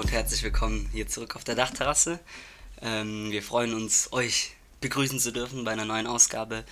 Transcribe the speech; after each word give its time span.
Ja, 0.00 0.04
und 0.04 0.12
herzlich 0.12 0.42
willkommen 0.42 0.88
hier 0.94 1.06
zurück 1.08 1.36
auf 1.36 1.44
der 1.44 1.54
Dachterrasse. 1.54 2.20
Ähm, 2.80 3.30
wir 3.30 3.42
freuen 3.42 3.74
uns, 3.74 4.10
euch 4.14 4.52
begrüßen 4.80 5.20
zu 5.20 5.30
dürfen 5.30 5.62
bei 5.64 5.72
einer 5.72 5.84
neuen 5.84 6.06
Ausgabe. 6.06 6.64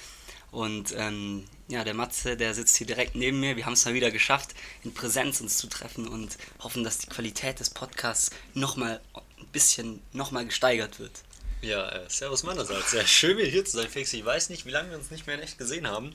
Und 0.51 0.95
ähm, 0.97 1.45
ja, 1.69 1.84
der 1.84 1.93
Matze, 1.93 2.39
der 2.39 2.55
sitzt 2.55 2.79
hier 2.79 2.87
direkt 2.87 3.17
neben 3.17 3.39
mir. 3.39 3.55
Wir 3.55 3.67
haben 3.67 3.75
es 3.75 3.84
mal 3.84 3.93
wieder 3.93 4.11
geschafft, 4.11 4.55
in 4.83 4.95
Präsenz 4.95 5.43
uns 5.43 5.59
zu 5.59 5.67
treffen 5.67 6.09
und 6.09 6.39
hoffen, 6.61 6.84
dass 6.84 6.97
die 6.97 7.09
Qualität 7.09 7.61
des 7.61 7.69
Podcasts 7.69 8.30
nochmal 8.55 8.98
ein 9.15 9.47
bisschen 9.53 10.01
nochmal 10.15 10.47
gesteigert 10.47 10.98
wird. 10.98 11.12
Ja, 11.61 11.87
äh, 11.87 12.09
servus 12.09 12.45
meinerseits. 12.45 12.92
Sehr 12.92 13.06
schön, 13.06 13.37
wieder 13.37 13.51
hier 13.51 13.65
zu 13.67 13.77
sein, 13.77 13.91
Felix. 13.91 14.11
Ich 14.15 14.25
weiß 14.25 14.48
nicht, 14.48 14.65
wie 14.65 14.70
lange 14.70 14.89
wir 14.89 14.97
uns 14.97 15.11
nicht 15.11 15.27
mehr 15.27 15.37
in 15.37 15.42
echt 15.42 15.59
gesehen 15.59 15.87
haben. 15.87 16.15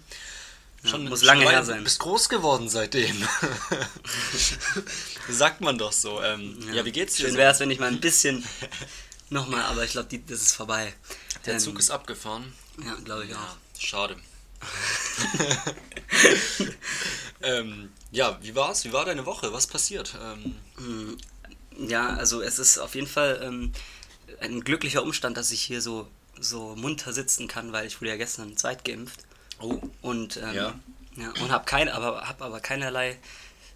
Schon, 0.86 1.08
muss 1.08 1.24
lange 1.24 1.50
her 1.50 1.64
sein. 1.64 1.78
Du 1.80 1.84
bist 1.86 2.00
groß 2.00 2.28
geworden 2.30 2.68
seitdem. 2.70 3.16
Sagt 5.30 5.62
man 5.62 5.78
doch 5.78 5.94
so. 5.94 6.22
Ähm, 6.22 6.58
ja. 6.74 6.84
wie 6.84 6.92
geht's 6.92 7.16
dir? 7.16 7.28
Schön 7.28 7.38
wäre 7.38 7.52
es, 7.54 7.60
wenn 7.60 7.72
ich 7.72 7.80
mal 7.80 7.88
ein 7.88 8.02
bisschen 8.02 8.44
nochmal, 9.30 9.62
aber 9.64 9.86
ich 9.86 9.92
glaube, 9.92 10.18
das 10.28 10.42
ist 10.42 10.54
vorbei. 10.56 10.94
Der 11.46 11.58
Zug 11.60 11.80
ist 11.80 11.90
abgefahren. 11.90 12.54
Ja, 12.86 12.96
glaube 13.04 13.24
ich 13.26 13.32
Ja, 13.32 13.38
auch. 13.38 13.58
schade. 13.82 14.18
ähm, 17.42 17.92
ja, 18.12 18.38
wie 18.42 18.56
war's? 18.56 18.86
Wie 18.86 18.94
war 18.94 19.06
deine 19.06 19.26
Woche? 19.26 19.52
Was 19.54 19.68
passiert? 19.68 20.16
Ähm, 20.22 21.18
Ja, 21.90 22.10
also 22.16 22.42
es 22.42 22.60
ist 22.60 22.78
auf 22.78 22.96
jeden 22.96 23.08
Fall 23.08 23.42
ähm, 23.44 23.72
ein 24.42 24.62
glücklicher 24.64 25.04
Umstand, 25.04 25.38
dass 25.38 25.52
ich 25.52 25.62
hier 25.62 25.82
so, 25.82 26.08
so 26.40 26.76
munter 26.76 27.14
sitzen 27.14 27.48
kann, 27.48 27.72
weil 27.74 27.88
ich 27.88 28.00
wurde 28.00 28.12
ja 28.12 28.18
gestern 28.18 28.56
zweit 28.58 28.86
geimpft. 28.86 29.22
Oh, 29.60 29.80
Und, 30.02 30.38
ähm, 30.38 30.54
Ja. 30.56 30.74
ja. 31.18 31.30
und 31.42 31.52
habe 31.52 31.66
kein, 31.66 31.90
aber, 31.90 32.28
hab 32.28 32.42
aber 32.42 32.60
keinerlei 32.60 33.18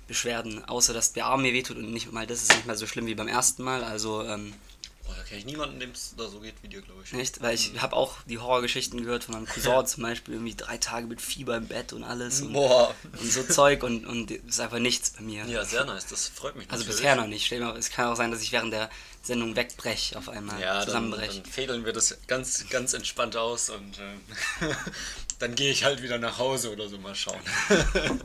Beschwerden, 0.07 0.63
außer 0.65 0.93
dass 0.93 1.13
der 1.13 1.25
Arm 1.25 1.41
mir 1.41 1.53
wehtut 1.53 1.77
und 1.77 1.91
nicht 1.91 2.11
mal 2.11 2.25
das 2.25 2.41
ist 2.41 2.53
nicht 2.53 2.65
mal 2.65 2.77
so 2.77 2.87
schlimm 2.87 3.07
wie 3.07 3.15
beim 3.15 3.27
ersten 3.27 3.61
Mal. 3.63 3.83
Also 3.83 4.23
ähm, 4.23 4.53
boah, 5.05 5.13
da 5.17 5.23
kenne 5.23 5.39
ich 5.39 5.45
niemanden, 5.45 5.81
dem 5.81 5.91
es 5.91 6.13
da 6.17 6.29
so 6.29 6.39
geht 6.39 6.55
wie 6.61 6.69
dir, 6.69 6.81
glaube 6.81 7.01
ich. 7.03 7.11
nicht, 7.11 7.41
weil 7.41 7.53
ich 7.55 7.73
habe 7.81 7.93
auch 7.93 8.15
die 8.25 8.39
Horrorgeschichten 8.39 9.03
gehört 9.03 9.25
von 9.25 9.33
meinem 9.35 9.45
Cousin 9.53 9.85
zum 9.85 10.03
Beispiel, 10.03 10.35
irgendwie 10.35 10.55
drei 10.55 10.77
Tage 10.77 11.07
mit 11.07 11.19
Fieber 11.19 11.57
im 11.57 11.67
Bett 11.67 11.91
und 11.91 12.05
alles 12.05 12.39
und, 12.41 12.53
Boah. 12.53 12.95
und 13.19 13.29
so 13.29 13.43
Zeug 13.43 13.83
und, 13.83 14.05
und 14.05 14.31
ist 14.31 14.61
einfach 14.61 14.79
nichts 14.79 15.09
bei 15.09 15.23
mir. 15.23 15.43
Ja, 15.45 15.65
sehr 15.65 15.83
nice. 15.83 16.05
Das 16.07 16.29
freut 16.29 16.55
mich 16.55 16.69
Also 16.71 16.83
natürlich. 16.83 17.01
bisher 17.01 17.15
noch 17.17 17.27
nicht. 17.27 17.45
Stell 17.45 17.59
dir 17.59 17.65
mal, 17.65 17.77
es 17.77 17.89
kann 17.89 18.07
auch 18.07 18.15
sein, 18.15 18.31
dass 18.31 18.41
ich 18.41 18.53
während 18.53 18.71
der 18.71 18.89
Sendung 19.23 19.57
wegbreche 19.57 20.17
auf 20.17 20.29
einmal, 20.29 20.57
Ja, 20.61 20.75
dann, 20.75 20.85
zusammenbreche. 20.85 21.41
dann 21.41 21.51
fädeln 21.51 21.83
wir 21.83 21.91
das 21.91 22.17
ganz, 22.27 22.65
ganz 22.69 22.93
entspannt 22.93 23.35
aus 23.35 23.69
und 23.69 23.99
ähm, 23.99 24.21
dann 25.39 25.55
gehe 25.55 25.71
ich 25.71 25.83
halt 25.83 26.01
wieder 26.01 26.17
nach 26.17 26.39
Hause 26.39 26.71
oder 26.71 26.89
so 26.89 26.97
mal 26.97 27.13
schauen. 27.13 27.39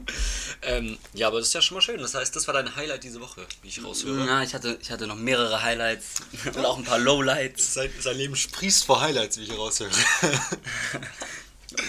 ähm, 0.62 0.98
ja, 1.12 1.26
aber 1.26 1.38
das 1.38 1.48
ist 1.48 1.54
ja 1.54 1.62
schon 1.62 1.74
mal 1.76 1.82
schön. 1.82 2.00
Das 2.00 2.14
heißt, 2.14 2.34
das 2.34 2.46
war 2.46 2.54
dein 2.54 2.74
Highlight 2.74 3.04
diese 3.04 3.20
Woche, 3.20 3.46
wie 3.62 3.68
ich 3.68 3.84
raushöre. 3.84 4.26
Ja, 4.26 4.42
ich 4.42 4.54
hatte, 4.54 4.78
ich 4.80 4.90
hatte 4.90 5.06
noch 5.06 5.16
mehrere 5.16 5.62
Highlights 5.62 6.22
und 6.54 6.64
auch 6.64 6.78
ein 6.78 6.84
paar 6.84 6.98
Lowlights. 6.98 7.74
Sein, 7.74 7.90
sein 8.00 8.16
Leben 8.16 8.34
sprießt 8.36 8.84
vor 8.84 9.00
Highlights, 9.00 9.38
wie 9.38 9.44
ich 9.44 9.56
raushöre. 9.56 9.90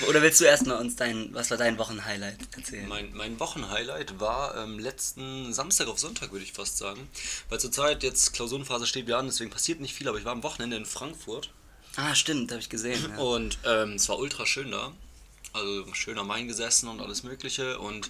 Oder 0.08 0.22
willst 0.22 0.40
du 0.40 0.46
erstmal 0.46 0.78
uns 0.78 0.96
dein, 0.96 1.34
was 1.34 1.50
war 1.50 1.58
dein 1.58 1.78
Wochenhighlight 1.78 2.38
erzählen? 2.56 2.88
Mein, 2.88 3.14
mein 3.14 3.38
Wochenhighlight 3.40 4.18
war 4.18 4.56
ähm, 4.56 4.80
letzten 4.80 5.53
Samstag 5.53 5.88
auf 5.88 6.00
Sonntag, 6.00 6.31
würde 6.31 6.46
ich 6.46 6.53
fast 6.53 6.78
sagen. 6.78 7.09
Weil 7.50 7.59
zurzeit 7.59 8.02
jetzt 8.02 8.31
Klausurenphase 8.31 8.88
steht 8.88 9.08
wieder 9.08 9.18
an, 9.18 9.26
deswegen 9.26 9.52
passiert 9.52 9.81
nicht 9.81 9.94
viel, 9.94 10.08
aber 10.08 10.18
ich 10.18 10.24
war 10.24 10.31
am 10.31 10.44
Wochenende 10.44 10.78
in 10.78 10.86
Frankfurt 10.86 11.50
Ah, 11.96 12.16
stimmt, 12.16 12.52
habe 12.52 12.62
ich 12.62 12.70
gesehen. 12.70 13.14
Ja. 13.16 13.18
und 13.24 13.59
ähm, 13.66 13.94
es 13.94 14.09
war 14.09 14.18
ultra 14.18 14.46
schön 14.46 14.72
da. 14.72 14.92
Also 15.53 15.86
schön 15.94 16.18
am 16.18 16.28
Main 16.28 16.47
gesessen 16.47 16.88
und 16.90 17.00
alles 17.02 17.24
Mögliche 17.24 17.78
und 17.80 18.09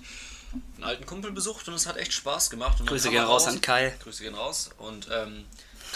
einen 0.76 0.84
alten 0.84 1.06
Kumpel 1.06 1.32
besucht 1.32 1.68
und 1.68 1.74
es 1.74 1.86
hat 1.86 1.98
echt 1.98 2.14
Spaß 2.14 2.50
gemacht. 2.50 2.80
Und 2.80 2.88
Grüße 2.88 3.10
gehen 3.10 3.24
raus 3.24 3.48
an 3.48 3.60
Kai. 3.62 3.94
Grüße 4.04 4.24
gehen 4.24 4.36
raus. 4.36 4.70
Und 4.78 5.08
ähm, 5.12 5.46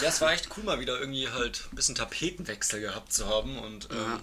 ja, 0.01 0.09
es 0.09 0.19
war 0.21 0.31
echt 0.33 0.49
cool, 0.57 0.63
mal 0.63 0.79
wieder 0.79 0.99
irgendwie 0.99 1.29
halt 1.29 1.67
ein 1.71 1.75
bisschen 1.75 1.95
Tapetenwechsel 1.95 2.81
gehabt 2.81 3.13
zu 3.13 3.27
haben. 3.27 3.57
Und 3.59 3.89
ähm, 3.91 3.97
Ja. 3.97 4.19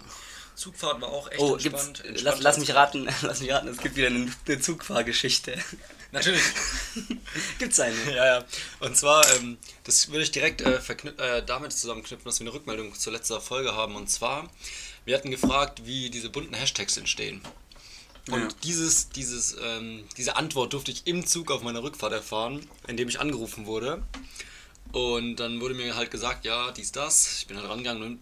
Zugfahrt 0.55 1.01
war 1.01 1.09
auch 1.09 1.29
echt 1.29 1.41
Oh, 1.41 1.57
gibt's, 1.57 1.87
entspannt. 1.87 2.21
lass, 2.21 2.39
lass 2.39 2.57
mich 2.57 2.73
raten, 2.73 3.09
lass 3.23 3.41
mich 3.41 3.51
raten, 3.51 3.67
es 3.67 3.77
gibt 3.77 3.95
wieder 3.97 4.07
eine, 4.07 4.31
eine 4.47 4.59
Zugfahrgeschichte. 4.61 5.57
Natürlich. 6.13 6.41
Gibt's 7.59 7.77
eine? 7.79 7.95
Ja, 8.15 8.25
ja. 8.25 8.45
Und 8.79 8.95
zwar, 8.95 9.29
ähm, 9.35 9.57
das 9.83 10.07
würde 10.09 10.23
ich 10.23 10.31
direkt 10.31 10.61
äh, 10.61 10.79
äh, 11.17 11.43
damit 11.45 11.73
zusammenknüpfen, 11.73 12.23
dass 12.23 12.39
wir 12.39 12.45
eine 12.45 12.53
Rückmeldung 12.53 12.95
zur 12.97 13.11
letzten 13.11 13.41
Folge 13.41 13.75
haben. 13.75 13.97
Und 13.97 14.09
zwar, 14.09 14.49
wir 15.05 15.15
hatten 15.15 15.31
gefragt, 15.31 15.85
wie 15.85 16.09
diese 16.09 16.29
bunten 16.29 16.53
Hashtags 16.53 16.97
entstehen. 16.97 17.41
Und 18.31 18.41
Ja. 18.41 18.47
dieses, 18.63 19.09
dieses, 19.09 19.55
ähm, 19.63 20.03
diese 20.17 20.35
Antwort 20.35 20.73
durfte 20.73 20.91
ich 20.91 21.05
im 21.05 21.25
Zug 21.27 21.51
auf 21.51 21.61
meiner 21.61 21.83
Rückfahrt 21.83 22.11
erfahren, 22.11 22.67
indem 22.87 23.07
ich 23.07 23.19
angerufen 23.19 23.65
wurde. 23.67 24.03
Und 24.91 25.35
dann 25.37 25.61
wurde 25.61 25.75
mir 25.75 25.95
halt 25.95 26.09
gesagt, 26.09 26.45
ja, 26.45 26.71
dies, 26.71 26.91
das. 26.91 27.39
Ich 27.39 27.47
bin 27.47 27.57
halt 27.57 27.69
rangegangen 27.69 28.01
und 28.03 28.19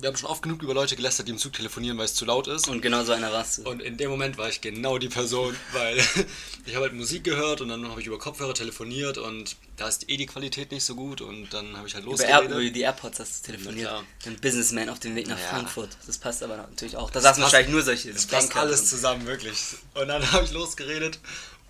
wir 0.00 0.08
haben 0.08 0.16
schon 0.16 0.28
oft 0.28 0.42
genug 0.42 0.62
über 0.62 0.74
Leute 0.74 0.96
gelästert, 0.96 1.28
die 1.28 1.32
im 1.32 1.38
Zug 1.38 1.52
telefonieren, 1.52 1.96
weil 1.98 2.04
es 2.04 2.14
zu 2.14 2.24
laut 2.24 2.46
ist. 2.48 2.68
Und 2.68 2.82
genau 2.82 3.04
so 3.04 3.12
einer 3.12 3.32
warst 3.32 3.58
du. 3.58 3.62
Und 3.70 3.80
in 3.80 3.96
dem 3.96 4.10
Moment 4.10 4.36
war 4.38 4.48
ich 4.48 4.60
genau 4.60 4.98
die 4.98 5.08
Person, 5.08 5.56
weil 5.72 5.96
ich 6.66 6.74
habe 6.74 6.84
halt 6.86 6.92
Musik 6.94 7.24
gehört 7.24 7.60
und 7.60 7.68
dann 7.68 7.88
habe 7.88 8.00
ich 8.00 8.06
über 8.06 8.18
Kopfhörer 8.18 8.54
telefoniert 8.54 9.18
und 9.18 9.56
da 9.76 9.88
ist 9.88 10.08
eh 10.10 10.16
die 10.16 10.26
Qualität 10.26 10.72
nicht 10.72 10.84
so 10.84 10.94
gut 10.94 11.20
und 11.20 11.52
dann 11.54 11.76
habe 11.76 11.86
ich 11.88 11.94
halt 11.94 12.04
Über, 12.04 12.18
Air, 12.18 12.40
über 12.40 12.48
losgeredet. 12.48 12.76
die 12.76 12.80
Airpods 12.82 13.20
hast 13.20 13.46
du 13.46 13.52
telefoniert. 13.52 13.88
Klar. 13.88 14.04
Ein 14.26 14.36
Businessman 14.40 14.88
auf 14.88 14.98
dem 14.98 15.14
Weg 15.14 15.26
nach 15.28 15.38
Ja. 15.38 15.46
Frankfurt. 15.48 15.90
Das 16.06 16.18
passt 16.18 16.42
aber 16.42 16.56
natürlich 16.56 16.96
auch. 16.96 17.10
Da 17.10 17.20
saßen 17.20 17.42
wahrscheinlich 17.42 17.70
nur 17.72 17.82
solche. 17.82 18.10
Es 18.10 18.26
passt 18.26 18.54
alles 18.56 18.80
drin. 18.80 18.88
zusammen, 18.88 19.26
wirklich. 19.26 19.58
Und 19.94 20.08
dann 20.08 20.22
habe 20.32 20.44
ich 20.44 20.52
losgeredet 20.52 21.18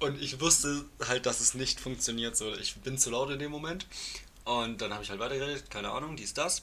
und 0.01 0.21
ich 0.21 0.41
wusste 0.41 0.85
halt, 1.09 1.27
dass 1.27 1.41
es 1.41 1.55
nicht 1.55 1.81
funktioniert. 1.81 2.37
So, 2.37 2.55
ich 2.55 2.75
bin 2.77 2.99
zu 2.99 3.11
laut 3.11 3.31
in 3.31 3.39
dem 3.39 3.51
Moment. 3.51 3.87
Und 4.45 4.83
dann 4.83 4.93
habe 4.93 5.03
ich 5.03 5.09
halt 5.09 5.21
weitergeredet, 5.21 5.71
keine 5.71 5.91
Ahnung, 5.91 6.17
dies, 6.17 6.35
das. 6.35 6.63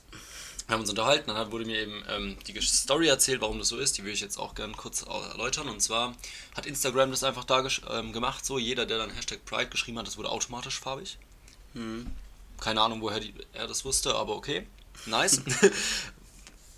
Wir 0.72 0.76
haben 0.76 0.82
uns 0.84 0.90
unterhalten, 0.90 1.28
dann 1.28 1.36
hat- 1.36 1.52
wurde 1.52 1.66
mir 1.66 1.82
eben 1.82 2.02
ähm, 2.08 2.38
die 2.48 2.58
Story 2.62 3.10
erzählt, 3.10 3.42
warum 3.42 3.60
das 3.60 3.68
so 3.68 3.78
ist. 3.78 3.98
Die 3.98 4.06
will 4.06 4.14
ich 4.14 4.22
jetzt 4.22 4.38
auch 4.38 4.56
gerne 4.56 4.72
kurz 4.72 5.02
erläutern. 5.02 5.68
Und 5.68 5.82
zwar 5.82 6.16
hat 6.56 6.66
Instagram 6.66 7.12
das 7.12 7.26
einfach 7.26 7.44
da 7.44 7.68
ähm, 7.90 8.14
gemacht, 8.14 8.46
so 8.46 8.58
jeder, 8.58 8.86
der 8.86 8.98
dann 9.00 9.10
Hashtag 9.10 9.44
Pride 9.44 9.70
geschrieben 9.70 10.00
hat, 10.00 10.08
das 10.08 10.18
wurde 10.18 10.30
automatisch 10.30 10.80
farbig. 10.80 11.18
Keine 12.62 12.82
Ahnung, 12.82 13.02
woher 13.02 13.20
die, 13.20 13.34
er 13.52 13.68
das 13.68 13.84
wusste, 13.84 14.16
aber 14.16 14.34
okay. 14.34 14.66
Nice. 15.08 15.42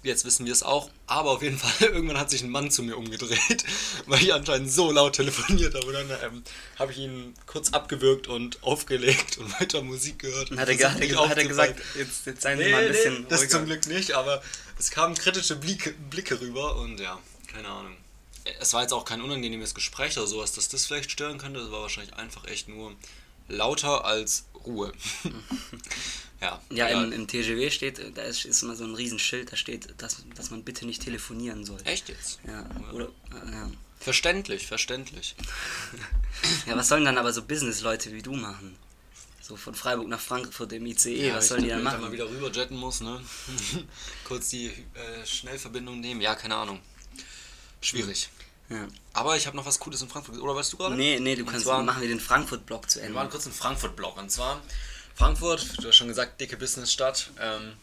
Jetzt 0.04 0.26
wissen 0.26 0.46
wir 0.46 0.52
es 0.52 0.64
auch. 0.64 0.90
Aber 1.08 1.32
auf 1.32 1.42
jeden 1.42 1.58
Fall, 1.58 1.72
irgendwann 1.90 2.18
hat 2.20 2.30
sich 2.30 2.44
ein 2.44 2.50
Mann 2.50 2.70
zu 2.70 2.84
mir 2.84 2.98
umgedreht, 2.98 3.64
weil 4.06 4.22
ich 4.22 4.34
anscheinend 4.34 4.72
so 4.72 4.92
laut 4.92 5.14
telefoniert 5.16 5.74
habe. 5.74 5.86
Und 5.86 5.94
dann 5.94 6.10
ähm, 6.24 6.44
habe 6.78 6.92
ich 6.92 6.98
ihn 7.00 7.34
kurz 7.48 7.72
abgewürgt 7.72 8.28
und 8.28 8.62
aufgelegt 8.64 9.38
und 9.38 9.60
weiter 9.60 9.82
Musik 9.82 10.20
gehört. 10.20 10.52
Und 10.52 10.60
hat 10.60 10.68
er, 10.70 10.94
hat, 10.94 11.00
er, 11.02 11.30
hat 11.30 11.38
er 11.38 11.46
gesagt, 11.46 11.82
jetzt, 11.98 12.26
jetzt 12.26 12.42
seien 12.42 12.58
Sie 12.58 12.66
Nee, 12.66 12.72
mal 12.72 12.80
ein 12.80 12.86
nee, 12.86 12.92
bisschen 12.92 13.28
das 13.30 13.40
ruhiger. 13.42 13.52
zum 13.52 13.66
Glück 13.66 13.88
nicht, 13.88 14.12
aber 14.12 14.44
es 14.78 14.92
kamen 14.92 15.16
kritische 15.16 15.56
Blicke, 15.56 15.94
Blicke 16.10 16.40
rüber 16.42 16.76
und 16.78 17.00
ja, 17.00 17.18
keine 17.48 17.70
Ahnung. 17.70 17.96
Es 18.60 18.74
war 18.74 18.82
jetzt 18.82 18.92
auch 18.92 19.06
kein 19.06 19.22
unangenehmes 19.22 19.74
Gespräch 19.74 20.18
oder 20.18 20.28
sowas, 20.28 20.52
dass 20.52 20.68
das 20.68 20.86
vielleicht 20.86 21.12
stören 21.12 21.38
könnte. 21.38 21.62
Es 21.62 21.72
war 21.72 21.82
wahrscheinlich 21.82 22.14
einfach 22.16 22.46
echt 22.46 22.68
nur 22.68 22.94
lauter 23.48 24.04
als 24.04 24.46
Ruhe. 24.66 24.92
ja, 26.42 26.62
Ja, 26.72 26.88
im, 26.88 27.12
im 27.12 27.28
TGW 27.28 27.70
steht, 27.70 28.00
da 28.16 28.22
ist, 28.24 28.46
ist 28.46 28.64
immer 28.64 28.76
so 28.76 28.84
ein 28.84 28.96
Riesenschild, 28.96 29.52
da 29.52 29.56
steht, 29.56 29.94
dass, 29.98 30.24
dass 30.36 30.52
man 30.52 30.64
bitte 30.64 30.86
nicht 30.86 31.04
telefonieren 31.04 31.66
soll. 31.66 31.80
Echt 31.86 32.10
jetzt? 32.10 32.40
Ja, 32.48 32.66
oder, 32.92 33.06
äh, 33.32 33.52
ja. 33.52 33.72
Verständlich, 34.00 34.68
verständlich. 34.68 35.36
ja, 36.68 36.76
was 36.76 36.90
sollen 36.90 37.06
dann 37.06 37.18
aber 37.18 37.32
so 37.32 37.42
Business-Leute 37.44 38.12
wie 38.14 38.22
du 38.22 38.34
machen? 38.34 38.76
So 39.42 39.58
von 39.58 39.76
Freiburg 39.76 40.08
nach 40.08 40.20
Frankfurt 40.20 40.72
im 40.74 40.86
ICE, 40.86 41.34
was 41.34 41.50
sollen 41.50 41.64
die 41.64 41.70
dann 41.70 41.80
wenn 41.80 41.84
machen? 41.84 42.02
mal 42.02 42.12
wieder 42.12 42.30
rüber 42.30 42.52
jetten 42.52 42.78
muss, 42.78 43.02
ne? 43.02 43.22
Kurz 44.24 44.50
die 44.50 44.68
äh, 44.68 45.26
Schnellverbindung 45.26 46.00
nehmen. 46.00 46.22
Ja, 46.22 46.36
keine 46.36 46.56
Ahnung. 46.56 46.80
Schwierig. 47.82 48.30
Ja. 48.70 48.88
Aber 49.14 49.36
ich 49.38 49.46
habe 49.46 49.56
noch 49.58 49.66
was 49.66 49.80
Cooles 49.80 50.02
in 50.02 50.10
Frankfurt. 50.10 50.40
Oder 50.40 50.56
weißt 50.56 50.74
du 50.74 50.78
gerade? 50.78 50.96
Nee, 50.96 51.20
nee, 51.20 51.36
du 51.36 51.44
Und 51.44 51.50
kannst, 51.52 51.66
zwar- 51.66 51.84
machen 51.84 52.02
wir 52.02 52.08
den 52.08 52.20
Frankfurt-Block 52.20 52.90
zu 52.90 53.00
Wir 53.00 53.06
Ende. 53.06 53.16
waren 53.18 53.30
kurz 53.30 53.46
in 53.46 53.52
Frankfurt-Blog. 53.52 54.18
Und 54.18 54.32
zwar 54.32 54.62
Frankfurt, 55.16 55.78
du 55.84 55.88
hast 55.88 55.96
schon 55.96 56.08
gesagt, 56.08 56.40
dicke 56.42 56.58
Businessstadt. 56.58 57.30
Ähm, 57.40 57.74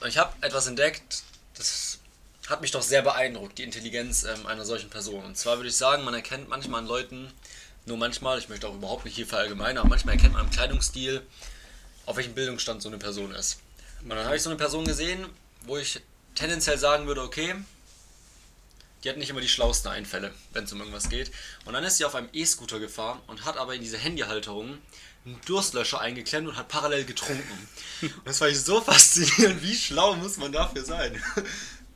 und 0.00 0.08
ich 0.08 0.18
habe 0.18 0.32
etwas 0.40 0.66
entdeckt, 0.66 1.22
das 1.56 1.98
hat 2.48 2.60
mich 2.60 2.70
doch 2.70 2.82
sehr 2.82 3.02
beeindruckt, 3.02 3.58
die 3.58 3.62
Intelligenz 3.62 4.24
ähm, 4.24 4.46
einer 4.46 4.64
solchen 4.64 4.90
Person. 4.90 5.24
Und 5.24 5.36
zwar 5.36 5.56
würde 5.56 5.68
ich 5.68 5.76
sagen, 5.76 6.04
man 6.04 6.14
erkennt 6.14 6.48
manchmal 6.48 6.80
an 6.80 6.86
Leuten, 6.86 7.32
nur 7.86 7.96
manchmal, 7.96 8.38
ich 8.38 8.48
möchte 8.48 8.68
auch 8.68 8.74
überhaupt 8.74 9.04
nicht 9.04 9.14
hier 9.16 9.26
verallgemeinern, 9.26 9.78
aber 9.78 9.88
manchmal 9.88 10.14
erkennt 10.14 10.34
man 10.34 10.42
am 10.42 10.50
Kleidungsstil, 10.50 11.22
auf 12.06 12.16
welchem 12.16 12.34
Bildungsstand 12.34 12.82
so 12.82 12.88
eine 12.88 12.98
Person 12.98 13.32
ist. 13.32 13.58
Und 14.02 14.10
dann 14.10 14.24
habe 14.24 14.36
ich 14.36 14.42
so 14.42 14.50
eine 14.50 14.56
Person 14.56 14.84
gesehen, 14.84 15.26
wo 15.62 15.76
ich 15.78 16.00
tendenziell 16.34 16.78
sagen 16.78 17.06
würde, 17.06 17.22
okay, 17.22 17.54
die 19.04 19.08
hat 19.10 19.16
nicht 19.16 19.30
immer 19.30 19.40
die 19.40 19.48
schlauesten 19.48 19.90
Einfälle, 19.90 20.32
wenn 20.52 20.64
es 20.64 20.72
um 20.72 20.78
irgendwas 20.80 21.08
geht. 21.08 21.30
Und 21.64 21.72
dann 21.74 21.84
ist 21.84 21.96
sie 21.98 22.04
auf 22.04 22.14
einem 22.14 22.28
E-Scooter 22.32 22.78
gefahren 22.78 23.20
und 23.26 23.44
hat 23.44 23.56
aber 23.56 23.74
in 23.74 23.80
diese 23.80 23.98
Handyhalterung 23.98 24.78
einen 25.24 25.40
Durstlöscher 25.46 26.00
eingeklemmt 26.00 26.48
und 26.48 26.56
hat 26.56 26.68
parallel 26.68 27.04
getrunken. 27.04 27.68
Und 28.02 28.12
das 28.24 28.40
war 28.40 28.48
ich 28.48 28.60
so 28.60 28.80
faszinierend. 28.82 29.62
Wie 29.62 29.74
schlau 29.74 30.14
muss 30.16 30.36
man 30.36 30.52
dafür 30.52 30.84
sein? 30.84 31.22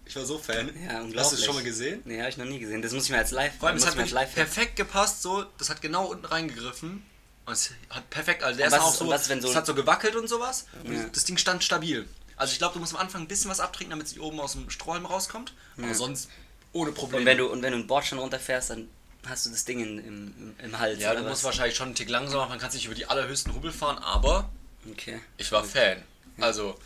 Ich 0.04 0.14
war 0.14 0.24
so 0.24 0.38
Fan. 0.38 0.70
Ja. 0.84 1.04
Hast 1.20 1.32
du 1.32 1.36
es 1.36 1.44
schon 1.44 1.54
mal 1.56 1.64
gesehen? 1.64 2.00
Nee, 2.04 2.20
habe 2.20 2.30
ich 2.30 2.36
noch 2.36 2.44
nie 2.44 2.60
gesehen. 2.60 2.82
Das 2.82 2.92
muss 2.92 3.04
ich 3.04 3.10
mir 3.10 3.18
als 3.18 3.32
live 3.32 3.52
Vor 3.58 3.68
allem, 3.68 3.76
es 3.76 3.86
hat 3.86 3.96
mir 3.96 4.04
live 4.06 4.32
perfekt 4.34 4.76
gepasst, 4.76 5.22
so, 5.22 5.44
das 5.58 5.68
hat 5.70 5.82
genau 5.82 6.06
unten 6.06 6.24
reingegriffen. 6.24 7.04
Und 7.46 7.52
es 7.52 7.70
hat 7.90 8.08
perfekt, 8.10 8.42
also 8.42 8.56
der 8.56 8.66
Und 8.68 8.72
ist 8.74 8.80
auch 8.80 8.94
so, 8.94 9.04
und 9.04 9.10
was 9.10 9.26
so- 9.26 9.34
es 9.34 9.54
hat 9.56 9.66
so 9.66 9.74
gewackelt 9.74 10.14
und 10.16 10.28
sowas. 10.28 10.66
Und 10.84 10.92
Ja. 10.94 11.04
das 11.12 11.24
Ding 11.24 11.36
stand 11.38 11.62
stabil. 11.64 12.08
Also 12.36 12.52
ich 12.52 12.58
glaube, 12.58 12.74
du 12.74 12.80
musst 12.80 12.92
am 12.94 13.00
Anfang 13.00 13.22
ein 13.22 13.28
bisschen 13.28 13.50
was 13.50 13.60
abtrinken, 13.60 13.90
damit 13.90 14.08
sie 14.08 14.18
oben 14.20 14.38
aus 14.40 14.52
dem 14.52 14.68
Strohhalm 14.70 15.06
rauskommt. 15.06 15.54
Aber 15.78 15.94
sonst 15.94 16.28
ohne 16.72 16.92
Probleme. 16.92 17.20
Und 17.20 17.26
wenn 17.26 17.38
du, 17.38 17.46
und 17.46 17.62
wenn 17.62 17.72
du 17.72 17.78
einen 17.78 17.86
Bordstein 17.86 18.18
runterfährst, 18.18 18.70
dann 18.70 18.88
hast 19.26 19.46
du 19.46 19.50
das 19.50 19.64
Ding 19.64 19.80
in, 19.80 19.98
im, 19.98 20.54
im, 20.62 20.78
Hals. 20.78 21.00
ja, 21.00 21.14
du 21.14 21.22
musst 21.22 21.32
was? 21.36 21.44
wahrscheinlich 21.44 21.76
schon 21.76 21.86
einen 21.88 21.94
Tick 21.96 22.08
langsamer 22.08 22.42
machen, 22.42 22.50
man 22.50 22.58
kann 22.60 22.72
nicht 22.72 22.84
über 22.86 22.94
die 22.94 23.06
allerhöchsten 23.06 23.54
Hubbel 23.54 23.72
fahren, 23.72 23.98
aber 23.98 24.48
Okay. 24.90 25.20
ich 25.36 25.50
war 25.50 25.64
Fan. 25.64 26.00
Also, 26.38 26.78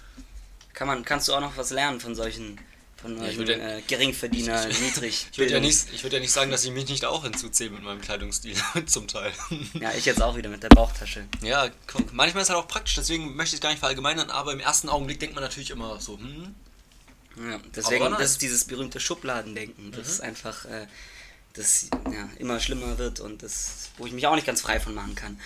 Kann 0.73 0.87
man, 0.87 1.05
kannst 1.05 1.29
du 1.29 1.35
auch 1.35 1.41
noch 1.41 1.57
was 1.59 1.69
lernen 1.71 2.01
von 2.01 2.15
solchen, 2.15 2.59
von 2.97 3.19
solchen 3.19 3.39
würd 3.39 3.49
ja- 3.51 3.77
äh, 3.77 3.83
Geringverdiener, 3.83 4.67
niedrig. 4.69 5.27
ich 5.33 5.39
würde 5.39 5.53
ja, 5.53 5.61
nicht, 5.61 5.93
ich 5.93 6.03
würd 6.03 6.15
ja 6.15 6.21
nicht 6.21 6.33
sagen, 6.33 6.51
dass 6.51 6.65
ich 6.65 6.71
mich 6.71 6.89
nicht 6.89 7.05
auch 7.05 7.25
hinzuziehe 7.25 7.69
mit 7.69 7.83
meinem 7.83 8.01
Kleidungsstil, 8.01 8.55
zum 8.87 9.07
Teil. 9.07 9.33
Ja, 9.79 9.93
ich 9.93 10.07
jetzt 10.07 10.23
auch 10.23 10.35
wieder 10.37 10.49
mit 10.49 10.63
der 10.63 10.69
Bauchtasche. 10.71 11.27
Ja, 11.43 11.69
guck, 11.89 12.11
manchmal 12.15 12.41
ist 12.43 12.49
es 12.49 12.55
halt 12.55 12.65
auch 12.65 12.69
praktisch, 12.69 12.95
deswegen 12.95 13.37
möchte 13.37 13.55
ich 13.55 13.59
es 13.59 13.61
gar 13.63 13.69
nicht 13.71 13.81
verallgemeinern, 13.81 14.31
aber 14.31 14.53
im 14.55 14.61
ersten 14.61 14.89
Augenblick 14.89 15.21
denkt 15.21 15.35
man 15.35 15.45
natürlich 15.45 15.71
immer 15.71 16.01
so, 16.01 16.17
hm, 16.17 16.55
Ja, 17.37 17.61
deswegen, 17.75 18.05
nice. 18.11 18.19
das 18.19 18.31
ist 18.33 18.43
dieses 18.43 18.65
berühmte 18.65 19.01
Schubladendenken, 19.01 19.93
das 19.93 20.09
ist 20.09 20.21
einfach, 20.21 20.65
äh, 20.65 20.87
das 21.55 21.89
ja, 22.13 22.29
immer 22.39 22.61
schlimmer 22.61 22.99
wird 22.99 23.21
und 23.21 23.43
das, 23.43 23.91
wo 23.97 24.07
ich 24.07 24.13
mich 24.13 24.27
auch 24.27 24.35
nicht 24.35 24.47
ganz 24.47 24.61
frei 24.61 24.81
von 24.81 24.95
machen 24.95 25.15
kann. 25.15 25.41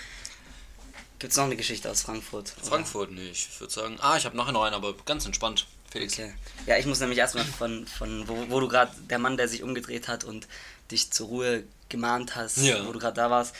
Gibt 1.18 1.32
es 1.32 1.36
noch 1.36 1.44
eine 1.44 1.56
Geschichte 1.56 1.90
aus 1.90 2.02
Frankfurt? 2.02 2.54
oder? 2.58 2.66
Frankfurt 2.66 3.10
nicht. 3.12 3.48
Ich 3.52 3.60
würde 3.60 3.72
sagen, 3.72 3.96
ah, 4.00 4.16
ich 4.16 4.24
habe 4.26 4.36
nachher 4.36 4.52
noch 4.52 4.62
einen, 4.64 4.74
aber 4.74 4.94
ganz 5.04 5.24
entspannt. 5.24 5.66
Felix. 5.90 6.14
Okay. 6.14 6.34
Ja, 6.66 6.76
ich 6.76 6.86
muss 6.86 7.00
nämlich 7.00 7.18
erstmal 7.18 7.44
von, 7.44 7.86
von 7.86 8.26
wo, 8.28 8.46
wo 8.50 8.60
du 8.60 8.68
gerade, 8.68 8.92
der 9.08 9.18
Mann, 9.18 9.36
der 9.36 9.48
sich 9.48 9.62
umgedreht 9.62 10.08
hat 10.08 10.24
und 10.24 10.48
dich 10.90 11.12
zur 11.12 11.28
Ruhe 11.28 11.64
gemahnt 11.88 12.34
hast, 12.34 12.58
Ja. 12.58 12.84
wo 12.86 12.92
du 12.92 12.98
gerade 12.98 13.14
da 13.14 13.30
warst. 13.30 13.54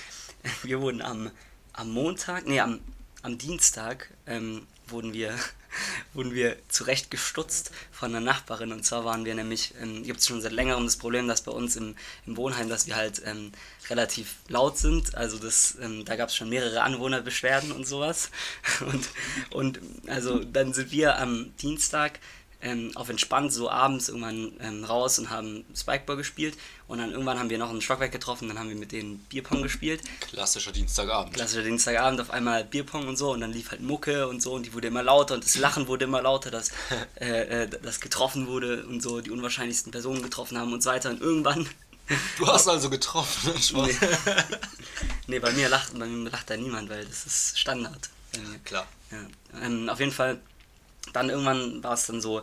Wir 0.63 0.81
wurden 0.81 1.01
am, 1.01 1.31
am 1.73 1.91
Montag, 1.91 2.47
nee, 2.47 2.61
am, 2.61 2.81
am 3.23 3.39
Dienstag 3.39 4.11
ähm, 4.27 4.67
wurden 4.89 5.13
wir 5.15 5.39
wurden 6.13 6.35
wir 6.35 6.57
zurecht 6.69 7.11
gestutzt 7.11 7.71
von 7.91 8.11
einer 8.11 8.25
Nachbarin. 8.25 8.73
Und 8.73 8.85
zwar 8.85 9.05
waren 9.05 9.25
wir 9.25 9.35
nämlich, 9.35 9.75
ähm, 9.81 10.03
gibt 10.03 10.21
es 10.21 10.27
schon 10.27 10.41
seit 10.41 10.53
längerem 10.53 10.85
das 10.85 10.97
Problem, 10.97 11.29
dass 11.29 11.43
bei 11.43 11.53
uns 11.53 11.77
im, 11.77 11.97
im 12.27 12.37
Wohnheim, 12.37 12.69
dass 12.69 12.87
wir 12.87 12.97
halt 12.97 13.23
ähm, 13.25 13.53
relativ 13.91 14.37
laut 14.49 14.79
sind, 14.79 15.15
also 15.15 15.39
das, 15.39 15.77
ähm, 15.81 16.05
da 16.05 16.17
gab 16.17 16.29
es 16.29 16.37
schon 16.37 16.49
mehrere 16.49 16.83
Anwohnerbeschwerden 16.83 17.73
und 17.73 17.87
sowas. 17.87 18.31
Und, 18.85 19.09
und 19.51 19.81
also 20.09 20.45
dann 20.45 20.75
sind 20.75 20.91
wir 20.91 21.19
am 21.19 21.55
Dienstag 21.57 22.19
ähm, 22.65 22.91
auf 22.97 23.09
entspannt 23.09 23.53
so 23.53 23.71
abends 23.71 24.09
irgendwann 24.09 24.53
ähm, 24.61 24.85
raus 24.85 25.19
und 25.19 25.31
haben 25.31 25.65
Spikeball 25.77 26.17
gespielt 26.17 26.57
und 26.89 26.99
dann 26.99 27.13
irgendwann 27.13 27.39
haben 27.39 27.51
wir 27.51 27.59
noch 27.59 27.71
einen 27.71 27.81
Stockwerk 27.81 28.11
getroffen, 28.11 28.49
dann 28.49 28.59
haben 28.59 28.69
wir 28.69 28.77
mit 28.77 28.91
denen 28.91 29.19
Bierpong 29.29 29.63
gespielt 29.63 30.03
Klassischer 30.21 30.73
Dienstagabend. 30.73 31.35
klassischer 31.35 31.63
Dienstagabend 31.63 32.21
auf 32.21 32.31
einmal 32.31 32.65
Bierpong 32.65 33.07
und 33.07 33.17
so 33.17 33.33
und 33.33 33.41
dann 33.41 33.53
lief 33.53 33.71
halt 33.71 33.83
Mucke 33.83 34.27
und 34.27 34.43
so 34.43 34.55
und 34.55 34.67
die 34.67 34.73
wurde 34.73 34.89
immer 34.89 35.03
lauter 35.03 35.35
und 35.35 35.45
das 35.45 35.57
Lachen 35.57 35.87
wurde 35.87 36.07
immer 36.07 36.23
lauter, 36.23 36.51
dass 36.51 36.71
äh, 37.21 37.65
äh, 37.65 37.69
das 37.83 38.01
getroffen 38.01 38.47
wurde 38.47 38.85
und 38.87 39.03
so 39.03 39.21
die 39.21 39.31
unwahrscheinlichsten 39.31 39.93
Personen 39.93 40.23
getroffen 40.23 40.59
haben 40.59 40.73
und 40.73 40.83
so 40.83 40.91
weiter 40.91 41.11
und 41.11 41.21
irgendwann 41.21 41.69
Du 42.39 42.47
hast 42.47 42.69
also 42.69 42.91
getroffen. 42.91 43.59
Spaß. 43.59 43.87
nee, 43.87 43.97
nee, 45.27 45.39
bei 45.39 45.53
mir 45.53 45.69
lacht 45.69 45.99
bei 45.99 46.07
mir 46.07 46.31
lacht 46.31 46.51
da 46.51 46.57
niemand, 46.57 46.91
weil 46.91 47.05
das 47.05 47.27
ist 47.27 47.59
Standard. 47.59 48.11
Klar. 48.65 48.87
Ja, 49.11 49.19
ähm, 49.63 49.89
auf 49.89 50.01
jeden 50.01 50.13
Fall, 50.13 50.41
dann 51.15 51.31
irgendwann 51.31 51.83
war 51.83 51.95
es 51.95 52.07
dann 52.07 52.21
so 52.21 52.43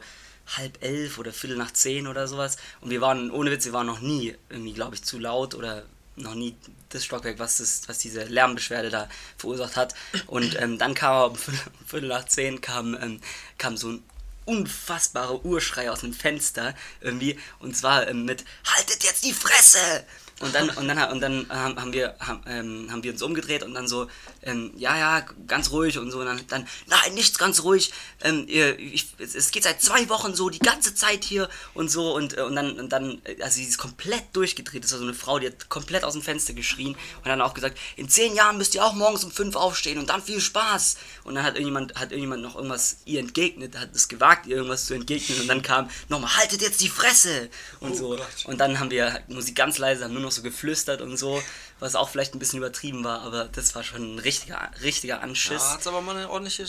halb 0.57 0.83
elf 0.83 1.17
oder 1.17 1.31
viertel 1.31 1.57
nach 1.57 1.71
zehn 1.71 2.07
oder 2.07 2.27
sowas. 2.27 2.57
Und 2.81 2.89
wir 2.89 3.01
waren, 3.01 3.31
ohne 3.31 3.51
Witz, 3.51 3.65
wir 3.65 3.73
waren 3.73 3.87
noch 3.87 4.01
nie 4.01 4.35
irgendwie, 4.49 4.73
glaube 4.73 4.95
ich, 4.95 5.03
zu 5.03 5.19
laut 5.19 5.55
oder 5.55 5.83
noch 6.15 6.35
nie 6.35 6.55
das 6.89 7.05
Stockwerk, 7.05 7.39
was, 7.39 7.57
das, 7.57 7.83
was 7.87 7.99
diese 7.99 8.23
Lärmbeschwerde 8.23 8.89
da 8.89 9.07
verursacht 9.37 9.77
hat. 9.77 9.93
Und 10.27 10.59
ähm, 10.59 10.77
dann 10.77 10.93
kam 10.93 11.31
um 11.31 11.37
um 11.37 11.87
viertel 11.87 12.09
nach 12.09 12.25
zehn 12.25 12.61
kam, 12.61 12.95
ähm, 12.95 13.21
kam 13.57 13.77
so 13.77 13.89
ein 13.89 14.03
unfassbarer 14.45 15.45
Urschrei 15.45 15.91
aus 15.91 16.01
dem 16.01 16.13
Fenster 16.13 16.73
irgendwie 16.99 17.37
und 17.59 17.77
zwar 17.77 18.07
ähm, 18.07 18.25
mit 18.25 18.43
haltet 18.65 19.03
jetzt 19.03 19.23
die 19.23 19.33
Fresse 19.33 20.03
und 20.39 20.55
dann 20.55 20.69
und 20.71 20.87
dann 20.87 21.11
und 21.11 21.21
dann 21.21 21.41
ähm, 21.41 21.79
haben 21.79 21.93
wir 21.93 22.15
haben, 22.19 22.41
ähm, 22.47 22.87
haben 22.91 23.03
wir 23.03 23.11
uns 23.11 23.21
umgedreht 23.21 23.63
und 23.63 23.75
dann 23.75 23.87
so 23.87 24.07
ähm, 24.43 24.71
ja 24.77 24.97
ja 24.97 25.25
ganz 25.47 25.71
ruhig 25.71 25.97
und 25.97 26.11
so. 26.11 26.19
Und 26.19 26.25
dann, 26.25 26.47
dann 26.47 26.67
nein 26.87 27.13
nichts 27.13 27.37
ganz 27.37 27.63
ruhig. 27.63 27.91
Ähm, 28.21 28.45
ich, 28.47 29.07
es, 29.17 29.35
es 29.35 29.51
geht 29.51 29.63
seit 29.63 29.81
zwei 29.81 30.09
Wochen 30.09 30.35
so 30.35 30.49
die 30.49 30.59
ganze 30.59 30.95
Zeit 30.95 31.23
hier 31.23 31.49
und 31.73 31.89
so. 31.89 32.13
Und 32.15 32.37
äh, 32.37 32.41
und 32.41 32.55
dann 32.55 32.79
und 32.79 32.89
dann 32.89 33.21
äh, 33.23 33.41
also 33.41 33.55
sie 33.55 33.63
ist 33.65 33.77
komplett 33.77 34.23
durchgedreht. 34.33 34.83
Das 34.83 34.91
war 34.91 34.99
so 34.99 35.05
eine 35.05 35.13
Frau 35.13 35.39
die 35.39 35.47
hat 35.47 35.69
komplett 35.69 36.03
aus 36.03 36.13
dem 36.13 36.21
Fenster 36.21 36.53
geschrien 36.53 36.95
und 37.17 37.27
dann 37.27 37.41
auch 37.41 37.53
gesagt 37.53 37.77
in 37.95 38.09
zehn 38.09 38.35
Jahren 38.35 38.57
müsst 38.57 38.75
ihr 38.75 38.83
auch 38.83 38.93
morgens 38.93 39.23
um 39.23 39.31
fünf 39.31 39.55
aufstehen 39.55 39.97
und 39.99 40.09
dann 40.09 40.21
viel 40.21 40.41
Spaß. 40.41 40.97
Und 41.23 41.35
dann 41.35 41.43
hat 41.43 41.55
irgendjemand 41.55 41.95
hat 41.95 42.11
irgendjemand 42.11 42.41
noch 42.43 42.55
irgendwas 42.55 42.97
ihr 43.05 43.19
entgegnet 43.19 43.77
hat 43.77 43.95
es 43.95 44.07
gewagt 44.07 44.47
ihr 44.47 44.57
irgendwas 44.57 44.85
zu 44.85 44.93
entgegnen. 44.93 45.41
Und 45.41 45.47
dann 45.47 45.61
kam 45.61 45.89
nochmal 46.09 46.35
haltet 46.37 46.61
jetzt 46.61 46.81
die 46.81 46.89
Fresse 46.89 47.49
und 47.79 47.91
Oh 47.91 47.95
so. 47.95 48.09
Gott. 48.09 48.27
und 48.45 48.57
dann 48.59 48.79
haben 48.79 48.91
wir 48.91 49.13
halt 49.13 49.29
Musik 49.29 49.55
ganz 49.55 49.77
leise 49.77 50.03
haben 50.03 50.13
nur 50.13 50.21
noch 50.21 50.31
so 50.31 50.41
geflüstert 50.41 51.01
und 51.01 51.17
so 51.17 51.41
was 51.81 51.95
auch 51.95 52.07
vielleicht 52.07 52.33
ein 52.33 52.39
bisschen 52.39 52.57
übertrieben 52.57 53.03
war 53.03 53.21
aber 53.21 53.45
das 53.45 53.75
war 53.75 53.83
schon 53.83 54.15
ein 54.15 54.19
richtiger 54.19 54.71
richtiger 54.81 55.21
Anschiss 55.21 55.61
Ja, 55.61 55.73
hat 55.73 55.87
aber 55.87 56.01
mal 56.01 56.15
eine 56.15 56.29
ordentliche, 56.29 56.65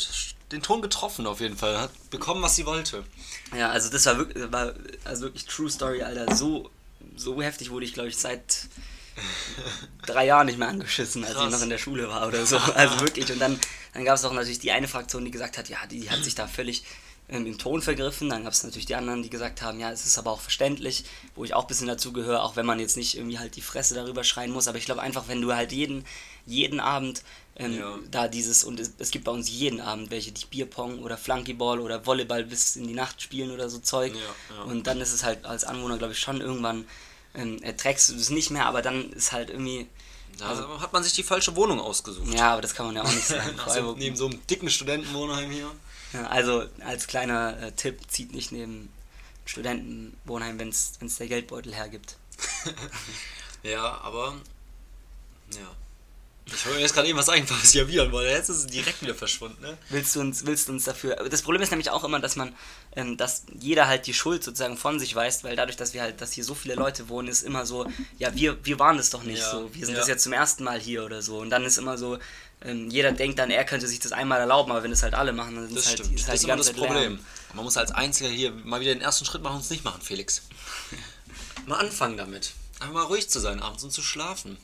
den 0.52 0.62
Ton 0.62 0.82
getroffen 0.82 1.26
auf 1.26 1.40
jeden 1.40 1.56
Fall. 1.56 1.78
Hat 1.78 2.10
bekommen, 2.10 2.42
was 2.42 2.56
sie 2.56 2.66
wollte. 2.66 3.04
Ja, 3.56 3.70
also 3.70 3.90
das 3.90 4.06
war 4.06 4.18
wirklich, 4.18 4.52
war, 4.52 4.74
also 5.04 5.22
wirklich 5.22 5.46
True 5.46 5.70
Story, 5.70 6.02
Alter. 6.02 6.34
So, 6.36 6.70
so 7.16 7.40
heftig 7.42 7.70
wurde 7.70 7.86
ich, 7.86 7.94
glaube 7.94 8.10
ich, 8.10 8.16
seit 8.16 8.68
drei 10.06 10.26
Jahren 10.26 10.46
nicht 10.46 10.58
mehr 10.58 10.68
angeschissen, 10.68 11.24
als 11.24 11.34
Krass. 11.34 11.46
ich 11.46 11.50
noch 11.52 11.62
in 11.62 11.70
der 11.70 11.78
Schule 11.78 12.08
war 12.08 12.28
oder 12.28 12.46
so. 12.46 12.58
Also 12.58 13.00
wirklich. 13.00 13.30
Und 13.32 13.38
dann, 13.40 13.58
dann 13.94 14.04
gab 14.04 14.16
es 14.16 14.24
auch 14.24 14.32
natürlich 14.32 14.60
die 14.60 14.72
eine 14.72 14.88
Fraktion, 14.88 15.24
die 15.24 15.30
gesagt 15.30 15.58
hat, 15.58 15.68
ja, 15.68 15.78
die, 15.90 16.00
die 16.00 16.10
hat 16.10 16.22
sich 16.22 16.34
da 16.34 16.46
völlig 16.46 16.84
ähm, 17.32 17.46
im 17.46 17.58
Ton 17.58 17.82
vergriffen. 17.82 18.28
Dann 18.30 18.44
gab 18.44 18.52
es 18.52 18.62
natürlich 18.62 18.86
die 18.86 18.94
anderen, 18.94 19.22
die 19.22 19.30
gesagt 19.30 19.62
haben, 19.62 19.80
ja, 19.80 19.90
es 19.90 20.06
ist 20.06 20.18
aber 20.18 20.30
auch 20.30 20.40
verständlich, 20.40 21.04
wo 21.34 21.44
ich 21.44 21.54
auch 21.54 21.62
ein 21.62 21.66
bisschen 21.68 21.88
dazu 21.88 22.12
gehöre, 22.12 22.42
auch 22.44 22.54
wenn 22.56 22.66
man 22.66 22.78
jetzt 22.78 22.96
nicht 22.96 23.16
irgendwie 23.16 23.38
halt 23.38 23.56
die 23.56 23.62
Fresse 23.62 23.94
darüber 23.94 24.22
schreien 24.22 24.52
muss. 24.52 24.68
Aber 24.68 24.78
ich 24.78 24.84
glaube 24.84 25.02
einfach, 25.02 25.26
wenn 25.28 25.40
du 25.42 25.52
halt 25.54 25.72
jeden, 25.72 26.04
jeden 26.46 26.78
Abend 26.78 27.22
ähm, 27.56 27.78
Ja. 27.78 27.98
da 28.10 28.28
dieses, 28.28 28.64
und 28.64 28.78
es, 28.80 28.92
es 28.98 29.10
gibt 29.10 29.24
bei 29.24 29.32
uns 29.32 29.48
jeden 29.50 29.80
Abend 29.80 30.10
welche, 30.10 30.32
die 30.32 30.46
Bierpong 30.46 31.00
oder 31.00 31.16
Flunkyball 31.18 31.80
oder 31.80 32.06
Volleyball 32.06 32.44
bis 32.44 32.76
in 32.76 32.86
die 32.86 32.94
Nacht 32.94 33.20
spielen 33.20 33.50
oder 33.50 33.68
so 33.68 33.78
Zeug. 33.78 34.14
Ja, 34.14 34.56
ja. 34.56 34.62
Und 34.62 34.86
dann 34.86 35.00
ist 35.00 35.12
es 35.12 35.22
halt 35.24 35.44
als 35.44 35.64
Anwohner, 35.64 35.98
glaube 35.98 36.12
ich, 36.14 36.18
schon 36.20 36.40
irgendwann, 36.40 36.86
ähm, 37.34 37.62
erträgst 37.62 38.10
du 38.10 38.14
es 38.16 38.30
nicht 38.30 38.50
mehr, 38.50 38.66
aber 38.66 38.80
dann 38.82 39.10
ist 39.12 39.32
halt 39.32 39.50
irgendwie, 39.50 39.86
Da 40.38 40.78
hat 40.80 40.92
man 40.94 41.02
sich 41.04 41.12
die 41.12 41.22
falsche 41.22 41.54
Wohnung 41.56 41.78
ausgesucht. 41.80 42.32
ja, 42.34 42.52
aber 42.52 42.62
das 42.62 42.74
kann 42.74 42.86
man 42.86 42.96
ja 42.96 43.02
auch 43.02 43.12
nicht 43.12 43.26
sagen. 43.26 43.54
Nach 43.56 43.64
Vor 43.64 43.74
so, 43.74 43.80
allem, 43.90 43.98
neben 43.98 44.16
so 44.16 44.26
einem 44.26 44.46
dicken 44.46 44.68
Studentenwohnheim 44.70 45.50
hier. 45.50 45.70
Also 46.28 46.66
als 46.84 47.06
kleiner 47.06 47.58
äh, 47.60 47.72
Tipp, 47.72 48.00
zieht 48.08 48.32
nicht 48.32 48.52
neben 48.52 48.92
Studentenwohnheim, 49.44 50.58
wenn 50.58 50.68
es 50.68 51.16
der 51.18 51.28
Geldbeutel 51.28 51.74
hergibt. 51.74 52.16
Ja, 53.62 54.00
aber. 54.02 54.34
Ja. 55.52 55.76
Ich 56.46 56.64
wollte 56.66 56.76
mir 56.76 56.82
jetzt 56.82 56.94
gerade 56.94 57.08
eben 57.08 57.18
was 57.18 57.28
einfallen, 57.28 57.60
was 57.62 57.72
ich 57.72 57.80
erwidern 57.80 58.10
wollte. 58.10 58.30
Jetzt 58.30 58.48
ist 58.48 58.56
es 58.58 58.66
direkt 58.66 59.00
wieder 59.00 59.14
verschwunden, 59.14 59.62
ne? 59.62 59.78
Willst 59.90 60.16
du 60.16 60.20
uns, 60.20 60.44
willst 60.44 60.68
du 60.68 60.72
uns 60.72 60.84
dafür. 60.84 61.14
Das 61.30 61.40
Problem 61.42 61.62
ist 61.62 61.70
nämlich 61.70 61.90
auch 61.90 62.02
immer, 62.02 62.18
dass 62.18 62.34
man, 62.36 62.54
ähm, 62.96 63.16
dass 63.16 63.44
jeder 63.58 63.86
halt 63.86 64.06
die 64.06 64.14
Schuld 64.14 64.42
sozusagen 64.42 64.76
von 64.76 64.98
sich 64.98 65.14
weist, 65.14 65.44
weil 65.44 65.54
dadurch, 65.54 65.76
dass 65.76 65.94
wir 65.94 66.02
halt, 66.02 66.20
dass 66.20 66.32
hier 66.32 66.44
so 66.44 66.54
viele 66.54 66.74
Leute 66.74 67.08
wohnen, 67.08 67.28
ist 67.28 67.42
immer 67.42 67.64
so, 67.64 67.86
ja, 68.18 68.34
wir, 68.34 68.64
wir 68.64 68.78
waren 68.80 68.96
das 68.96 69.10
doch 69.10 69.22
nicht 69.22 69.38
Ja, 69.38 69.50
so. 69.50 69.70
Wir 69.72 69.86
sind 69.86 69.94
ja. 69.94 70.00
das 70.00 70.08
jetzt 70.08 70.24
zum 70.24 70.32
ersten 70.32 70.64
Mal 70.64 70.80
hier 70.80 71.04
oder 71.04 71.22
so. 71.22 71.38
Und 71.38 71.50
dann 71.50 71.64
ist 71.64 71.78
immer 71.78 71.96
so, 71.96 72.18
ähm, 72.64 72.90
jeder 72.90 73.12
denkt 73.12 73.38
dann, 73.38 73.50
er 73.50 73.64
könnte 73.64 73.86
sich 73.86 74.00
das 74.00 74.10
einmal 74.12 74.40
erlauben, 74.40 74.72
aber 74.72 74.82
wenn 74.82 74.92
es 74.92 75.02
halt 75.04 75.14
alle 75.14 75.32
machen, 75.32 75.54
dann 75.54 75.64
ist 75.68 75.76
Das 75.76 75.84
es 75.84 75.88
halt, 75.90 75.98
stimmt. 76.00 76.14
ist 76.14 76.22
das 76.22 76.28
halt 76.28 76.34
ist 76.34 76.42
die 76.42 76.46
immer 76.48 76.56
das 76.56 76.66
Zeit 76.66 76.76
Problem. 76.76 77.12
Lärm. 77.14 77.18
Man 77.54 77.64
muss 77.64 77.76
als 77.76 77.92
Einziger 77.92 78.28
hier 78.30 78.50
mal 78.50 78.80
wieder 78.80 78.92
den 78.94 79.02
ersten 79.02 79.24
Schritt 79.24 79.42
machen 79.42 79.56
und 79.56 79.62
es 79.62 79.70
nicht 79.70 79.84
machen, 79.84 80.02
Felix. 80.02 80.42
mal 81.66 81.78
anfangen 81.78 82.16
damit. 82.16 82.52
Einfach 82.80 82.94
mal 82.94 83.02
ruhig 83.04 83.28
zu 83.30 83.38
sein 83.38 83.60
abends 83.60 83.84
und 83.84 83.92
zu 83.92 84.02
schlafen. 84.02 84.56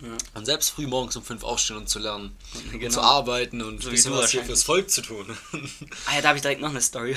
Ja. 0.00 0.16
Und 0.34 0.44
selbst 0.44 0.70
früh 0.70 0.86
morgens 0.86 1.16
um 1.16 1.22
fünf 1.22 1.44
aufstehen 1.44 1.76
und 1.76 1.88
zu 1.88 1.98
lernen. 1.98 2.36
Genau. 2.72 2.86
Und 2.86 2.90
zu 2.90 3.00
arbeiten 3.00 3.62
und 3.62 3.82
So 3.82 3.88
ein 3.88 3.92
bisschen 3.92 4.12
was 4.12 4.30
hier 4.30 4.44
fürs 4.44 4.62
Volk 4.62 4.90
zu 4.90 5.02
tun. 5.02 5.26
Ah 6.06 6.16
ja, 6.16 6.22
da 6.22 6.28
habe 6.28 6.38
ich 6.38 6.42
direkt 6.42 6.60
noch 6.60 6.70
eine 6.70 6.80
Story. 6.80 7.16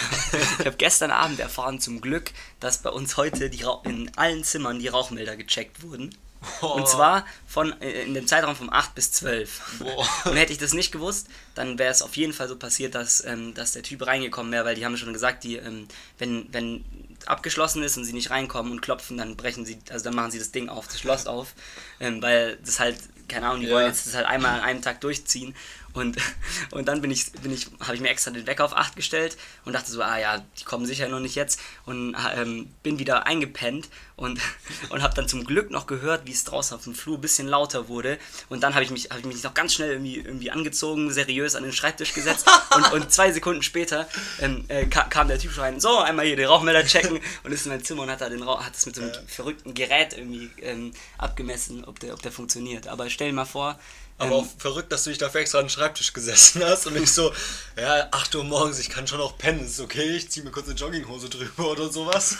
ich 0.59 0.65
habe 0.65 0.77
gestern 0.77 1.11
Abend 1.11 1.39
erfahren, 1.39 1.79
zum 1.79 1.99
Glück, 2.01 2.31
dass 2.59 2.81
bei 2.81 2.89
uns 2.89 3.17
heute 3.17 3.49
die 3.49 3.65
in 3.83 4.11
allen 4.15 4.43
Zimmern 4.43 4.79
die 4.79 4.87
Rauchmelder 4.87 5.35
gecheckt 5.35 5.81
wurden. 5.81 6.15
Oh. 6.61 6.67
Und 6.67 6.87
zwar 6.87 7.25
von, 7.47 7.79
äh, 7.81 8.03
in 8.03 8.13
dem 8.13 8.27
Zeitraum 8.27 8.55
von 8.55 8.71
8 8.71 8.95
bis 8.95 9.11
12. 9.11 9.79
Boah. 9.79 10.07
Und 10.25 10.35
hätte 10.35 10.53
ich 10.53 10.59
das 10.59 10.73
nicht 10.73 10.91
gewusst, 10.91 11.27
dann 11.55 11.79
wäre 11.79 11.91
es 11.91 12.01
auf 12.01 12.15
jeden 12.15 12.33
Fall 12.33 12.47
so 12.47 12.55
passiert, 12.55 12.95
dass, 12.95 13.23
ähm, 13.25 13.53
dass 13.53 13.73
der 13.73 13.83
Typ 13.83 14.05
reingekommen 14.05 14.51
wäre, 14.51 14.65
weil 14.65 14.75
die 14.75 14.85
haben 14.85 14.97
schon 14.97 15.13
gesagt, 15.13 15.43
die, 15.43 15.57
ähm, 15.57 15.87
wenn, 16.19 16.47
wenn 16.53 16.85
abgeschlossen 17.29 17.83
ist 17.83 17.97
und 17.97 18.05
sie 18.05 18.13
nicht 18.13 18.29
reinkommen 18.31 18.71
und 18.71 18.81
klopfen, 18.81 19.17
dann 19.17 19.35
brechen 19.37 19.65
sie, 19.65 19.77
also 19.89 20.03
dann 20.05 20.15
machen 20.15 20.31
sie 20.31 20.39
das 20.39 20.51
Ding 20.51 20.69
auf, 20.69 20.87
das 20.87 20.99
Schloss 20.99 21.27
auf, 21.27 21.53
ähm, 21.99 22.21
weil 22.21 22.57
das 22.65 22.79
halt, 22.79 22.97
keine 23.27 23.47
Ahnung, 23.47 23.61
die 23.61 23.67
Ja. 23.67 23.73
wollen 23.75 23.87
jetzt 23.87 24.07
das 24.07 24.15
halt 24.15 24.25
einmal 24.25 24.59
an 24.59 24.61
einem 24.65 24.81
Tag 24.81 25.01
durchziehen 25.01 25.53
Und, 25.93 26.17
und 26.71 26.87
dann 26.87 27.01
bin 27.01 27.11
ich, 27.11 27.31
bin 27.33 27.51
ich, 27.51 27.67
habe 27.79 27.95
ich 27.95 28.01
mir 28.01 28.09
extra 28.09 28.31
den 28.31 28.45
Wecker 28.47 28.65
auf 28.65 28.75
8 28.75 28.95
gestellt 28.95 29.37
und 29.65 29.73
dachte 29.73 29.91
so, 29.91 30.01
ah 30.01 30.17
ja, 30.17 30.43
die 30.59 30.63
kommen 30.63 30.85
sicher 30.85 31.07
noch 31.09 31.19
nicht 31.19 31.35
jetzt. 31.35 31.59
Und 31.85 32.15
ähm, 32.35 32.71
bin 32.83 32.99
wieder 32.99 33.25
eingepennt 33.25 33.89
und, 34.17 34.41
und 34.89 35.03
habe 35.03 35.13
dann 35.13 35.27
zum 35.27 35.45
Glück 35.45 35.69
noch 35.69 35.85
gehört, 35.85 36.25
wie 36.25 36.31
es 36.31 36.43
draußen 36.43 36.75
auf 36.75 36.83
dem 36.83 36.95
Flur 36.95 37.19
ein 37.19 37.21
bisschen 37.21 37.47
lauter 37.47 37.87
wurde. 37.87 38.17
Und 38.49 38.63
dann 38.63 38.73
habe 38.73 38.83
ich, 38.83 38.89
mich, 38.89 39.11
hab 39.11 39.19
ich 39.19 39.25
mich 39.25 39.43
noch 39.43 39.53
ganz 39.53 39.75
schnell 39.75 39.91
irgendwie, 39.91 40.17
irgendwie 40.17 40.49
angezogen, 40.49 41.13
seriös 41.13 41.55
an 41.55 41.63
den 41.63 41.71
Schreibtisch 41.71 42.13
gesetzt. 42.13 42.49
und, 42.75 42.91
und 42.93 43.11
zwei 43.11 43.31
Sekunden 43.31 43.61
später 43.61 44.07
ähm, 44.41 44.65
äh, 44.69 44.87
kam 44.87 45.27
der 45.27 45.37
Typ 45.37 45.51
schon 45.51 45.63
rein, 45.63 45.79
so, 45.79 45.99
einmal 45.99 46.25
hier 46.25 46.35
den 46.35 46.47
Rauchmelder 46.47 46.83
checken 46.83 47.19
und 47.43 47.51
ist 47.51 47.67
in 47.67 47.71
mein 47.71 47.83
Zimmer 47.83 48.03
und 48.03 48.09
hat, 48.09 48.21
da 48.21 48.29
den 48.29 48.41
Rauch, 48.41 48.63
hat 48.63 48.73
das 48.73 48.87
mit 48.87 48.95
so 48.95 49.01
einem 49.01 49.13
ja. 49.13 49.19
verrückten 49.27 49.75
Gerät 49.75 50.17
irgendwie 50.17 50.49
ähm, 50.63 50.93
abgemessen, 51.19 51.85
ob 51.85 51.99
der, 51.99 52.15
ob 52.15 52.21
der 52.23 52.31
funktioniert. 52.31 52.87
Aber 52.87 53.11
stell 53.11 53.27
dir 53.27 53.35
mal 53.35 53.45
vor, 53.45 53.79
aber 54.19 54.31
ähm, 54.31 54.43
auch 54.43 54.47
verrückt, 54.57 54.91
dass 54.91 55.03
du 55.03 55.11
dich 55.11 55.19
dafür 55.19 55.41
extra 55.41 55.59
an 55.59 55.65
den 55.65 55.69
Schreibtisch 55.69 56.11
gesessen 56.11 56.63
hast 56.63 56.87
und 56.87 56.93
nicht 56.93 57.13
so, 57.13 57.31
ja, 57.77 58.07
8 58.11 58.35
Uhr 58.35 58.43
morgens, 58.43 58.79
ich 58.79 58.89
kann 58.89 59.07
schon 59.07 59.19
noch 59.19 59.37
pennen, 59.37 59.63
ist 59.63 59.79
okay, 59.79 60.15
ich 60.15 60.29
zieh 60.31 60.41
mir 60.41 60.51
kurz 60.51 60.67
eine 60.67 60.75
Jogginghose 60.75 61.29
drüber 61.29 61.71
oder 61.71 61.89
sowas. 61.89 62.37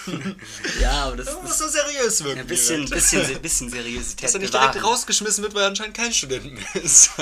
ja, 0.82 1.06
aber 1.06 1.18
das, 1.18 1.28
das 1.42 1.62
so 1.68 1.80
seriös 1.80 2.24
wirken. 2.24 2.40
Ein 2.42 2.48
bisschen, 2.48 2.90
bisschen, 2.90 3.42
bisschen 3.42 3.70
Seriosität. 3.70 4.24
Dass 4.24 4.34
er 4.34 4.40
nicht 4.40 4.54
direkt 4.54 4.84
rausgeschmissen 4.84 5.44
wird, 5.44 5.54
weil 5.54 5.64
er 5.64 5.68
anscheinend 5.68 5.96
kein 5.96 6.14
Student 6.14 6.54
mehr 6.54 6.84
ist. 6.84 7.12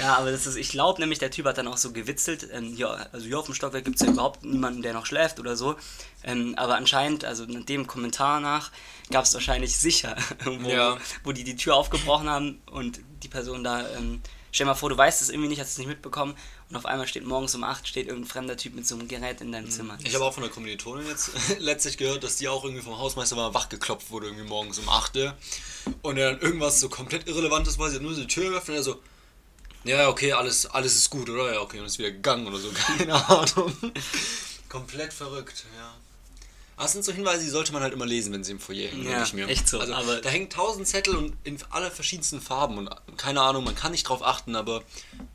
Ja, 0.00 0.16
aber 0.16 0.32
das 0.32 0.46
ist, 0.46 0.56
ich 0.56 0.70
glaube 0.70 1.00
nämlich, 1.00 1.20
der 1.20 1.30
Typ 1.30 1.46
hat 1.46 1.58
dann 1.58 1.68
auch 1.68 1.76
so 1.76 1.92
gewitzelt. 1.92 2.48
Ähm, 2.52 2.74
hier, 2.74 3.08
also 3.12 3.24
hier 3.24 3.38
auf 3.38 3.46
dem 3.46 3.54
Stockwerk 3.54 3.84
gibt 3.84 4.00
es 4.00 4.02
ja 4.04 4.12
überhaupt 4.12 4.44
niemanden, 4.44 4.82
der 4.82 4.92
noch 4.92 5.06
schläft 5.06 5.38
oder 5.38 5.54
so. 5.54 5.76
Ähm, 6.24 6.54
aber 6.56 6.74
anscheinend, 6.74 7.24
also 7.24 7.46
dem 7.46 7.86
Kommentar 7.86 8.40
nach, 8.40 8.72
gab 9.12 9.24
es 9.26 9.34
wahrscheinlich 9.34 9.76
sicher, 9.76 10.16
wo, 10.44 10.68
ja. 10.68 10.98
wo 11.22 11.30
die 11.30 11.44
die 11.44 11.54
Tür 11.54 11.76
aufgebrochen 11.76 12.28
haben 12.28 12.60
und 12.68 12.98
die 13.22 13.28
Person 13.28 13.62
da. 13.62 13.88
Ähm, 13.90 14.22
stell 14.56 14.66
mal 14.66 14.74
vor, 14.74 14.88
du 14.88 14.96
weißt 14.96 15.20
es 15.20 15.28
irgendwie 15.28 15.48
nicht, 15.48 15.60
hast 15.60 15.72
es 15.72 15.78
nicht 15.78 15.86
mitbekommen 15.86 16.34
und 16.70 16.76
auf 16.76 16.86
einmal 16.86 17.06
steht 17.06 17.26
morgens 17.26 17.54
um 17.54 17.62
8 17.62 17.86
steht 17.86 18.08
irgendein 18.08 18.28
fremder 18.28 18.56
Typ 18.56 18.74
mit 18.74 18.86
so 18.86 18.94
einem 18.94 19.06
Gerät 19.06 19.42
in 19.42 19.52
deinem 19.52 19.66
mhm. 19.66 19.70
Zimmer. 19.70 19.98
Ich 20.02 20.14
habe 20.14 20.24
auch 20.24 20.32
von 20.32 20.42
der 20.42 20.50
Kommilitonin 20.50 21.06
jetzt 21.06 21.30
letztlich 21.58 21.98
gehört, 21.98 22.24
dass 22.24 22.36
die 22.36 22.48
auch 22.48 22.64
irgendwie 22.64 22.82
vom 22.82 22.98
Hausmeister 22.98 23.36
mal 23.36 23.52
wachgeklopft 23.52 24.10
wurde, 24.10 24.28
irgendwie 24.28 24.48
morgens 24.48 24.78
um 24.78 24.88
8 24.88 25.34
und 26.02 26.16
er 26.16 26.32
dann 26.32 26.40
irgendwas 26.40 26.80
so 26.80 26.88
komplett 26.88 27.28
Irrelevantes 27.28 27.78
war, 27.78 27.90
sie 27.90 27.96
hat 27.96 28.02
nur 28.02 28.14
die 28.14 28.26
Tür 28.26 28.50
geöffnet 28.50 28.68
und 28.70 28.74
er 28.76 28.82
so, 28.82 29.00
ja, 29.84 30.08
okay, 30.08 30.32
alles, 30.32 30.64
alles 30.66 30.96
ist 30.96 31.10
gut, 31.10 31.28
oder? 31.28 31.52
Ja, 31.52 31.60
okay, 31.60 31.78
und 31.78 31.86
ist 31.86 31.98
wieder 31.98 32.10
gegangen 32.10 32.46
oder 32.46 32.58
so, 32.58 32.70
keine 32.96 33.14
Ahnung. 33.28 33.76
Komplett 34.70 35.12
verrückt, 35.12 35.66
ja. 35.76 35.95
Aber 36.76 36.84
es 36.84 36.92
sind 36.92 37.04
so 37.04 37.12
Hinweise, 37.12 37.42
die 37.42 37.48
sollte 37.48 37.72
man 37.72 37.82
halt 37.82 37.94
immer 37.94 38.04
lesen, 38.04 38.34
wenn 38.34 38.44
sie 38.44 38.52
im 38.52 38.60
Foyer 38.60 38.88
hängen, 38.88 39.08
ja, 39.08 39.22
ich 39.22 39.32
mir. 39.32 39.48
echt 39.48 39.66
so. 39.66 39.80
Also, 39.80 39.94
aber 39.94 40.20
da 40.20 40.28
hängen 40.28 40.50
tausend 40.50 40.86
Zettel 40.86 41.16
und 41.16 41.34
in 41.42 41.58
aller 41.70 41.90
verschiedensten 41.90 42.42
Farben 42.42 42.76
und 42.76 42.90
keine 43.16 43.40
Ahnung, 43.40 43.64
man 43.64 43.74
kann 43.74 43.92
nicht 43.92 44.04
drauf 44.04 44.22
achten, 44.22 44.54
aber 44.54 44.82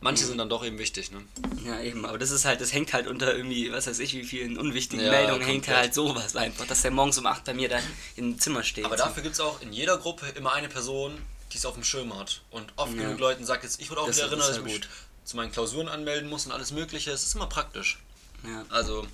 manche 0.02 0.24
mhm. 0.24 0.28
sind 0.30 0.38
dann 0.38 0.50
doch 0.50 0.64
eben 0.64 0.78
wichtig, 0.78 1.10
ne? 1.12 1.22
Ja, 1.66 1.82
eben, 1.82 2.06
aber 2.06 2.20
das 2.20 2.30
ist 2.30 2.46
halt, 2.46 2.62
das 2.62 2.74
hängt 2.74 2.94
halt 2.94 3.08
unter 3.08 3.36
irgendwie, 3.36 3.72
was 3.72 3.88
weiß 3.88 3.98
ich, 4.00 4.14
wie 4.14 4.24
vielen 4.24 4.58
unwichtigen 4.58 5.04
ja, 5.04 5.12
Meldungen 5.12 5.42
hängt 5.42 5.68
halt 5.68 5.96
sowas 5.96 6.36
einfach, 6.36 6.68
dass 6.68 6.84
der 6.84 6.92
morgens 6.92 7.18
um 7.18 7.26
8 7.26 7.44
bei 7.44 7.56
mir 7.56 7.70
da 7.70 7.80
im 8.16 8.40
Zimmer 8.40 8.62
steht. 8.64 8.86
Aber 8.86 8.96
dafür 8.96 9.24
gibt 9.24 9.34
es 9.34 9.40
auch 9.40 9.62
in 9.62 9.74
jeder 9.74 9.98
Gruppe 9.98 10.28
immer 10.36 10.54
eine 10.54 10.70
Person, 10.70 11.18
die 11.52 11.58
es 11.58 11.66
auf 11.66 11.74
dem 11.74 11.84
Schirm 11.84 12.18
hat. 12.18 12.42
Und 12.52 12.72
oft 12.76 12.94
ja. 12.94 13.02
genug 13.02 13.20
Leuten 13.20 13.46
sagt 13.46 13.64
jetzt, 13.64 13.82
ich 13.82 13.90
wurde 13.90 14.02
auch 14.02 14.08
das 14.08 14.18
wieder 14.18 14.28
erinnert, 14.28 14.50
dass 14.50 14.58
ich 14.58 14.64
mich 14.64 14.82
zu 15.24 15.36
meinen 15.38 15.52
Klausuren 15.52 15.88
anmelden 15.88 16.30
muss 16.30 16.46
und 16.46 16.52
alles 16.52 16.72
Mögliche. 16.72 17.12
Es 17.12 17.24
ist 17.24 17.36
immer 17.36 17.48
praktisch. 17.48 18.00
Ja. 18.44 18.66
Also, 18.70 19.08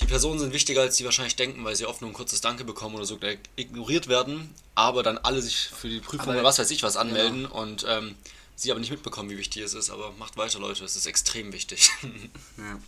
die 0.00 0.06
Personen 0.06 0.38
sind 0.38 0.52
wichtiger, 0.52 0.82
als 0.82 0.96
sie 0.96 1.04
wahrscheinlich 1.04 1.36
denken, 1.36 1.64
weil 1.64 1.74
sie 1.74 1.86
oft 1.86 2.00
nur 2.00 2.10
ein 2.10 2.14
kurzes 2.14 2.40
Danke 2.40 2.64
bekommen 2.64 2.96
oder 2.96 3.06
so 3.06 3.18
ignoriert 3.56 4.08
werden, 4.08 4.54
aber 4.74 5.02
dann 5.02 5.18
alle 5.18 5.40
sich 5.40 5.68
für 5.68 5.88
die 5.88 6.00
Prüfung 6.00 6.28
aber 6.28 6.32
oder 6.32 6.44
was 6.44 6.58
weiß 6.58 6.70
ich 6.70 6.82
was 6.82 6.96
anmelden 6.96 7.44
genau. 7.44 7.62
und 7.62 7.84
ähm, 7.88 8.14
sie 8.56 8.70
aber 8.70 8.80
nicht 8.80 8.90
mitbekommen, 8.90 9.30
wie 9.30 9.38
wichtig 9.38 9.62
es 9.62 9.74
ist. 9.74 9.90
Aber 9.90 10.12
macht 10.12 10.36
weiter, 10.36 10.58
Leute, 10.58 10.84
es 10.84 10.96
ist 10.96 11.06
extrem 11.06 11.52
wichtig. 11.52 11.90
ja, 12.56 12.78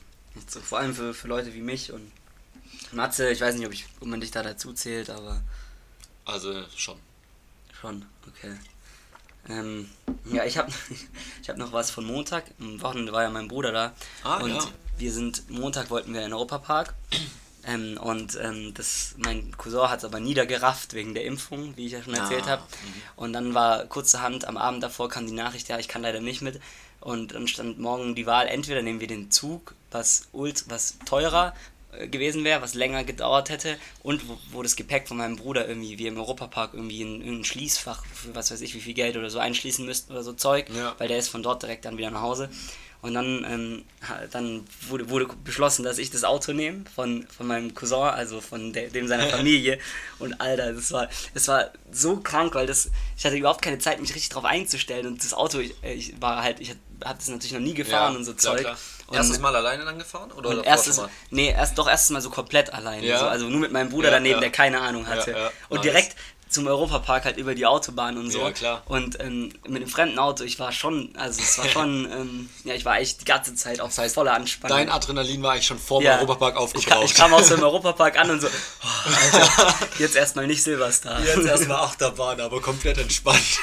so, 0.46 0.60
vor 0.60 0.78
allem 0.78 0.94
für, 0.94 1.14
für 1.14 1.28
Leute 1.28 1.54
wie 1.54 1.60
mich 1.60 1.92
und 1.92 2.10
Matze, 2.92 3.30
ich 3.30 3.40
weiß 3.40 3.54
nicht, 3.54 3.66
ob, 3.66 3.72
ich, 3.72 3.86
ob 4.00 4.08
man 4.08 4.20
dich 4.20 4.30
da 4.30 4.42
dazu 4.42 4.72
zählt, 4.72 5.10
aber. 5.10 5.42
Also 6.24 6.64
schon. 6.76 6.98
Schon, 7.80 8.04
okay. 8.26 8.56
Ähm, 9.48 9.88
ja, 10.26 10.44
ich 10.44 10.58
habe 10.58 10.70
ich 11.42 11.48
hab 11.48 11.56
noch 11.56 11.72
was 11.72 11.90
von 11.90 12.04
Montag. 12.04 12.44
Am 12.60 12.80
Wochenende 12.82 13.12
war 13.12 13.22
ja 13.22 13.30
mein 13.30 13.48
Bruder 13.48 13.72
da. 13.72 13.94
Ah, 14.24 14.38
und 14.38 14.50
ja. 14.50 14.66
Wir 14.98 15.12
sind, 15.12 15.48
Montag 15.50 15.90
wollten 15.90 16.12
wir 16.12 16.20
in 16.20 16.28
den 16.28 16.34
Europapark. 16.34 16.94
Ähm, 17.64 17.98
und 18.00 18.38
ähm, 18.40 18.72
das, 18.74 19.14
mein 19.18 19.56
Cousin 19.56 19.90
hat 19.90 19.98
es 19.98 20.04
aber 20.04 20.20
niedergerafft 20.20 20.94
wegen 20.94 21.14
der 21.14 21.24
Impfung, 21.24 21.76
wie 21.76 21.86
ich 21.86 21.92
ja 21.92 22.02
schon 22.02 22.14
erzählt 22.14 22.44
ah, 22.46 22.50
habe. 22.50 22.62
Und 23.16 23.32
dann 23.32 23.52
war 23.52 23.84
kurzerhand 23.84 24.46
am 24.46 24.56
Abend 24.56 24.82
davor 24.82 25.08
kam 25.08 25.26
die 25.26 25.32
Nachricht, 25.32 25.68
ja, 25.68 25.78
ich 25.78 25.88
kann 25.88 26.02
leider 26.02 26.20
nicht 26.20 26.40
mit. 26.40 26.60
Und 27.00 27.34
dann 27.34 27.46
stand 27.46 27.78
morgen 27.78 28.14
die 28.14 28.26
Wahl, 28.26 28.48
entweder 28.48 28.82
nehmen 28.82 29.00
wir 29.00 29.06
den 29.06 29.30
Zug, 29.30 29.74
was, 29.90 30.28
ult, 30.32 30.64
was 30.68 30.98
teurer 31.04 31.54
äh, 31.92 32.08
gewesen 32.08 32.44
wäre, 32.44 32.62
was 32.62 32.74
länger 32.74 33.04
gedauert 33.04 33.50
hätte 33.50 33.76
und 34.02 34.28
wo, 34.28 34.38
wo, 34.50 34.62
das 34.62 34.74
Gepäck 34.74 35.06
von 35.06 35.16
meinem 35.16 35.36
Bruder 35.36 35.68
irgendwie, 35.68 35.98
wie 35.98 36.06
im 36.06 36.18
Europapark, 36.18 36.74
irgendwie 36.74 37.02
in 37.02 37.20
irgendein 37.20 37.44
Schließfach 37.44 38.04
für 38.06 38.34
was 38.34 38.50
weiß 38.50 38.60
ich 38.62 38.74
wie 38.74 38.80
viel 38.80 38.94
Geld 38.94 39.16
oder 39.16 39.30
so 39.30 39.38
einschließen 39.38 39.84
müssten 39.84 40.12
oder 40.12 40.22
so 40.22 40.32
Zeug, 40.32 40.70
ja. 40.70 40.94
weil 40.98 41.08
der 41.08 41.18
ist 41.18 41.28
von 41.28 41.42
dort 41.42 41.62
direkt 41.62 41.84
dann 41.84 41.98
wieder 41.98 42.10
nach 42.10 42.22
Hause. 42.22 42.50
Und 43.00 43.14
dann, 43.14 43.46
ähm, 43.48 43.84
dann 44.32 44.66
wurde, 44.88 45.08
wurde 45.08 45.28
beschlossen, 45.44 45.84
dass 45.84 45.98
ich 45.98 46.10
das 46.10 46.24
Auto 46.24 46.52
nehme 46.52 46.84
von, 46.92 47.26
von 47.28 47.46
meinem 47.46 47.72
Cousin, 47.72 47.98
also 47.98 48.40
von 48.40 48.72
der, 48.72 48.88
dem 48.88 49.06
seiner 49.06 49.26
Familie. 49.28 49.78
Und 50.18 50.40
Alter, 50.40 50.72
das 50.72 50.90
war, 50.90 51.08
das 51.32 51.46
war 51.46 51.70
so 51.92 52.16
krank, 52.16 52.56
weil 52.56 52.66
das, 52.66 52.90
ich 53.16 53.24
hatte 53.24 53.36
überhaupt 53.36 53.62
keine 53.62 53.78
Zeit, 53.78 54.00
mich 54.00 54.10
richtig 54.10 54.30
drauf 54.30 54.44
einzustellen. 54.44 55.06
Und 55.06 55.22
das 55.22 55.32
Auto, 55.32 55.60
ich, 55.60 55.74
ich 55.82 56.20
war 56.20 56.42
halt, 56.42 56.58
ich 56.58 56.70
habe 57.04 57.18
das 57.18 57.28
natürlich 57.28 57.52
noch 57.52 57.60
nie 57.60 57.74
gefahren 57.74 58.14
ja, 58.14 58.18
und 58.18 58.24
so 58.24 58.32
Zeug. 58.32 58.60
Klar. 58.60 58.76
Und 59.06 59.16
erstes 59.16 59.38
Mal 59.38 59.54
alleine 59.56 59.84
dann 59.84 59.98
gefahren? 59.98 60.32
Oder, 60.32 60.64
erstes, 60.64 60.98
Mal? 60.98 61.08
Nee, 61.30 61.50
erst, 61.50 61.78
doch 61.78 61.88
erstes 61.88 62.10
Mal 62.10 62.20
so 62.20 62.28
komplett 62.28 62.74
alleine. 62.74 63.06
Ja. 63.06 63.20
So, 63.20 63.26
also 63.26 63.48
nur 63.48 63.60
mit 63.60 63.72
meinem 63.72 63.88
Bruder 63.88 64.08
ja, 64.08 64.14
daneben, 64.14 64.40
der 64.40 64.50
keine 64.50 64.80
Ahnung 64.80 65.06
hatte. 65.06 65.50
Und 65.68 65.84
direkt 65.84 66.14
zum 66.48 66.66
Europapark 66.66 67.24
halt 67.24 67.36
über 67.36 67.54
die 67.54 67.66
Autobahn 67.66 68.16
und 68.16 68.30
so. 68.30 68.40
Ja, 68.40 68.50
klar. 68.52 68.82
Und 68.86 69.20
ähm, 69.20 69.52
mit 69.66 69.82
dem 69.82 69.88
fremden 69.88 70.18
Auto, 70.18 70.44
ich 70.44 70.58
war 70.58 70.72
schon, 70.72 71.14
also 71.16 71.40
es 71.42 71.58
war 71.58 71.68
schon, 71.68 72.10
ähm, 72.10 72.50
ja, 72.64 72.74
ich 72.74 72.84
war 72.84 72.94
eigentlich 72.94 73.18
die 73.18 73.24
ganze 73.24 73.54
Zeit 73.54 73.80
auf 73.80 73.90
das 73.90 73.98
heißt, 73.98 74.14
voller 74.14 74.34
Anspannung. 74.34 74.76
Dein 74.76 74.90
Adrenalin 74.90 75.42
war 75.42 75.52
eigentlich 75.52 75.66
schon 75.66 75.78
vor 75.78 76.00
dem 76.00 76.06
ja, 76.06 76.18
Europapark 76.18 76.56
aufgebraucht. 76.56 77.04
Ich, 77.04 77.10
ich, 77.10 77.16
kam 77.16 77.32
aus 77.34 77.48
dem 77.48 77.62
Europapark 77.62 78.18
an 78.18 78.30
und 78.30 78.40
so, 78.40 78.48
oh, 78.48 79.10
Alter, 79.32 79.74
jetzt 79.98 80.16
erstmal 80.16 80.46
nicht 80.46 80.62
Silverstar. 80.62 81.20
Jetzt 81.24 81.46
erstmal 81.46 81.78
Achterbahn, 81.78 82.40
aber 82.40 82.60
komplett 82.60 82.98
entspannt. 82.98 83.60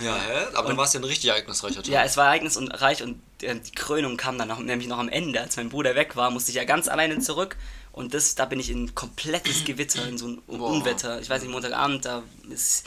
Ja, 0.00 0.16
hä? 0.16 0.46
aber 0.52 0.60
und, 0.60 0.68
dann 0.70 0.76
war 0.76 0.86
es 0.86 0.92
ja 0.92 1.00
ein 1.00 1.04
richtig 1.04 1.30
ereignisreicher 1.30 1.82
Tag. 1.82 1.86
Ja, 1.86 2.02
es 2.02 2.16
war 2.16 2.26
ereignis 2.26 2.56
und 2.56 2.68
reich 2.68 3.02
und 3.02 3.20
äh, 3.42 3.54
die 3.54 3.70
Krönung 3.72 4.16
kam 4.16 4.38
dann 4.38 4.48
noch, 4.48 4.58
nämlich 4.58 4.88
noch 4.88 4.98
am 4.98 5.08
Ende, 5.08 5.40
als 5.40 5.56
mein 5.56 5.68
Bruder 5.68 5.94
weg 5.94 6.16
war, 6.16 6.30
musste 6.30 6.50
ich 6.50 6.56
ja 6.56 6.64
ganz 6.64 6.88
alleine 6.88 7.20
zurück 7.20 7.56
und 7.94 8.12
das, 8.12 8.34
da 8.34 8.44
bin 8.44 8.58
ich 8.58 8.70
in 8.70 8.84
ein 8.84 8.94
komplettes 8.94 9.64
Gewitter, 9.64 10.06
in 10.08 10.18
so 10.18 10.26
ein 10.26 10.42
Boah. 10.46 10.70
Unwetter. 10.70 11.20
Ich 11.20 11.30
weiß 11.30 11.42
nicht, 11.42 11.52
Montagabend, 11.52 12.04
da 12.04 12.24
ist, 12.50 12.86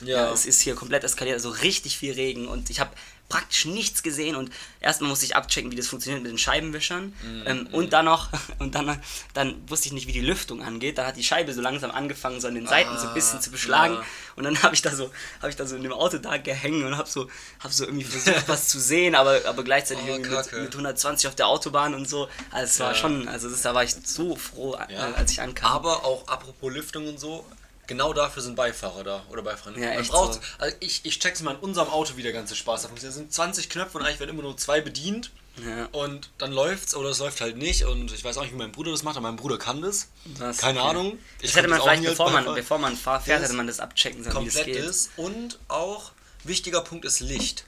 ja. 0.00 0.24
ja. 0.24 0.32
es 0.32 0.46
ist 0.46 0.62
hier 0.62 0.74
komplett 0.74 1.04
eskaliert, 1.04 1.34
also 1.34 1.50
richtig 1.50 1.98
viel 1.98 2.14
Regen 2.14 2.48
und 2.48 2.70
ich 2.70 2.80
habe 2.80 2.90
praktisch 3.28 3.66
nichts 3.66 4.02
gesehen 4.02 4.36
und 4.36 4.50
erstmal 4.80 5.10
musste 5.10 5.26
ich 5.26 5.36
abchecken, 5.36 5.70
wie 5.70 5.76
das 5.76 5.86
funktioniert 5.88 6.22
mit 6.22 6.32
den 6.32 6.38
Scheibenwischern 6.38 7.12
mm, 7.22 7.46
ähm, 7.46 7.68
mm. 7.70 7.74
und 7.74 7.92
dann 7.92 8.06
noch 8.06 8.28
und 8.58 8.74
dann, 8.74 9.00
dann 9.34 9.68
wusste 9.68 9.88
ich 9.88 9.92
nicht, 9.92 10.06
wie 10.06 10.12
die 10.12 10.20
Lüftung 10.20 10.62
angeht. 10.62 10.98
Da 10.98 11.06
hat 11.06 11.16
die 11.16 11.24
Scheibe 11.24 11.52
so 11.52 11.60
langsam 11.60 11.90
angefangen, 11.90 12.40
so 12.40 12.48
an 12.48 12.54
den 12.54 12.66
Seiten 12.66 12.90
ah, 12.90 12.98
so 12.98 13.08
ein 13.08 13.14
bisschen 13.14 13.40
zu 13.40 13.50
beschlagen 13.50 13.94
ja. 13.94 14.04
und 14.36 14.44
dann 14.44 14.62
habe 14.62 14.74
ich 14.74 14.82
da 14.82 14.94
so 14.94 15.10
habe 15.40 15.50
ich 15.50 15.56
da 15.56 15.66
so 15.66 15.76
in 15.76 15.82
dem 15.82 15.92
Auto 15.92 16.18
da 16.18 16.38
gehängt 16.38 16.84
und 16.84 16.96
habe 16.96 17.08
so 17.08 17.28
habe 17.60 17.72
so 17.72 17.84
irgendwie 17.84 18.04
versucht, 18.04 18.44
was 18.48 18.68
zu 18.68 18.80
sehen, 18.80 19.14
aber 19.14 19.40
aber 19.46 19.62
gleichzeitig 19.62 20.04
oh, 20.08 20.18
mit, 20.18 20.30
mit, 20.52 20.72
120 20.72 21.28
auf 21.28 21.34
der 21.34 21.48
Autobahn 21.48 21.94
und 21.94 22.08
so. 22.08 22.28
Also 22.50 22.64
es 22.64 22.80
war 22.80 22.92
ja. 22.92 22.94
schon, 22.94 23.28
also 23.28 23.50
das, 23.50 23.62
da 23.62 23.74
war 23.74 23.84
ich 23.84 23.94
so 24.04 24.36
froh, 24.36 24.78
ja. 24.88 25.12
als 25.12 25.32
ich 25.32 25.40
ankam. 25.40 25.70
Aber 25.70 26.04
auch 26.04 26.26
apropos 26.28 26.72
Lüftung 26.72 27.08
und 27.08 27.20
so, 27.20 27.44
Genau 27.88 28.12
dafür 28.12 28.42
sind 28.42 28.54
Beifahrer 28.54 29.02
da 29.02 29.24
oder 29.30 29.42
Beifahrer. 29.42 29.76
Ja, 29.78 29.94
Man 29.94 30.06
braucht, 30.06 30.34
so. 30.34 30.40
also 30.58 30.76
ich, 30.78 31.00
ich 31.04 31.18
check's 31.18 31.40
mal 31.40 31.54
in 31.54 31.60
unserem 31.60 31.88
Auto, 31.88 32.16
wie 32.16 32.22
der 32.22 32.32
ganze 32.32 32.54
Spaß 32.54 32.82
da 32.82 32.88
funktioniert. 32.88 33.14
Es 33.14 33.18
sind 33.18 33.32
20 33.32 33.70
Knöpfe 33.70 33.98
und 33.98 34.04
eigentlich 34.04 34.20
werden 34.20 34.30
immer 34.30 34.42
nur 34.42 34.56
zwei 34.56 34.80
bedient. 34.82 35.30
Ja. 35.66 35.86
Und 35.92 36.30
dann 36.38 36.52
läuft's 36.52 36.94
oder 36.94 37.08
es 37.08 37.18
läuft 37.18 37.40
halt 37.40 37.56
nicht. 37.56 37.84
Und 37.84 38.12
ich 38.12 38.22
weiß 38.22 38.36
auch 38.36 38.42
nicht, 38.42 38.52
wie 38.52 38.58
mein 38.58 38.72
Bruder 38.72 38.92
das 38.92 39.02
macht, 39.02 39.16
aber 39.16 39.26
mein 39.26 39.36
Bruder 39.36 39.58
kann 39.58 39.80
das. 39.80 40.08
das 40.38 40.58
Keine 40.58 40.80
okay. 40.80 40.88
Ahnung. 40.90 41.18
Ich 41.40 41.48
das 41.50 41.56
hätte 41.56 41.68
man 41.68 41.80
vielleicht, 41.80 42.04
bevor 42.04 42.30
man, 42.30 42.44
bevor 42.54 42.78
man 42.78 42.94
fährt, 42.94 43.26
hätte 43.42 43.54
man 43.54 43.66
das 43.66 43.80
abchecken 43.80 44.22
sollen, 44.22 44.44
wie 44.44 44.48
es 44.48 44.64
geht. 44.64 44.76
Ist. 44.76 45.10
Und 45.16 45.58
auch, 45.68 46.12
wichtiger 46.44 46.82
Punkt 46.82 47.06
ist 47.06 47.20
Licht. 47.20 47.64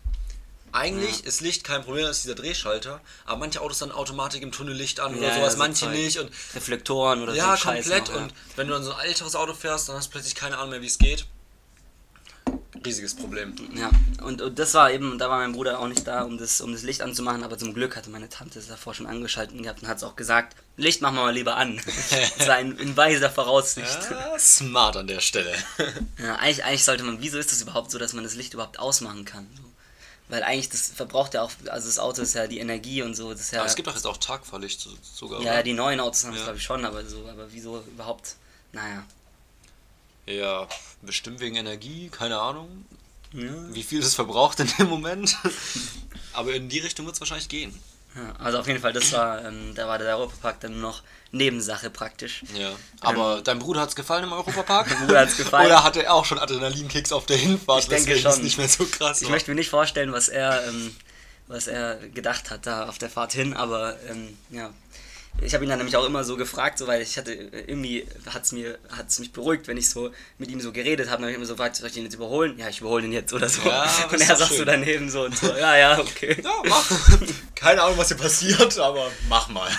Eigentlich 0.72 1.20
ja. 1.20 1.26
ist 1.26 1.40
Licht 1.40 1.64
kein 1.64 1.82
Problem, 1.82 2.06
das 2.06 2.18
ist 2.18 2.24
dieser 2.24 2.36
Drehschalter, 2.36 3.00
aber 3.24 3.38
manche 3.38 3.60
Autos 3.60 3.78
dann 3.78 3.90
Automatik 3.90 4.42
im 4.42 4.52
Tunnellicht 4.52 5.00
an 5.00 5.14
ja, 5.14 5.18
oder 5.18 5.34
sowas, 5.34 5.52
ja, 5.54 5.58
manche 5.58 5.86
Zeug. 5.86 5.94
nicht. 5.94 6.18
Und 6.18 6.30
Reflektoren 6.54 7.22
oder 7.22 7.34
ja, 7.34 7.56
so. 7.56 7.68
Ja, 7.68 7.74
komplett. 7.74 8.08
Noch, 8.08 8.16
und 8.16 8.34
wenn 8.56 8.68
du 8.68 8.74
dann 8.74 8.84
so 8.84 8.92
ein 8.92 9.06
älteres 9.06 9.34
Auto 9.34 9.54
fährst, 9.54 9.88
dann 9.88 9.96
hast 9.96 10.08
du 10.08 10.12
plötzlich 10.12 10.34
keine 10.34 10.58
Ahnung 10.58 10.70
mehr, 10.70 10.82
wie 10.82 10.86
es 10.86 10.98
geht. 10.98 11.26
Riesiges 12.84 13.14
Problem. 13.14 13.54
Ja, 13.74 13.90
und, 14.22 14.40
und 14.40 14.58
das 14.58 14.74
war 14.74 14.90
eben, 14.90 15.18
da 15.18 15.28
war 15.28 15.38
mein 15.38 15.52
Bruder 15.52 15.80
auch 15.80 15.88
nicht 15.88 16.06
da, 16.06 16.22
um 16.22 16.38
das, 16.38 16.60
um 16.60 16.72
das 16.72 16.82
Licht 16.82 17.02
anzumachen, 17.02 17.42
aber 17.42 17.58
zum 17.58 17.74
Glück 17.74 17.96
hatte 17.96 18.10
meine 18.10 18.28
Tante 18.28 18.58
es 18.58 18.68
davor 18.68 18.94
schon 18.94 19.06
angeschaltet 19.06 19.60
gehabt 19.60 19.82
und 19.82 19.88
hat 19.88 19.98
es 19.98 20.04
auch 20.04 20.16
gesagt, 20.16 20.56
Licht 20.76 21.02
machen 21.02 21.16
wir 21.16 21.24
mal 21.24 21.34
lieber 21.34 21.56
an. 21.56 21.80
das 22.38 22.48
war 22.48 22.58
in, 22.58 22.78
in 22.78 22.96
weiser 22.96 23.28
Voraussicht. 23.28 23.98
Ja, 24.10 24.38
smart 24.38 24.96
an 24.96 25.08
der 25.08 25.20
Stelle. 25.20 25.52
ja, 26.18 26.36
eigentlich, 26.36 26.64
eigentlich 26.64 26.84
sollte 26.84 27.02
man, 27.02 27.20
wieso 27.20 27.38
ist 27.38 27.52
das 27.52 27.60
überhaupt 27.60 27.90
so, 27.90 27.98
dass 27.98 28.12
man 28.12 28.24
das 28.24 28.34
Licht 28.34 28.54
überhaupt 28.54 28.78
ausmachen 28.78 29.24
kann? 29.24 29.46
Weil 30.30 30.42
eigentlich 30.44 30.68
das 30.68 30.88
verbraucht 30.88 31.34
ja 31.34 31.42
auch, 31.42 31.50
also 31.68 31.88
das 31.88 31.98
Auto 31.98 32.22
ist 32.22 32.34
ja 32.34 32.46
die 32.46 32.60
Energie 32.60 33.02
und 33.02 33.14
so. 33.14 33.32
Das 33.32 33.40
ist 33.40 33.50
ja, 33.50 33.58
Aber 33.60 33.68
es 33.68 33.74
gibt 33.76 33.88
doch 33.88 33.94
jetzt 33.94 34.06
auch 34.06 34.16
Tagfahrlicht 34.16 34.80
so- 34.80 34.90
sogar. 35.02 35.42
ja, 35.42 35.52
oder? 35.54 35.62
die 35.64 35.72
neuen 35.72 35.98
Autos 36.00 36.24
haben 36.24 36.32
es 36.32 36.38
Ja. 36.38 36.44
glaube 36.44 36.58
ich 36.58 36.64
schon, 36.64 36.84
aber 36.84 37.04
so, 37.04 37.28
aber 37.28 37.52
wieso 37.52 37.80
überhaupt? 37.80 38.36
Naja. 38.72 39.04
ja, 40.26 40.68
bestimmt 41.02 41.40
wegen 41.40 41.56
Energie, 41.56 42.08
keine 42.08 42.38
Ahnung, 42.38 42.86
Ja. 43.32 43.50
wie 43.74 43.82
viel 43.82 44.00
das 44.00 44.14
verbraucht 44.14 44.60
in 44.60 44.70
dem 44.78 44.88
Moment. 44.88 45.36
Aber 46.32 46.54
in 46.54 46.68
die 46.68 46.78
Richtung 46.78 47.06
wird 47.06 47.16
es 47.16 47.20
wahrscheinlich 47.20 47.48
gehen. 47.48 47.76
Ja, 48.16 48.44
also 48.44 48.58
auf 48.58 48.66
jeden 48.66 48.80
Fall, 48.80 48.92
das 48.92 49.12
war, 49.12 49.44
ähm, 49.44 49.72
da 49.74 49.86
war 49.86 49.98
der 49.98 50.16
Europapark 50.16 50.60
dann 50.60 50.72
nur 50.72 50.82
noch 50.82 51.02
Nebensache 51.32 51.90
praktisch. 51.90 52.42
Ja. 52.54 52.72
Aber 53.00 53.40
deinem 53.40 53.60
Bruder 53.60 53.82
hat 53.82 53.90
es 53.90 53.96
gefallen 53.96 54.24
im 54.24 54.32
Europapark? 54.32 54.90
Meinem 54.90 55.06
Bruder 55.06 55.20
hat's 55.20 55.36
gefallen. 55.36 55.66
Oder 55.66 55.84
hatte 55.84 56.02
er 56.02 56.14
auch 56.14 56.24
schon 56.24 56.38
Adrenalinkicks 56.38 57.12
auf 57.12 57.26
der 57.26 57.36
Hinfahrt? 57.36 57.82
Ich 57.82 57.88
denke 57.88 58.14
es 58.14 58.20
schon. 58.20 58.42
nicht 58.42 58.58
mehr 58.58 58.68
so 58.68 58.84
krass 58.84 59.20
Ich 59.20 59.28
war? 59.28 59.32
möchte 59.32 59.50
mir 59.50 59.54
nicht 59.54 59.70
vorstellen, 59.70 60.12
was 60.12 60.28
er, 60.28 60.66
ähm, 60.66 60.94
was 61.46 61.68
er 61.68 61.96
gedacht 61.96 62.50
hat 62.50 62.66
da 62.66 62.88
auf 62.88 62.98
der 62.98 63.10
Fahrt 63.10 63.32
hin, 63.32 63.54
aber 63.54 63.96
ähm, 64.08 64.36
ja. 64.50 64.70
Ich 65.42 65.54
habe 65.54 65.64
ihn 65.64 65.70
dann 65.70 65.78
nämlich 65.78 65.96
auch 65.96 66.04
immer 66.04 66.24
so 66.24 66.36
gefragt, 66.36 66.78
so, 66.78 66.88
weil 66.88 67.00
ich 67.00 67.16
hatte 67.16 67.32
äh, 67.32 67.64
irgendwie 67.66 68.06
hat's 68.26 68.50
mir 68.50 68.78
hat's 68.90 69.20
mich 69.20 69.32
beruhigt, 69.32 69.68
wenn 69.68 69.76
ich 69.76 69.88
so 69.88 70.10
mit 70.38 70.50
ihm 70.50 70.60
so 70.60 70.72
geredet 70.72 71.08
habe, 71.08 71.18
dann 71.18 71.22
habe 71.22 71.30
ich 71.30 71.36
immer 71.36 71.46
so 71.46 71.54
gefragt, 71.54 71.76
soll 71.76 71.88
ich 71.88 71.96
ihn 71.96 72.02
jetzt 72.04 72.14
überholen? 72.14 72.58
Ja, 72.58 72.68
ich 72.68 72.80
überhole 72.80 73.04
ihn 73.04 73.12
jetzt 73.12 73.32
oder 73.32 73.48
so. 73.48 73.62
Ja, 73.62 73.88
und 74.10 74.20
er 74.20 74.36
saß 74.36 74.56
so 74.56 74.64
daneben 74.64 75.08
so 75.08 75.22
und 75.22 75.36
so, 75.38 75.46
ja, 75.54 75.76
ja, 75.76 75.98
okay. 76.00 76.36
Ja, 76.42 76.50
mach. 76.68 76.90
Keine 77.60 77.82
Ahnung, 77.82 77.98
was 77.98 78.08
hier 78.08 78.16
passiert, 78.16 78.78
aber 78.78 79.10
mach 79.28 79.48
mal. 79.48 79.70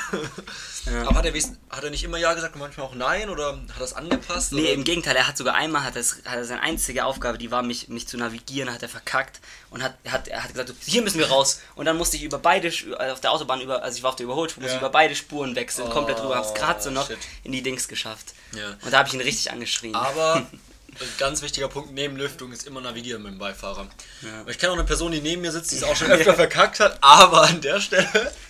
Ja. 0.85 1.07
Aber 1.07 1.15
hat 1.19 1.25
er, 1.25 1.33
hat 1.33 1.83
er 1.83 1.89
nicht 1.91 2.03
immer 2.03 2.17
Ja 2.17 2.33
gesagt 2.33 2.55
und 2.55 2.59
manchmal 2.61 2.87
auch 2.87 2.95
Nein? 2.95 3.29
Oder 3.29 3.53
hat 3.53 3.77
er 3.79 3.81
es 3.83 3.93
angepasst? 3.93 4.51
Nee, 4.51 4.61
oder? 4.61 4.71
im 4.73 4.83
Gegenteil, 4.83 5.15
er 5.15 5.27
hat 5.27 5.37
sogar 5.37 5.53
einmal, 5.55 5.83
hat, 5.83 5.95
es, 5.95 6.21
hat 6.25 6.35
er 6.37 6.45
seine 6.45 6.61
einzige 6.61 7.05
Aufgabe, 7.05 7.37
die 7.37 7.51
war, 7.51 7.61
mich, 7.61 7.87
mich 7.87 8.07
zu 8.07 8.17
navigieren, 8.17 8.71
hat 8.73 8.81
er 8.81 8.89
verkackt 8.89 9.41
und 9.69 9.83
hat, 9.83 9.95
hat, 10.07 10.27
er 10.27 10.43
hat 10.43 10.51
gesagt, 10.51 10.73
hier 10.85 11.01
müssen 11.03 11.19
wir 11.19 11.29
raus. 11.29 11.59
Und 11.75 11.85
dann 11.85 11.97
musste 11.97 12.17
ich 12.17 12.23
über 12.23 12.39
beide, 12.39 12.67
äh, 12.69 13.11
auf 13.11 13.21
der 13.21 13.31
Autobahn, 13.31 13.61
über, 13.61 13.83
also 13.83 13.95
ich 13.97 14.03
war 14.03 14.09
auf 14.11 14.15
der 14.15 14.25
Überholspur, 14.25 14.61
musste 14.63 14.75
Ja. 14.77 14.81
über 14.81 14.89
beide 14.89 15.15
Spuren 15.15 15.55
wechseln, 15.55 15.89
komplett 15.89 16.17
Oh, 16.17 16.21
drüber, 16.21 16.35
hab's 16.37 16.53
gerade 16.55 16.81
so 16.81 16.89
noch 16.89 17.07
shit. 17.07 17.19
in 17.43 17.51
die 17.51 17.61
Dings 17.61 17.87
geschafft. 17.87 18.33
Ja. 18.55 18.69
Und 18.83 18.91
da 18.91 18.99
habe 18.99 19.07
ich 19.07 19.13
ihn 19.13 19.21
richtig 19.21 19.51
angeschrien. 19.51 19.93
Aber 19.95 20.45
ein 20.99 21.07
ganz 21.17 21.41
wichtiger 21.41 21.67
Punkt 21.67 21.93
neben 21.93 22.15
Lüftung 22.17 22.51
ist 22.51 22.67
immer 22.67 22.81
navigieren 22.81 23.23
mit 23.23 23.31
dem 23.33 23.37
Beifahrer. 23.39 23.87
Ja. 24.21 24.45
Ich 24.47 24.57
kenne 24.59 24.73
auch 24.73 24.77
eine 24.77 24.83
Person, 24.85 25.11
die 25.11 25.21
neben 25.21 25.41
mir 25.41 25.51
sitzt, 25.51 25.71
die 25.71 25.77
es 25.77 25.83
auch 25.83 25.95
schon 25.95 26.11
öfter 26.11 26.33
verkackt 26.35 26.79
hat, 26.79 26.97
aber 27.01 27.41
an 27.43 27.61
der 27.61 27.79
Stelle. 27.79 28.07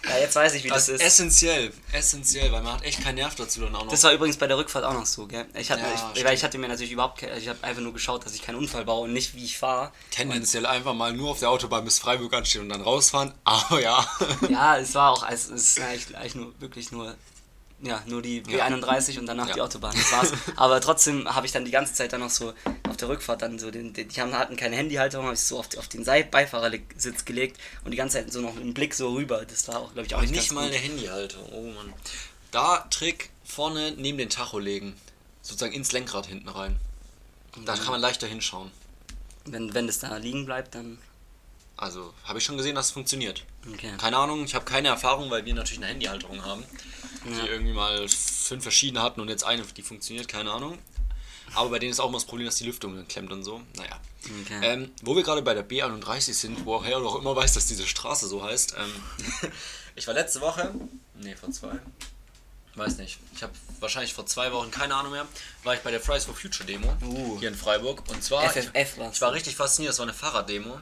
ja, 0.10 0.18
jetzt 0.20 0.36
weiß 0.36 0.54
ich, 0.56 0.64
wie 0.64 0.70
das, 0.70 0.88
Das 0.88 0.96
ist 0.96 1.02
essentiell. 1.02 1.72
Essentiell, 1.92 2.52
weil 2.52 2.62
man 2.62 2.74
hat 2.74 2.84
echt 2.84 3.04
keinen 3.04 3.16
Nerv 3.16 3.36
dazu 3.36 3.62
dann 3.62 3.76
auch 3.76 3.84
noch. 3.86 3.92
Das 3.92 4.04
war 4.04 4.12
übrigens 4.14 4.38
bei 4.38 4.48
der 4.48 4.58
Rückfahrt 4.58 4.84
auch 4.86 4.94
noch 4.94 5.06
so, 5.06 5.28
gell? 5.28 5.46
Ich 5.54 5.70
hatte, 5.72 5.82
Ja, 5.82 6.12
ich, 6.16 6.24
ich 6.26 6.44
hatte 6.44 6.58
mir 6.58 6.68
natürlich 6.68 6.92
überhaupt, 6.92 7.20
ke- 7.20 7.32
ich 7.38 7.48
habe 7.48 7.64
einfach 7.64 7.82
nur 7.82 7.94
geschaut, 7.94 8.26
dass 8.26 8.34
ich 8.34 8.42
keinen 8.42 8.56
Unfall 8.58 8.84
baue 8.86 9.04
und 9.06 9.14
nicht, 9.14 9.36
wie 9.36 9.46
ich 9.46 9.58
fahre. 9.58 9.92
tendenziell 10.12 10.66
einfach 10.66 10.94
mal 10.94 11.14
nur 11.14 11.32
auf 11.32 11.40
der 11.40 11.50
Autobahn 11.50 11.86
bis 11.86 12.00
Freiburg 12.00 12.34
anstehen 12.34 12.62
und 12.64 12.70
dann 12.70 12.82
rausfahren. 12.82 13.34
Aber 13.44 13.80
ja. 13.82 14.06
Ja, 14.50 14.78
es 14.78 14.94
war 14.96 15.12
auch, 15.12 15.28
es 15.30 15.48
ist 15.48 15.80
eigentlich, 15.80 16.16
eigentlich 16.18 16.36
nur, 16.36 16.54
wirklich 16.60 16.92
nur, 16.92 17.16
ja, 17.84 18.04
nur 18.06 18.22
die 18.22 18.44
Ja. 18.48 18.68
B31 18.68 19.20
und 19.20 19.26
danach 19.26 19.48
Ja. 19.50 19.54
die 19.56 19.62
Autobahn, 19.62 19.96
das 19.96 20.12
war's. 20.12 20.32
Aber 20.56 20.80
trotzdem 20.82 21.28
habe 21.34 21.46
ich 21.46 21.52
dann 21.52 21.66
die 21.66 21.72
ganze 21.72 21.94
Zeit 21.94 22.14
dann 22.14 22.20
noch 22.22 22.30
so 22.30 22.54
auf 22.90 22.98
der 22.98 23.10
Rückfahrt 23.10 23.42
dann 23.42 23.58
so, 23.60 23.72
den, 23.72 23.94
den, 23.94 24.08
die 24.10 24.22
haben, 24.22 24.34
hatten 24.34 24.56
keine 24.56 24.76
Handyhalterung, 24.76 25.26
habe 25.26 25.36
ich 25.36 25.42
so 25.42 25.58
auf, 25.60 25.68
auf 25.78 25.88
den 25.88 26.04
Beifahrersitz 26.06 27.26
gelegt 27.26 27.60
und 27.84 27.92
die 27.92 27.98
ganze 27.98 28.18
Zeit 28.18 28.32
so 28.32 28.42
noch 28.42 28.56
einen 28.56 28.74
Blick 28.74 28.94
so 28.94 29.14
rüber. 29.14 29.46
Das 29.46 29.68
war 29.68 29.80
auch, 29.80 29.94
glaube 29.94 30.06
ich, 30.08 30.14
auch 30.14 30.20
Aber 30.20 30.28
nicht, 30.28 30.36
nicht 30.40 30.52
mal 30.52 30.66
gut. 30.66 30.72
eine 30.74 30.78
Handyhalterung. 30.84 31.50
Oh 31.52 31.72
Mann. 31.74 31.94
Da 32.52 32.80
Trick 32.90 33.30
vorne 33.46 33.92
neben 33.98 34.18
den 34.18 34.30
Tacho 34.30 34.60
legen. 34.60 34.96
Sozusagen 35.42 35.74
ins 35.74 35.92
Lenkrad 35.92 36.28
hinten 36.28 36.50
rein. 36.50 36.80
Da 37.66 37.76
kann 37.76 37.88
man 37.92 38.00
leichter 38.02 38.28
hinschauen. 38.28 38.72
Wenn, 39.46 39.74
wenn 39.74 39.88
das 39.88 40.00
da 40.00 40.16
liegen 40.18 40.46
bleibt, 40.46 40.76
dann, 40.76 41.00
Also 41.78 42.14
habe 42.26 42.38
ich 42.38 42.46
schon 42.46 42.58
gesehen, 42.58 42.76
dass 42.76 42.88
es 42.88 42.92
funktioniert. 42.92 43.44
okay. 43.74 43.92
Keine 44.00 44.18
Ahnung, 44.18 44.46
ich 44.46 44.54
habe 44.54 44.66
keine 44.66 44.90
Erfahrung, 44.90 45.32
weil 45.32 45.46
wir 45.46 45.54
natürlich 45.56 45.80
eine 45.80 45.88
Handyhalterung 45.88 46.46
haben. 46.46 46.64
Ja. 47.26 47.44
Die 47.44 47.48
irgendwie 47.50 47.74
mal 47.74 48.08
fünf 48.10 48.64
verschiedene 48.64 49.02
hatten 49.02 49.22
und 49.22 49.30
jetzt 49.30 49.44
eine, 49.44 49.64
die 49.64 49.82
funktioniert, 49.82 50.28
keine 50.28 50.52
Ahnung. 50.52 50.78
Aber 51.54 51.70
bei 51.70 51.80
denen 51.80 51.92
ist 51.92 52.00
auch 52.00 52.08
immer 52.08 52.18
das 52.18 52.26
Problem, 52.26 52.46
dass 52.46 52.56
die 52.56 52.64
Lüftung 52.66 52.96
dann 52.96 53.08
klemmt 53.08 53.32
und 53.32 53.44
so. 53.44 53.62
Naja. 53.76 54.00
Okay. 54.44 54.60
Ähm, 54.64 54.92
wo 55.02 55.16
wir 55.16 55.24
gerade 55.24 55.42
bei 55.42 55.54
der 55.54 55.68
B31 55.68 56.34
sind, 56.34 56.66
woher 56.66 57.00
du 57.00 57.08
auch 57.08 57.16
immer 57.20 57.36
weißt, 57.36 57.56
dass 57.56 57.66
diese 57.66 57.86
Straße 57.86 58.28
so 58.28 58.44
heißt. 58.44 58.76
Ähm, 58.78 59.52
ich 59.96 60.08
war 60.08 60.14
letzte 60.14 60.42
Woche, 60.42 60.74
nee, 61.16 61.36
vor 61.36 61.52
zwei, 61.52 61.80
weiß 62.76 62.98
nicht, 62.98 63.20
ich 63.36 63.44
habe 63.44 63.54
wahrscheinlich 63.80 64.14
vor 64.14 64.26
zwei 64.26 64.52
Wochen, 64.54 64.72
keine 64.72 64.96
Ahnung 64.96 65.12
mehr, 65.12 65.28
war 65.64 65.74
ich 65.74 65.82
bei 65.82 65.92
der 65.92 66.00
Fridays 66.00 66.26
for 66.26 66.36
Future 66.36 66.66
Demo 66.66 66.96
Uh. 67.02 67.40
hier 67.40 67.50
in 67.50 67.56
Freiburg. 67.56 68.04
Und 68.10 68.24
zwar, 68.24 68.50
FFF 68.50 68.98
war's. 68.98 69.16
ich 69.16 69.22
war 69.22 69.34
richtig 69.34 69.56
fasziniert, 69.56 69.92
das 69.92 70.00
war 70.00 70.06
eine 70.06 70.14
Fahrraddemo. 70.14 70.80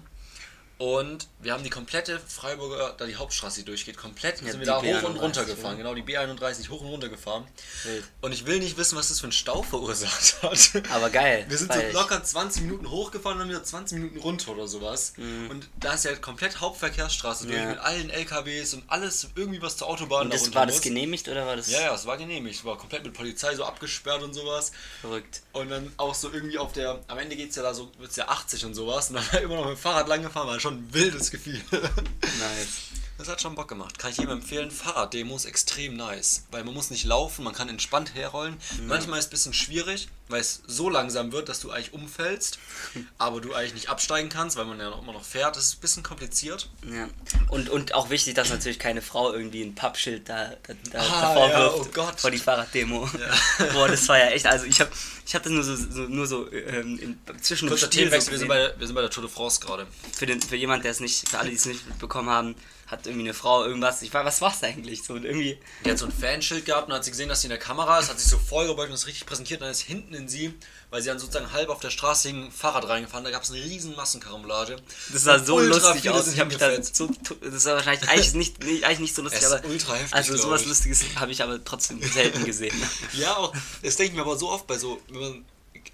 Und 0.80 1.28
wir 1.42 1.52
haben 1.54 1.63
die 1.63 1.70
komplette 1.70 2.20
Freiburger, 2.20 2.96
da 2.98 3.06
die 3.06 3.18
Hauptstraße 3.18 3.60
die 3.60 3.65
durchgeht, 3.65 3.98
komplett 3.98 4.42
Ja, 4.42 4.50
sind 4.52 4.62
wir 4.62 4.65
da 4.65 4.78
hoch 4.82 5.04
und 5.04 5.18
B31, 5.18 5.20
runter 5.20 5.46
gefahren. 5.46 5.72
ja. 5.78 5.84
Genau, 5.84 5.94
die 5.94 6.04
B31 6.04 6.70
hoch 6.70 6.80
und 6.80 6.88
runter 6.88 7.10
gefahren. 7.10 7.46
Wild. 7.84 8.04
Und 8.22 8.32
ich 8.32 8.46
will 8.46 8.60
nicht 8.60 8.78
wissen, 8.78 8.98
was 8.98 9.10
das 9.10 9.20
für 9.20 9.26
einen 9.26 9.34
Stau 9.34 9.62
verursacht 9.62 10.42
hat. 10.42 10.84
Aber 10.89 11.10
geil. 11.10 11.46
Wir 11.50 11.58
sind 11.58 11.74
so 11.74 11.80
locker 11.92 12.24
20 12.24 12.62
Minuten 12.62 12.89
hochgefahren 12.89 13.36
und 13.38 13.42
dann 13.42 13.50
wieder 13.50 13.63
20 13.63 13.98
Minuten 14.00 14.20
runter 14.20 14.52
oder 14.54 14.68
sowas. 14.68 15.13
Und 15.18 15.68
da 15.82 15.94
ist 15.96 16.06
ja 16.06 16.15
komplett 16.15 16.62
Hauptverkehrsstraße 16.62 17.46
durch 17.48 17.58
Mhm. 17.60 17.63
Ja. 17.63 17.70
mit 17.72 17.80
allen 17.80 18.10
LKWs 18.10 18.74
und 18.76 18.84
alles 18.88 19.28
irgendwie, 19.36 19.62
was 19.62 19.76
zur 19.76 19.89
Autobahn 19.89 20.24
Und 20.28 20.34
da 20.34 20.38
das, 20.38 20.54
war 20.56 20.65
das 20.65 20.76
muss. 20.76 20.82
genehmigt 20.84 21.28
oder 21.28 21.46
war 21.46 21.58
das 21.58 21.70
Ja, 21.70 21.82
ja, 21.82 21.94
es 21.94 22.06
war 22.06 22.15
genehmigt. 22.15 22.60
Es 22.60 22.63
war 22.63 22.78
komplett 22.78 23.04
mit 23.04 23.13
Polizei 23.13 23.54
so 23.54 23.65
abgesperrt 23.65 24.24
und 24.24 24.34
sowas. 24.34 24.72
verrückt? 25.02 25.42
Und 25.52 25.70
dann 25.72 25.92
auch 25.98 26.15
so 26.15 26.32
irgendwie 26.32 26.58
auf 26.58 26.72
der, 26.72 27.02
am 27.10 27.18
Ende 27.18 27.36
geht's 27.36 27.58
ja 27.58 27.63
da 27.63 27.74
so, 27.74 27.92
wird's 27.98 28.15
ja 28.15 28.30
80 28.30 28.63
und 28.65 28.76
sowas. 28.76 29.10
Und 29.10 29.15
dann 29.18 29.44
immer 29.44 29.56
noch 29.56 29.65
mit 29.65 29.76
dem 29.76 29.78
Fahrrad 29.82 30.08
lang 30.08 30.22
gefahren, 30.22 30.48
war 30.48 30.58
schon 30.60 30.69
ein 30.70 30.94
wildes 30.94 31.32
Gefühl. 31.32 31.62
Nice. 31.72 32.90
Das 33.20 33.28
hat 33.28 33.42
schon 33.42 33.54
Bock 33.54 33.68
gemacht. 33.68 34.00
Kann 34.00 34.12
ich 34.12 34.18
jedem 34.18 34.32
empfehlen. 34.32 34.72
Fahrraddemos 34.72 35.44
extrem 35.44 35.98
nice. 35.98 36.46
Weil 36.52 36.64
man 36.64 36.74
muss 36.74 36.90
nicht 36.90 37.04
laufen, 37.04 37.44
man 37.44 37.54
kann 37.54 37.68
entspannt 37.68 38.16
herrollen. 38.16 38.56
Manchmal 38.88 39.20
ist 39.20 39.26
es 39.26 39.28
ein 39.28 39.32
bisschen 39.32 39.54
schwierig, 39.54 40.08
weil 40.30 40.40
es 40.40 40.62
so 40.68 40.90
langsam 40.90 41.34
wird, 41.34 41.50
dass 41.50 41.60
du 41.60 41.70
eigentlich 41.70 41.92
umfällst, 41.92 42.60
aber 43.18 43.42
du 43.42 43.54
eigentlich 43.54 43.74
nicht 43.74 43.90
absteigen 43.90 44.30
kannst, 44.30 44.56
weil 44.56 44.64
man 44.64 44.80
ja 44.80 44.90
noch 44.90 45.02
immer 45.02 45.12
noch 45.12 45.26
fährt. 45.26 45.58
Das 45.58 45.66
ist 45.66 45.76
ein 45.76 45.82
bisschen 45.82 46.02
kompliziert. 46.02 46.70
Ja. 46.90 47.10
Und, 47.50 47.68
und 47.70 47.94
auch 47.94 48.10
wichtig, 48.10 48.36
dass 48.36 48.52
natürlich 48.52 48.80
keine 48.80 49.02
Frau 49.02 49.34
irgendwie 49.34 49.64
ein 49.64 49.76
Pappschild 49.76 50.30
da, 50.30 50.54
da, 50.64 50.74
da 50.90 51.00
Ah, 51.02 51.22
davor 51.22 51.50
ja, 51.50 51.60
wirft 51.60 51.78
oh 51.78 51.88
Gott. 51.92 52.22
vor 52.22 52.32
die 52.32 52.38
Fahrraddemo. 52.38 53.10
Boah, 53.74 53.90
das 53.90 54.08
war 54.08 54.18
ja 54.18 54.28
echt, 54.28 54.46
also 54.46 54.66
ich 54.66 54.80
habe 54.80 54.92
ich 55.26 55.36
hab 55.36 55.44
das 55.44 55.52
nur 55.52 55.64
so, 55.66 55.76
so, 55.76 56.02
nur 56.04 56.26
so 56.26 56.50
ähm, 56.54 56.98
in, 56.98 57.20
zwischen 57.42 57.66
dem 57.66 57.72
Kurzer 57.72 57.88
Spiel 57.92 58.06
so 58.10 58.32
wir 58.32 58.38
sind, 58.38 58.48
bei, 58.48 58.74
wir 58.78 58.88
sind 58.88 58.96
bei 58.96 59.02
der 59.02 59.10
Tour 59.10 59.24
de 59.24 59.32
France 59.32 59.60
gerade. 59.60 59.88
für, 60.14 60.26
den, 60.26 60.42
für 60.42 60.56
jemand, 60.56 60.86
der 60.86 60.92
es 60.92 61.02
nicht, 61.02 61.28
für 61.28 61.38
alle, 61.38 61.50
die 61.50 61.56
es 61.58 61.66
nicht 61.66 61.86
mitbekommen 61.86 62.30
haben, 62.30 62.56
hat 62.89 63.06
irgendwie 63.06 63.25
eine 63.25 63.36
Frau 63.36 63.65
irgendwas, 63.65 64.02
ich 64.02 64.12
war, 64.13 64.25
was 64.25 64.41
war's 64.41 64.63
eigentlich? 64.63 65.04
So 65.04 65.13
und 65.13 65.23
irgendwie, 65.23 65.60
Die 65.86 65.91
hat 65.91 65.99
so 65.99 66.06
ein 66.06 66.12
Fanschild 66.12 66.65
gehabt 66.65 66.88
und 66.88 66.93
hat 66.95 67.04
sie 67.06 67.12
gesehen, 67.12 67.30
dass 67.30 67.41
sie 67.41 67.45
in 67.45 67.52
der 67.52 67.60
Kamera 67.60 67.99
ist, 67.99 68.10
hat 68.10 68.19
sich 68.19 68.28
so 68.28 68.39
vorgebeugt 68.39 68.89
und 68.89 68.93
das 68.93 69.06
richtig 69.06 69.28
präsentiert 69.28 69.62
und 69.62 69.65
dann 69.65 69.71
ist 69.71 69.82
hinten 69.82 70.15
in 70.15 70.28
sie, 70.28 70.56
weil 70.89 71.02
sie 71.04 71.10
dann 71.10 71.19
sozusagen 71.19 71.52
halb 71.52 71.69
auf 71.69 71.80
der 71.82 71.91
Straße 71.91 72.30
hing, 72.30 72.52
Fahrrad 72.52 72.88
reingefahren, 72.88 73.23
da 73.23 73.30
gab 73.30 73.43
es 73.43 73.52
eine 73.52 73.63
riesen 73.63 73.95
Massenkarambolage. 73.95 74.78
das 75.13 75.23
sah 75.23 75.38
so 75.38 75.60
lustig 75.60 76.10
aus. 76.10 76.28
Ich 76.34 76.39
habe 76.39 76.49
mich 76.49 76.58
da 76.58 76.82
so, 76.82 77.08
das 77.41 77.65
war 77.65 77.75
wahrscheinlich 77.75 78.10
eigentlich 78.10 78.34
nicht, 78.34 78.63
nicht, 78.63 78.84
eigentlich 78.84 78.99
nicht 78.99 79.15
so 79.15 79.21
lustig, 79.21 79.41
Es 79.41 79.47
ist 79.47 79.54
aber 79.54 79.67
ultra 79.67 79.93
heftig, 79.93 80.15
also 80.15 80.38
sowas. 80.38 80.65
Lustiges 80.65 81.04
habe 81.15 81.32
ich 81.32 81.43
aber 81.43 81.63
trotzdem 81.63 82.02
selten 82.02 82.43
gesehen. 82.43 82.75
Ja, 83.13 83.36
auch, 83.38 83.54
das 83.84 83.97
denke 83.97 84.12
ich 84.12 84.15
mir 84.15 84.21
aber 84.23 84.38
so 84.38 84.49
oft 84.49 84.65
bei 84.65 84.78
so, 84.78 84.99
wenn 85.10 85.19
man, 85.19 85.45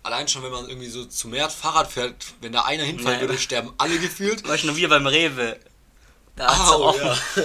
allein 0.03 0.27
schon, 0.27 0.43
wenn 0.43 0.51
man 0.51 0.69
irgendwie 0.69 0.89
so 0.89 1.05
zu 1.05 1.27
mehr 1.27 1.49
Fahrrad 1.49 1.91
fährt, 1.91 2.15
wenn 2.41 2.51
da 2.53 2.61
einer 2.61 2.83
hinfallen 2.83 3.19
würde, 3.21 3.37
sterben 3.37 3.73
alle 3.77 3.97
gefühlt. 3.99 4.47
War 4.47 4.55
ich 4.55 4.63
noch 4.63 4.75
wir 4.75 4.87
beim 4.89 5.07
Rewe. 5.07 5.57
Da 6.35 6.47
Au, 6.47 6.89
auch, 6.89 6.97
ja. 6.97 7.17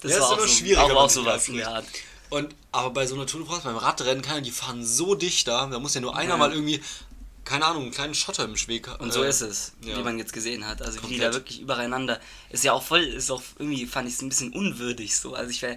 Das 0.00 0.10
Ja, 0.10 0.16
ist 0.16 0.20
war 0.20 0.28
auch, 0.30 0.38
immer 0.38 0.46
so, 0.48 0.54
schwierig, 0.54 0.78
auch, 0.78 0.90
auch 0.90 1.10
sowas. 1.10 1.48
Und, 2.30 2.54
aber 2.72 2.90
bei 2.90 3.06
so 3.06 3.14
einer 3.14 3.26
Tour 3.26 3.40
de 3.40 3.48
France, 3.48 3.64
beim 3.64 3.76
Radrennen, 3.76 4.22
kann 4.22 4.42
die 4.42 4.50
fahren 4.50 4.84
so 4.84 5.14
dicht 5.14 5.46
da, 5.48 5.66
da 5.66 5.78
muss 5.78 5.94
ja 5.94 6.00
nur 6.00 6.16
einer 6.16 6.30
Ja. 6.30 6.36
mal 6.36 6.52
irgendwie, 6.52 6.80
keine 7.44 7.64
Ahnung, 7.64 7.82
einen 7.84 7.90
kleinen 7.92 8.14
Schotter 8.14 8.44
im 8.44 8.56
Schweg 8.56 8.86
haben. 8.86 9.02
Und 9.02 9.12
so 9.12 9.22
ist 9.24 9.40
es, 9.40 9.72
ja. 9.84 9.96
wie 9.96 10.02
man 10.02 10.18
jetzt 10.18 10.32
gesehen 10.32 10.66
hat. 10.66 10.80
Also 10.82 10.98
wie 10.98 11.00
die 11.00 11.02
Komplett. 11.14 11.28
da 11.28 11.34
wirklich 11.34 11.60
übereinander. 11.60 12.20
Ist 12.50 12.62
ja 12.62 12.72
auch 12.72 12.82
voll, 12.84 13.02
ist 13.02 13.30
auch 13.32 13.42
irgendwie, 13.58 13.86
fand 13.86 14.08
ich 14.08 14.14
es 14.14 14.22
ein 14.22 14.28
bisschen 14.28 14.52
unwürdig 14.52 15.16
so. 15.16 15.34
Also 15.34 15.50
ich 15.50 15.60
wäre, 15.62 15.76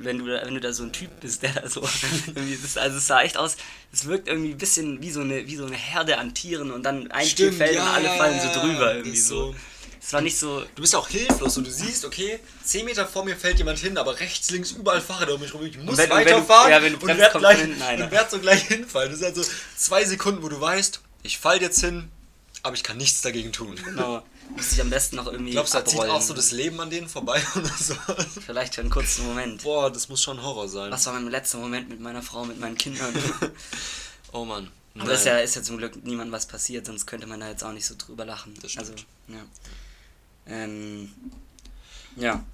wenn 0.00 0.18
du 0.18 0.26
da, 0.26 0.44
wenn 0.44 0.54
du 0.54 0.60
da 0.60 0.72
so 0.74 0.82
ein 0.82 0.92
Typ 0.92 1.20
bist, 1.20 1.42
der 1.42 1.52
da 1.54 1.68
so 1.68 1.80
das, 2.62 2.76
also 2.76 2.98
es 2.98 3.06
sah 3.06 3.22
echt 3.22 3.38
aus, 3.38 3.56
es 3.92 4.04
wirkt 4.06 4.28
irgendwie 4.28 4.50
ein 4.50 4.58
bisschen 4.58 5.00
wie 5.00 5.10
so 5.10 5.20
eine, 5.20 5.46
wie 5.46 5.56
so 5.56 5.64
eine 5.64 5.76
Herde 5.76 6.18
an 6.18 6.34
Tieren 6.34 6.70
und 6.70 6.82
dann 6.82 7.10
ein 7.10 7.20
Tier 7.24 7.30
Stimmt, 7.30 7.54
fällt 7.56 7.76
ja, 7.76 7.82
und 7.84 7.88
alle 7.94 8.08
fallen 8.18 8.40
so 8.40 8.60
drüber 8.60 8.94
irgendwie 8.96 9.16
ist 9.16 9.28
so. 9.28 9.52
so. 9.52 9.56
Es 10.08 10.14
war 10.14 10.22
nicht 10.22 10.38
so, 10.38 10.62
Du 10.74 10.80
bist 10.80 10.94
auch 10.96 11.06
hilflos 11.06 11.58
und 11.58 11.66
du 11.66 11.70
siehst, 11.70 12.02
okay, 12.06 12.40
10 12.64 12.86
Meter 12.86 13.06
vor 13.06 13.26
mir 13.26 13.36
fällt 13.36 13.58
jemand 13.58 13.78
hin, 13.78 13.98
aber 13.98 14.18
rechts, 14.18 14.50
links, 14.50 14.70
überall 14.70 15.02
Fahrräder 15.02 15.34
um 15.34 15.40
mich 15.42 15.52
rum. 15.52 15.62
Ich 15.66 15.76
muss 15.76 15.98
wenn- 15.98 16.10
und 16.10 16.16
wenn 16.16 16.24
du- 16.26 16.32
weiterfahren 16.32 16.70
ja, 16.70 16.82
wenn 16.82 16.92
du 16.94 16.98
und 16.98 17.04
bremst, 17.04 17.20
werd 17.20 17.32
kommt 17.32 17.42
gleich, 17.42 17.58
hinten 17.60 17.82
einer. 17.82 18.04
und 18.06 18.10
werd 18.10 18.30
so 18.30 18.38
gleich 18.38 18.62
hinfallen. 18.68 19.10
Das 19.10 19.20
sind 19.20 19.28
also 19.36 19.50
zwei 19.76 20.06
Sekunden, 20.06 20.42
wo 20.42 20.48
du 20.48 20.58
weißt, 20.58 21.02
ich 21.24 21.36
fall 21.36 21.60
jetzt 21.60 21.80
hin, 21.82 22.08
aber 22.62 22.74
ich 22.74 22.82
kann 22.84 22.96
nichts 22.96 23.20
dagegen 23.20 23.52
tun. 23.52 23.76
genau, 23.84 24.22
musste 24.56 24.76
ich 24.76 24.80
am 24.80 24.88
besten 24.88 25.16
noch 25.16 25.26
irgendwie 25.26 25.50
Glaubst 25.52 25.74
du, 25.74 25.78
da 25.78 25.84
zieht 25.84 26.00
auch 26.00 26.22
so 26.22 26.32
das 26.32 26.52
Leben 26.52 26.80
an 26.80 26.88
denen 26.88 27.06
vorbei 27.10 27.42
oder 27.54 27.68
so? 27.78 27.94
Vielleicht 28.46 28.76
für 28.76 28.80
einen 28.80 28.88
kurzen 28.88 29.26
Moment. 29.26 29.62
Boah, 29.62 29.92
das 29.92 30.08
muss 30.08 30.22
schon 30.22 30.42
Horror 30.42 30.70
sein. 30.70 30.90
Was 30.90 31.04
war 31.04 31.12
mein 31.12 31.28
letzter 31.30 31.58
Moment 31.58 31.90
mit 31.90 32.00
meiner 32.00 32.22
Frau, 32.22 32.46
mit 32.46 32.58
meinen 32.58 32.78
Kindern? 32.78 33.12
Oh 34.32 34.46
Mann. 34.46 34.70
Aber 34.98 35.12
ist 35.12 35.26
ja, 35.26 35.38
ist 35.38 35.54
ja 35.54 35.62
zum 35.62 35.76
Glück 35.78 36.02
niemandem 36.04 36.32
was 36.32 36.46
passiert, 36.46 36.86
sonst 36.86 37.06
könnte 37.06 37.26
man 37.26 37.40
da 37.40 37.48
jetzt 37.48 37.62
auch 37.62 37.72
nicht 37.72 37.86
so 37.86 37.94
drüber 37.96 38.24
lachen. 38.24 38.54
Das 38.62 38.72
stimmt. 38.72 38.88
Also, 38.90 39.02
ja. 39.28 39.44
Ähm, 40.48 41.12
ja. 42.16 42.44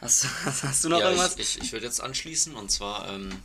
Hast, 0.00 0.24
du- 0.24 0.28
hast 0.62 0.84
du 0.84 0.88
noch 0.88 1.00
ja, 1.00 1.06
irgendwas? 1.06 1.36
ich, 1.36 1.56
ich, 1.56 1.62
ich 1.64 1.72
würde 1.72 1.86
jetzt 1.86 2.00
anschließen 2.00 2.54
und 2.54 2.70
zwar 2.70 3.08
ähm, 3.08 3.42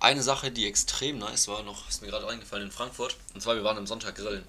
eine 0.00 0.22
Sache, 0.22 0.50
die 0.50 0.66
extrem 0.66 1.18
nice 1.18 1.48
war, 1.48 1.62
noch 1.62 1.88
ist 1.88 2.02
mir 2.02 2.08
gerade 2.08 2.26
eingefallen 2.28 2.64
in 2.66 2.72
Frankfurt. 2.72 3.16
Und 3.34 3.40
zwar, 3.40 3.56
wir 3.56 3.64
waren 3.64 3.78
am 3.78 3.86
Sonntag 3.86 4.14
grillen. 4.16 4.44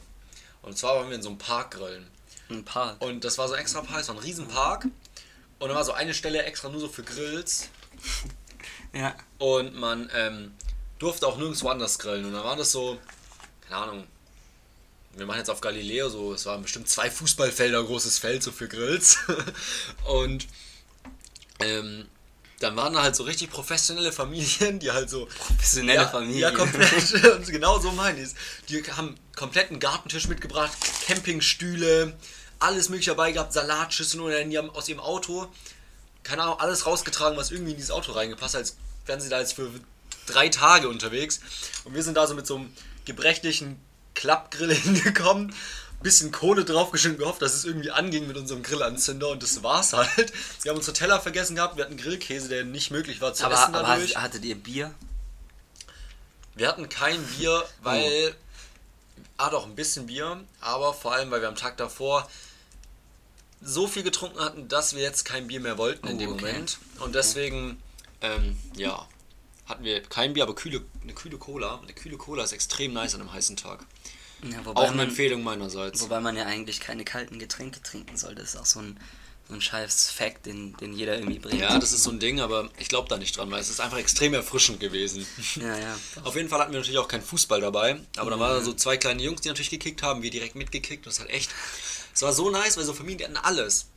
Und 0.61 0.77
zwar 0.77 0.95
waren 0.95 1.09
wir 1.09 1.15
in 1.15 1.23
so 1.23 1.29
einem 1.29 1.37
Park 1.37 1.71
grillen. 1.71 2.07
Ein 2.49 2.65
paar. 2.65 2.97
Und 2.99 3.23
das 3.23 3.37
war 3.37 3.47
so 3.47 3.55
extra 3.55 3.81
Park, 3.81 4.01
es 4.01 4.07
war 4.07 4.15
ein 4.15 4.21
Riesenpark. 4.21 4.85
Und 5.59 5.69
da 5.69 5.75
war 5.75 5.83
so 5.83 5.91
eine 5.93 6.13
Stelle 6.13 6.43
extra 6.43 6.69
nur 6.69 6.79
so 6.79 6.89
für 6.89 7.03
Grills. 7.03 7.69
Ja. 8.91 9.13
Und 9.37 9.75
man 9.75 10.09
ähm, 10.15 10.51
durfte 10.97 11.27
auch 11.27 11.37
nirgendwo 11.37 11.69
anders 11.69 11.99
grillen. 11.99 12.25
Und 12.25 12.33
dann 12.33 12.43
war 12.43 12.55
das 12.55 12.71
so, 12.71 12.97
keine 13.67 13.81
Ahnung, 13.83 14.07
wir 15.19 15.25
machen 15.25 15.39
jetzt 15.39 15.49
auf 15.49 15.61
Galileo 15.61 16.09
so, 16.09 16.33
es 16.33 16.45
waren 16.45 16.61
bestimmt 16.61 16.89
zwei 16.89 17.11
Fußballfelder 17.11 17.83
großes 17.83 18.17
Feld 18.17 18.41
so 18.41 18.51
für 18.51 18.67
Grills. 18.67 19.17
und 20.05 20.47
ähm, 21.59 22.07
dann 22.59 22.75
waren 22.75 22.93
da 22.93 23.03
halt 23.03 23.15
so 23.15 23.23
richtig 23.23 23.49
professionelle 23.49 24.11
Familien, 24.11 24.79
die 24.79 24.91
halt 24.91 25.09
so. 25.09 25.27
Professionelle 25.27 26.01
ja, 26.01 26.07
Familie. 26.07 26.41
Ja, 26.41 26.51
komplett. 26.51 27.13
Und 27.37 27.47
genau 27.47 27.79
so 27.79 27.91
meine 27.91 28.19
ich 28.19 28.27
es. 28.27 28.35
Die 28.67 28.83
haben 28.91 29.15
kompletten 29.35 29.79
Gartentisch 29.79 30.27
mitgebracht, 30.27 30.73
Campingstühle, 31.07 32.17
alles 32.59 32.89
mögliche 32.89 33.11
dabei 33.11 33.31
gehabt, 33.31 33.53
Salatschüsseln 33.53 34.21
und 34.21 34.49
die 34.49 34.57
haben 34.57 34.69
aus 34.71 34.89
ihrem 34.89 34.99
Auto, 34.99 35.47
keine 36.23 36.43
Ahnung, 36.43 36.59
alles 36.59 36.85
rausgetragen, 36.85 37.37
was 37.37 37.51
irgendwie 37.51 37.71
in 37.71 37.77
dieses 37.77 37.91
Auto 37.91 38.11
reingepasst 38.11 38.55
hat, 38.55 38.61
als 38.61 38.75
wären 39.05 39.21
sie 39.21 39.29
da 39.29 39.39
jetzt 39.39 39.53
für 39.53 39.71
drei 40.25 40.49
Tage 40.49 40.89
unterwegs. 40.89 41.39
Und 41.85 41.95
wir 41.95 42.03
sind 42.03 42.17
da 42.17 42.27
so 42.27 42.35
mit 42.35 42.45
so 42.45 42.57
einem 42.57 42.73
gebrechlichen 43.05 43.79
Klappgrill 44.15 44.73
hingekommen, 44.75 45.53
bisschen 46.01 46.31
Kohle 46.31 46.63
draufgeschnitten, 46.65 47.19
gehofft, 47.19 47.41
dass 47.41 47.53
es 47.53 47.65
irgendwie 47.65 47.91
anging 47.91 48.27
mit 48.27 48.37
unserem 48.37 48.63
Grillanzünder 48.63 49.29
und 49.29 49.43
das 49.43 49.63
war's 49.63 49.93
halt. 49.93 50.31
Wir 50.61 50.71
haben 50.71 50.77
unsere 50.77 50.93
Teller 50.93 51.19
vergessen 51.19 51.55
gehabt, 51.55 51.77
wir 51.77 51.83
hatten 51.85 51.97
Grillkäse, 51.97 52.47
der 52.49 52.63
nicht 52.63 52.91
möglich 52.91 53.19
war 53.21 53.33
zu 53.33 53.45
Aber, 53.45 53.55
essen 53.55 53.75
aber 53.75 53.87
dadurch. 53.87 54.15
hattet 54.17 54.45
ihr 54.45 54.55
Bier? 54.55 54.93
Wir 56.55 56.67
hatten 56.67 56.89
kein 56.89 57.21
Bier, 57.23 57.63
weil. 57.83 58.35
Ah, 59.37 59.49
doch, 59.49 59.65
ein 59.65 59.75
bisschen 59.75 60.07
Bier, 60.07 60.41
aber 60.59 60.93
vor 60.93 61.13
allem, 61.13 61.31
weil 61.31 61.39
wir 61.41 61.47
am 61.47 61.55
Tag 61.55 61.77
davor 61.77 62.29
so 63.61 63.87
viel 63.87 64.03
getrunken 64.03 64.39
hatten, 64.39 64.67
dass 64.67 64.95
wir 64.95 65.01
jetzt 65.01 65.23
kein 65.25 65.47
Bier 65.47 65.59
mehr 65.61 65.77
wollten 65.77 66.07
in 66.07 66.15
Oh, 66.15 66.19
dem 66.19 66.31
okay. 66.33 66.47
Moment. 66.51 66.77
Und 66.99 67.15
deswegen, 67.15 67.81
ähm, 68.21 68.57
ja, 68.75 69.07
hatten 69.65 69.83
wir 69.83 70.01
kein 70.03 70.33
Bier, 70.33 70.43
aber 70.43 70.55
kühle, 70.55 70.81
eine 71.03 71.13
kühle 71.13 71.37
Cola. 71.37 71.79
Eine 71.81 71.93
kühle 71.93 72.17
Cola 72.17 72.43
ist 72.43 72.51
extrem 72.53 72.91
nice 72.93 73.15
an 73.15 73.21
einem 73.21 73.31
heißen 73.31 73.55
Tag. 73.55 73.85
Ja, 74.43 74.59
Auch 74.65 74.91
eine 74.91 75.03
Empfehlung 75.03 75.43
meinerseits. 75.43 76.01
wobei 76.01 76.19
man 76.19 76.35
ja 76.37 76.45
eigentlich 76.45 76.79
keine 76.79 77.03
kalten 77.03 77.39
Getränke 77.39 77.81
trinken 77.81 78.15
soll. 78.17 78.35
Das 78.35 78.49
ist 78.49 78.55
auch 78.55 78.65
so 78.65 78.79
ein, 78.79 78.97
so 79.47 79.53
ein 79.55 79.61
scheiß 79.61 80.11
Fact, 80.11 80.45
den, 80.45 80.77
den 80.77 80.93
jeder 80.93 81.17
irgendwie 81.17 81.39
bringt. 81.39 81.59
Ja, 81.59 81.77
das 81.77 81.91
ist 81.91 82.03
so 82.03 82.11
ein 82.11 82.19
Ding, 82.19 82.39
aber 82.39 82.69
ich 82.77 82.87
glaube 82.87 83.09
da 83.09 83.17
nicht 83.17 83.35
dran, 83.35 83.51
weil 83.51 83.59
es 83.59 83.69
ist 83.69 83.81
einfach 83.81 83.97
extrem 83.97 84.33
erfrischend 84.33 84.79
gewesen. 84.79 85.25
Ja, 85.55 85.77
ja. 85.77 85.97
Auf 86.23 86.35
jeden 86.35 86.47
Fall 86.49 86.59
hatten 86.59 86.71
wir 86.71 86.79
natürlich 86.79 86.99
auch 86.99 87.07
keinen 87.07 87.23
Fußball 87.23 87.59
dabei, 87.59 87.99
aber 88.17 88.29
da 88.31 88.39
waren 88.39 88.57
da 88.59 88.61
so 88.61 88.73
zwei 88.73 88.95
kleine 88.97 89.21
Jungs, 89.23 89.41
die 89.41 89.49
natürlich 89.49 89.69
gekickt 89.71 90.03
haben, 90.03 90.21
wir 90.23 90.29
direkt 90.31 90.55
mitgekickt 90.55 91.05
und 91.05 91.11
es 91.11 91.19
hat 91.19 91.29
echt, 91.29 91.49
es 92.13 92.21
war 92.21 92.31
so 92.31 92.49
nice, 92.49 92.77
weil 92.77 92.85
so 92.85 92.93
Familien, 92.93 93.17
die 93.17 93.23
hatten 93.25 93.37
alles. 93.37 93.87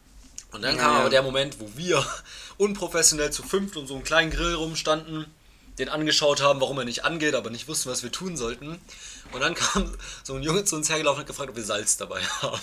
Und 0.51 0.63
dann 0.63 0.77
Ja, 0.77 0.83
kam 0.83 0.93
ja. 0.95 1.01
aber 1.01 1.11
der 1.11 1.23
Moment, 1.23 1.61
wo 1.61 1.71
wir 1.77 2.05
unprofessionell 2.59 3.31
zu 3.33 3.43
fünft 3.43 3.77
um 3.77 3.87
so 3.87 3.95
einen 3.95 4.05
kleinen 4.05 4.31
Grill 4.31 4.55
rumstanden, 4.55 5.27
den 5.79 5.89
angeschaut 5.89 6.43
haben, 6.43 6.61
warum 6.61 6.79
er 6.79 6.85
nicht 6.85 7.05
angeht, 7.05 7.35
aber 7.35 7.49
nicht 7.51 7.69
wussten, 7.69 7.89
was 7.91 8.03
wir 8.03 8.13
tun 8.13 8.37
sollten. 8.37 8.79
Und 9.33 9.41
dann 9.41 9.55
kam 9.55 9.97
so 10.23 10.35
ein 10.35 10.43
Junge 10.43 10.65
zu 10.65 10.77
uns 10.77 10.89
hergelaufen 10.89 11.17
und 11.19 11.21
hat 11.23 11.27
gefragt, 11.29 11.51
ob 11.51 11.57
wir 11.57 11.65
Salz 11.65 11.97
dabei 11.97 12.23
haben. 12.23 12.61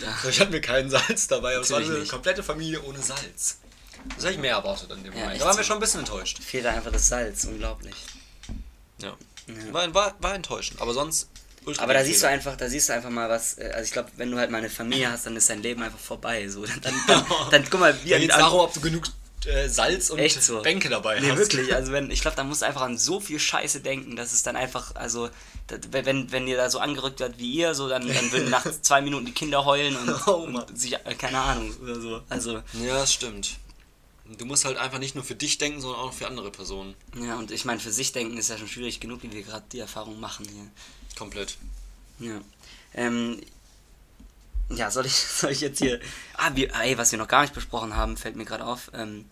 Ja. 0.00 0.16
So, 0.22 0.28
ich 0.28 0.40
hatte 0.40 0.50
mir 0.50 0.60
keinen 0.60 0.90
Salz 0.90 1.28
dabei, 1.28 1.54
aber 1.54 1.62
es 1.64 1.70
war 1.70 1.78
eine 1.78 1.88
nicht. 1.90 2.10
komplette 2.10 2.42
Familie 2.42 2.82
ohne 2.82 3.00
Salz. 3.02 3.58
Das 4.14 4.24
habe 4.24 4.34
ich 4.34 4.38
mehr 4.38 4.52
erwartet 4.52 4.90
an 4.92 5.02
dem 5.02 5.12
Ja, 5.12 5.20
Moment. 5.20 5.40
da 5.40 5.44
waren 5.46 5.56
wir 5.56 5.64
schon 5.64 5.76
ein 5.78 5.80
bisschen 5.80 6.00
enttäuscht. 6.00 6.38
Fehlt 6.42 6.66
einfach 6.66 6.92
das 6.92 7.08
Salz, 7.08 7.44
unglaublich. 7.44 7.94
Ja. 8.98 9.16
Ja. 9.48 9.72
War, 9.72 9.94
war, 9.94 10.14
war 10.20 10.34
enttäuschend, 10.34 10.80
aber 10.80 10.92
sonst. 10.94 11.28
ultra 11.64 11.82
Aber 11.84 11.94
da 11.94 12.04
siehst 12.04 12.22
du 12.22 12.28
einfach, 12.28 12.56
da 12.56 12.68
siehst 12.68 12.88
du 12.88 12.92
einfach 12.94 13.10
mal 13.10 13.28
was, 13.28 13.58
äh, 13.58 13.70
also 13.72 13.84
ich 13.84 13.92
glaube, 13.92 14.10
wenn 14.16 14.30
du 14.30 14.38
halt 14.38 14.50
mal 14.50 14.58
eine 14.58 14.70
Familie 14.70 15.10
hast, 15.10 15.26
dann 15.26 15.36
ist 15.36 15.48
dein 15.50 15.62
Leben 15.62 15.82
einfach 15.82 15.98
vorbei. 15.98 16.48
So. 16.48 16.64
Dann, 16.66 16.80
dann, 16.82 16.94
dann, 17.06 17.24
dann 17.50 17.64
guck 17.70 17.80
mal, 17.80 17.96
wie 18.04 18.12
es 18.12 18.28
darum, 18.28 18.60
ob 18.60 18.72
du 18.72 18.80
genug 18.80 19.04
äh, 19.44 19.68
Salz 19.68 20.10
und 20.10 20.30
so. 20.30 20.62
Bänke 20.62 20.88
dabei 20.88 21.20
Nee, 21.20 21.30
hast. 21.30 21.38
wirklich. 21.38 21.72
Also 21.74 21.92
wenn, 21.92 22.10
ich 22.10 22.20
glaube, 22.20 22.36
da 22.36 22.44
musst 22.44 22.62
du 22.62 22.66
einfach 22.66 22.82
an 22.82 22.98
so 22.98 23.20
viel 23.20 23.38
Scheiße 23.38 23.80
denken, 23.80 24.16
dass 24.16 24.32
es 24.32 24.42
dann 24.42 24.56
einfach, 24.56 24.94
also 24.96 25.30
wenn, 25.90 26.30
wenn 26.30 26.46
ihr 26.46 26.56
da 26.56 26.70
so 26.70 26.78
angerückt 26.78 27.20
wird 27.20 27.38
wie 27.38 27.50
ihr, 27.52 27.74
so 27.74 27.88
dann, 27.88 28.06
dann 28.06 28.32
würden 28.32 28.50
nach 28.50 28.64
zwei 28.82 29.00
Minuten 29.00 29.26
die 29.26 29.32
Kinder 29.32 29.64
heulen 29.64 29.96
und, 29.96 30.26
Oh 30.26 30.44
und 30.44 30.78
sich, 30.78 30.94
äh, 30.94 31.14
keine 31.14 31.38
Ahnung, 31.38 31.74
oder 31.82 32.00
so. 32.00 32.20
Also, 32.28 32.62
Ja, 32.74 32.94
das 32.94 33.12
stimmt. 33.12 33.58
Du 34.38 34.44
musst 34.44 34.64
halt 34.64 34.76
einfach 34.76 34.98
nicht 34.98 35.14
nur 35.14 35.22
für 35.22 35.36
dich 35.36 35.58
denken, 35.58 35.80
sondern 35.80 36.00
auch 36.00 36.12
für 36.12 36.26
andere 36.26 36.50
Personen. 36.50 36.94
ja, 37.20 37.36
und 37.36 37.52
ich 37.52 37.64
meine, 37.64 37.78
für 37.78 37.92
sich 37.92 38.12
denken 38.12 38.36
ist 38.36 38.50
ja 38.50 38.58
schon 38.58 38.68
schwierig 38.68 38.98
genug, 38.98 39.22
wie 39.22 39.32
wir 39.32 39.42
gerade 39.42 39.64
die 39.70 39.78
Erfahrung 39.78 40.18
machen 40.18 40.46
hier. 40.48 40.66
Komplett. 41.16 41.56
Ja. 42.18 42.40
Ähm, 42.94 43.40
ja, 44.68 44.90
soll 44.90 45.06
ich, 45.06 45.14
soll 45.14 45.52
ich 45.52 45.60
jetzt 45.60 45.78
hier. 45.78 46.00
Ah, 46.34 46.50
wir, 46.54 46.74
ey, 46.74 46.98
was 46.98 47.12
wir 47.12 47.18
noch 47.18 47.28
gar 47.28 47.42
nicht 47.42 47.54
besprochen 47.54 47.94
haben, 47.94 48.16
fällt 48.16 48.36
mir 48.36 48.44
gerade 48.44 48.64
auf. 48.64 48.90
Ähm, 48.94 49.26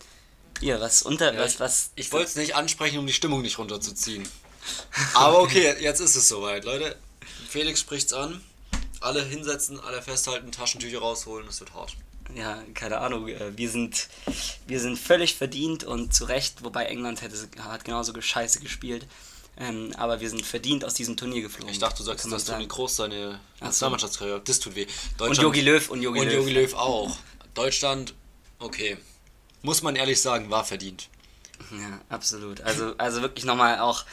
hier, 0.61 0.79
was 0.79 1.01
unter. 1.01 1.33
Ja, 1.33 1.41
was, 1.41 1.59
was. 1.59 1.91
Ich 1.95 2.11
wollte 2.11 2.27
es 2.27 2.35
nicht 2.35 2.55
ansprechen, 2.55 2.99
um 2.99 3.07
die 3.07 3.13
Stimmung 3.13 3.41
nicht 3.41 3.57
runterzuziehen. 3.57 4.27
Aber 5.13 5.41
okay, 5.41 5.75
jetzt 5.79 5.99
ist 5.99 6.15
es 6.15 6.27
soweit, 6.27 6.65
Leute. 6.65 6.95
Felix 7.49 7.79
spricht's 7.79 8.13
an. 8.13 8.41
Alle 9.01 9.23
hinsetzen, 9.23 9.79
alle 9.79 10.01
festhalten, 10.01 10.51
Taschentücher 10.51 10.99
rausholen, 10.99 11.47
es 11.47 11.59
wird 11.59 11.73
hart. 11.73 11.95
Ja, 12.33 12.63
keine 12.73 12.99
Ahnung. 12.99 13.27
äh, 13.27 13.55
Wir 13.55 13.69
sind, 13.69 14.07
wir 14.65 14.79
sind 14.79 14.97
völlig 14.97 15.35
verdient 15.35 15.83
und 15.83 16.13
zu 16.13 16.25
Recht, 16.25 16.63
wobei 16.63 16.85
England 16.85 17.21
hätte, 17.21 17.35
hat 17.59 17.85
genauso 17.85 18.19
scheiße 18.19 18.59
gespielt. 18.61 19.05
Ähm, 19.57 19.93
aber 19.97 20.19
wir 20.19 20.29
sind 20.29 20.45
verdient 20.45 20.83
aus 20.83 20.95
diesem 20.95 21.15
Turnier 21.15 21.41
geflogen. 21.41 21.69
Ich 21.71 21.79
dachte, 21.79 21.99
du 21.99 22.03
sagst, 22.03 22.29
dass 22.29 22.45
Toni. 22.45 22.67
Kroos 22.67 22.97
seine 22.97 23.39
so. 23.59 23.65
Nationalmannschaftskarriere. 23.65 24.41
Das 24.43 24.59
tut 24.59 24.75
weh. 24.75 24.85
Und 25.19 25.37
Jogi 25.37 25.61
Löw 25.61 25.89
und 25.89 26.01
Jogi 26.01 26.19
und 26.19 26.25
Löw. 26.25 26.35
Jogi 26.35 26.51
Löw 26.51 26.73
auch. 26.73 27.15
Deutschland, 27.53 28.13
okay. 28.59 28.97
Muss 29.61 29.81
man 29.81 29.95
ehrlich 29.95 30.21
sagen, 30.21 30.49
war 30.49 30.65
verdient. 30.65 31.07
Ja, 31.71 32.01
absolut. 32.09 32.59
Also, 32.61 32.95
also 32.97 33.21
wirklich 33.21 33.45
nochmal 33.45 33.79
auch, 33.79 34.03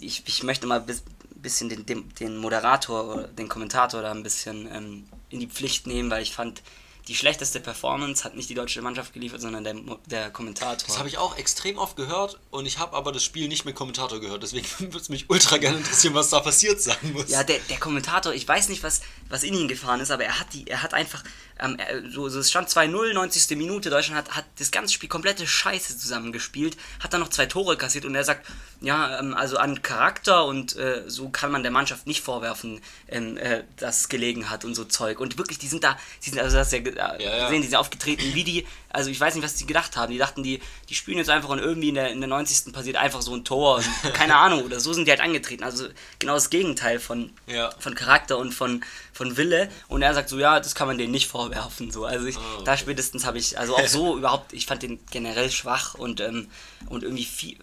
ich, 0.00 0.22
ich 0.26 0.42
möchte 0.42 0.66
mal 0.66 0.80
ein 0.80 0.86
bis, 0.86 1.02
bisschen 1.34 1.68
den, 1.68 1.86
den, 1.86 2.08
den 2.14 2.36
Moderator 2.36 3.14
oder 3.14 3.28
den 3.28 3.48
Kommentator 3.48 4.02
da 4.02 4.10
ein 4.10 4.22
bisschen 4.22 4.68
ähm, 4.72 5.08
in 5.30 5.40
die 5.40 5.46
Pflicht 5.46 5.86
nehmen, 5.86 6.10
weil 6.10 6.22
ich 6.22 6.32
fand, 6.32 6.62
die 7.08 7.14
schlechteste 7.14 7.58
Performance 7.58 8.22
hat 8.22 8.36
nicht 8.36 8.50
die 8.50 8.54
deutsche 8.54 8.82
Mannschaft 8.82 9.14
geliefert, 9.14 9.40
sondern 9.40 9.64
der, 9.64 9.74
der 10.06 10.30
Kommentator. 10.30 10.86
Das 10.86 10.98
habe 10.98 11.08
ich 11.08 11.16
auch 11.16 11.38
extrem 11.38 11.78
oft 11.78 11.96
gehört 11.96 12.38
und 12.50 12.66
ich 12.66 12.78
habe 12.78 12.94
aber 12.94 13.12
das 13.12 13.24
Spiel 13.24 13.48
nicht 13.48 13.64
mit 13.64 13.74
Kommentator 13.74 14.20
gehört. 14.20 14.42
Deswegen 14.42 14.66
würde 14.78 14.98
es 14.98 15.08
mich 15.08 15.30
ultra 15.30 15.56
gerne 15.56 15.78
interessieren, 15.78 16.12
was 16.14 16.28
da 16.28 16.40
passiert 16.40 16.82
sein 16.82 16.96
muss. 17.14 17.30
Ja, 17.30 17.44
der, 17.44 17.58
der 17.70 17.78
Kommentator, 17.78 18.34
ich 18.34 18.46
weiß 18.46 18.68
nicht, 18.68 18.82
was, 18.82 19.00
was 19.30 19.42
in 19.42 19.54
ihn 19.54 19.68
gefahren 19.68 20.00
ist, 20.00 20.10
aber 20.10 20.24
er 20.24 20.38
hat 20.38 20.52
die, 20.52 20.66
er 20.66 20.82
hat 20.82 20.92
einfach, 20.92 21.24
ähm, 21.58 21.78
so, 22.12 22.28
so 22.28 22.40
es 22.40 22.50
stand 22.50 22.68
2-0, 22.68 23.14
90. 23.14 23.56
Minute, 23.56 23.88
Deutschland 23.88 24.18
hat, 24.18 24.36
hat 24.36 24.44
das 24.58 24.70
ganze 24.70 24.92
Spiel 24.92 25.08
komplette 25.08 25.46
Scheiße 25.46 25.96
zusammengespielt, 25.96 26.76
hat 27.00 27.14
dann 27.14 27.20
noch 27.20 27.30
zwei 27.30 27.46
Tore 27.46 27.78
kassiert 27.78 28.04
und 28.04 28.14
er 28.14 28.24
sagt, 28.24 28.46
ja, 28.80 29.18
ähm, 29.18 29.34
also 29.34 29.56
an 29.58 29.82
Charakter 29.82 30.44
und 30.44 30.76
äh, 30.76 31.02
so 31.08 31.28
kann 31.30 31.50
man 31.50 31.62
der 31.62 31.72
Mannschaft 31.72 32.06
nicht 32.06 32.20
vorwerfen, 32.22 32.80
ähm, 33.08 33.36
äh, 33.36 33.64
dass 33.76 34.00
es 34.00 34.08
gelegen 34.08 34.50
hat 34.50 34.64
und 34.64 34.74
so 34.74 34.84
Zeug. 34.84 35.18
Und 35.20 35.36
wirklich, 35.38 35.58
die 35.58 35.66
sind 35.68 35.82
da, 35.82 35.98
die 36.24 36.30
sind, 36.30 36.38
also 36.38 36.56
das 36.56 36.72
ist 36.72 36.86
ja, 36.86 36.90
äh, 37.14 37.22
Ja, 37.24 37.36
ja. 37.38 37.48
sehen, 37.48 37.60
die 37.62 37.68
sind 37.68 37.76
aufgetreten, 37.76 38.34
wie 38.34 38.44
die, 38.44 38.66
also 38.90 39.10
ich 39.10 39.18
weiß 39.20 39.34
nicht, 39.34 39.44
was 39.44 39.54
die 39.56 39.66
gedacht 39.66 39.96
haben. 39.96 40.12
Die 40.12 40.18
dachten, 40.18 40.42
die, 40.42 40.60
die 40.88 40.94
spielen 40.94 41.18
jetzt 41.18 41.28
einfach 41.28 41.48
und 41.48 41.58
irgendwie 41.58 41.88
in 41.88 41.96
der, 41.96 42.10
in 42.10 42.20
der 42.20 42.28
90. 42.28 42.72
passiert 42.72 42.96
einfach 42.96 43.20
so 43.20 43.34
ein 43.34 43.44
Tor 43.44 43.76
und 43.76 43.86
keine 44.14 44.36
Ahnung, 44.36 44.62
oder 44.64 44.78
so 44.80 44.92
sind 44.92 45.06
die 45.06 45.10
halt 45.10 45.20
angetreten. 45.20 45.64
Also 45.64 45.88
genau 46.20 46.34
das 46.34 46.48
Gegenteil 46.50 47.00
von, 47.00 47.30
Ja. 47.46 47.70
von 47.80 47.94
Charakter 47.96 48.38
und 48.38 48.52
von, 48.54 48.84
von 49.12 49.36
Wille. 49.36 49.68
Und 49.88 50.02
er 50.02 50.14
sagt 50.14 50.28
so, 50.28 50.38
ja, 50.38 50.60
das 50.60 50.74
kann 50.76 50.86
man 50.86 50.98
denen 50.98 51.10
nicht 51.12 51.26
vorwerfen. 51.26 51.90
So. 51.90 52.04
Also 52.04 52.26
ich, 52.26 52.36
Ah, 52.36 52.40
okay. 52.54 52.64
da 52.64 52.76
spätestens 52.76 53.26
habe 53.26 53.38
ich, 53.38 53.58
also 53.58 53.74
auch 53.76 53.86
so 53.88 54.16
überhaupt, 54.18 54.52
ich 54.52 54.66
fand 54.66 54.82
den 54.84 55.00
generell 55.10 55.50
schwach 55.50 55.94
und, 55.94 56.20
ähm, 56.20 56.48
und 56.88 57.02
irgendwie 57.02 57.24
viel, 57.24 57.56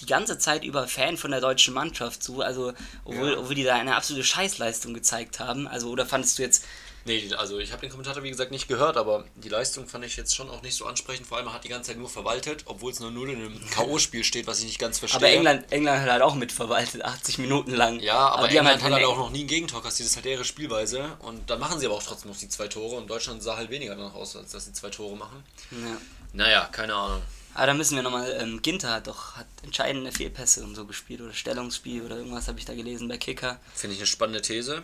die 0.00 0.06
ganze 0.06 0.38
Zeit 0.38 0.64
über 0.64 0.86
Fan 0.88 1.16
von 1.16 1.30
der 1.30 1.40
deutschen 1.40 1.74
Mannschaft 1.74 2.22
so, 2.22 2.40
also 2.40 2.72
obwohl, 3.04 3.32
Ja. 3.32 3.38
obwohl 3.38 3.54
die 3.54 3.64
da 3.64 3.74
eine 3.74 3.96
absolute 3.96 4.24
Scheißleistung 4.24 4.94
gezeigt 4.94 5.40
haben. 5.40 5.66
Also 5.68 5.88
oder 5.90 6.06
fandest 6.06 6.38
du 6.38 6.42
jetzt, 6.42 6.64
Nee, 7.08 7.32
also 7.38 7.60
ich 7.60 7.70
habe 7.70 7.82
den 7.82 7.90
Kommentator 7.90 8.24
wie 8.24 8.30
gesagt 8.30 8.50
nicht 8.50 8.66
gehört, 8.66 8.96
aber 8.96 9.26
die 9.36 9.48
Leistung 9.48 9.86
fand 9.86 10.04
ich 10.04 10.16
jetzt 10.16 10.34
schon 10.34 10.50
auch 10.50 10.62
nicht 10.62 10.74
so 10.74 10.86
ansprechend. 10.86 11.28
Vor 11.28 11.38
allem 11.38 11.46
er 11.46 11.52
hat 11.52 11.62
die 11.62 11.68
ganze 11.68 11.90
Zeit 11.92 11.98
nur 12.00 12.08
verwaltet, 12.08 12.64
obwohl 12.66 12.90
es 12.90 12.98
nur 12.98 13.12
0 13.12 13.30
in 13.30 13.36
einem 13.36 13.70
K.O.-Spiel 13.70 14.24
steht, 14.24 14.48
was 14.48 14.58
ich 14.58 14.64
nicht 14.64 14.80
ganz 14.80 14.98
verstehe. 14.98 15.18
aber 15.18 15.28
England, 15.28 15.70
England 15.70 16.00
hat 16.02 16.10
halt 16.10 16.22
auch 16.22 16.34
mitverwaltet, 16.34 17.04
80 17.04 17.38
Minuten 17.38 17.70
lang. 17.70 18.00
Ja, 18.00 18.30
aber, 18.30 18.48
die 18.48 18.58
haben 18.58 18.66
England 18.66 18.82
hat 18.82 18.92
halt 18.92 19.04
auch 19.04 19.18
noch 19.18 19.30
nie 19.30 19.44
ein 19.44 19.46
Gegentor 19.46 19.84
kassiert. 19.84 20.06
Das 20.08 20.10
ist 20.10 20.16
halt 20.16 20.26
ihre 20.26 20.44
Spielweise. 20.44 21.16
Und 21.20 21.48
dann 21.48 21.60
machen 21.60 21.78
sie 21.78 21.86
aber 21.86 21.94
auch 21.94 22.02
trotzdem 22.02 22.32
noch 22.32 22.38
die 22.38 22.48
zwei 22.48 22.66
Tore. 22.66 22.96
Und 22.96 23.06
Deutschland 23.08 23.40
sah 23.40 23.56
halt 23.56 23.70
weniger 23.70 23.94
danach 23.94 24.14
aus, 24.16 24.34
als 24.34 24.50
dass 24.50 24.64
sie 24.64 24.72
zwei 24.72 24.90
Tore 24.90 25.16
machen. 25.16 25.44
Ja. 25.70 25.96
Naja, 26.32 26.68
keine 26.72 26.92
Ahnung. 26.92 27.22
Aber 27.56 27.68
da 27.68 27.72
müssen 27.74 27.96
wir 27.96 28.02
nochmal, 28.02 28.36
ähm, 28.38 28.60
Ginter 28.60 28.92
hat 28.92 29.06
doch 29.06 29.36
hat 29.36 29.46
entscheidende 29.62 30.12
Fehlpässe 30.12 30.62
und 30.62 30.74
so 30.74 30.84
gespielt 30.84 31.22
oder 31.22 31.32
Stellungsspiel 31.32 32.02
oder 32.02 32.18
irgendwas 32.18 32.48
habe 32.48 32.58
ich 32.58 32.66
da 32.66 32.74
gelesen 32.74 33.08
bei 33.08 33.16
Kicker. 33.16 33.58
Finde 33.74 33.94
ich 33.94 34.00
eine 34.00 34.06
spannende 34.06 34.42
These. 34.42 34.82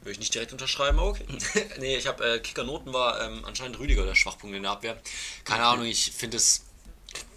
Würde 0.00 0.10
ich 0.10 0.18
nicht 0.18 0.34
direkt 0.34 0.50
unterschreiben, 0.50 0.98
okay. 0.98 1.24
nee, 1.78 1.96
ich 1.96 2.08
habe 2.08 2.24
äh, 2.24 2.38
Kickernoten 2.40 2.92
war 2.92 3.20
ähm, 3.22 3.44
anscheinend 3.44 3.78
Rüdiger 3.78 4.04
der 4.04 4.16
Schwachpunkt 4.16 4.56
in 4.56 4.64
der 4.64 4.72
Abwehr. 4.72 5.00
Keine 5.44 5.62
Okay. 5.62 5.72
Ahnung, 5.74 5.86
ich 5.86 6.10
finde 6.10 6.38
es. 6.38 6.64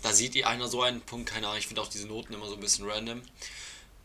Da 0.01 0.13
sieht 0.13 0.43
einer 0.43 0.67
so 0.67 0.81
einen 0.81 1.01
Punkt, 1.01 1.29
keine 1.29 1.45
Ahnung, 1.45 1.59
ich 1.59 1.67
finde 1.67 1.83
auch 1.83 1.87
diese 1.87 2.07
Noten 2.07 2.33
immer 2.33 2.47
so 2.47 2.55
ein 2.55 2.59
bisschen 2.59 2.89
random. 2.89 3.21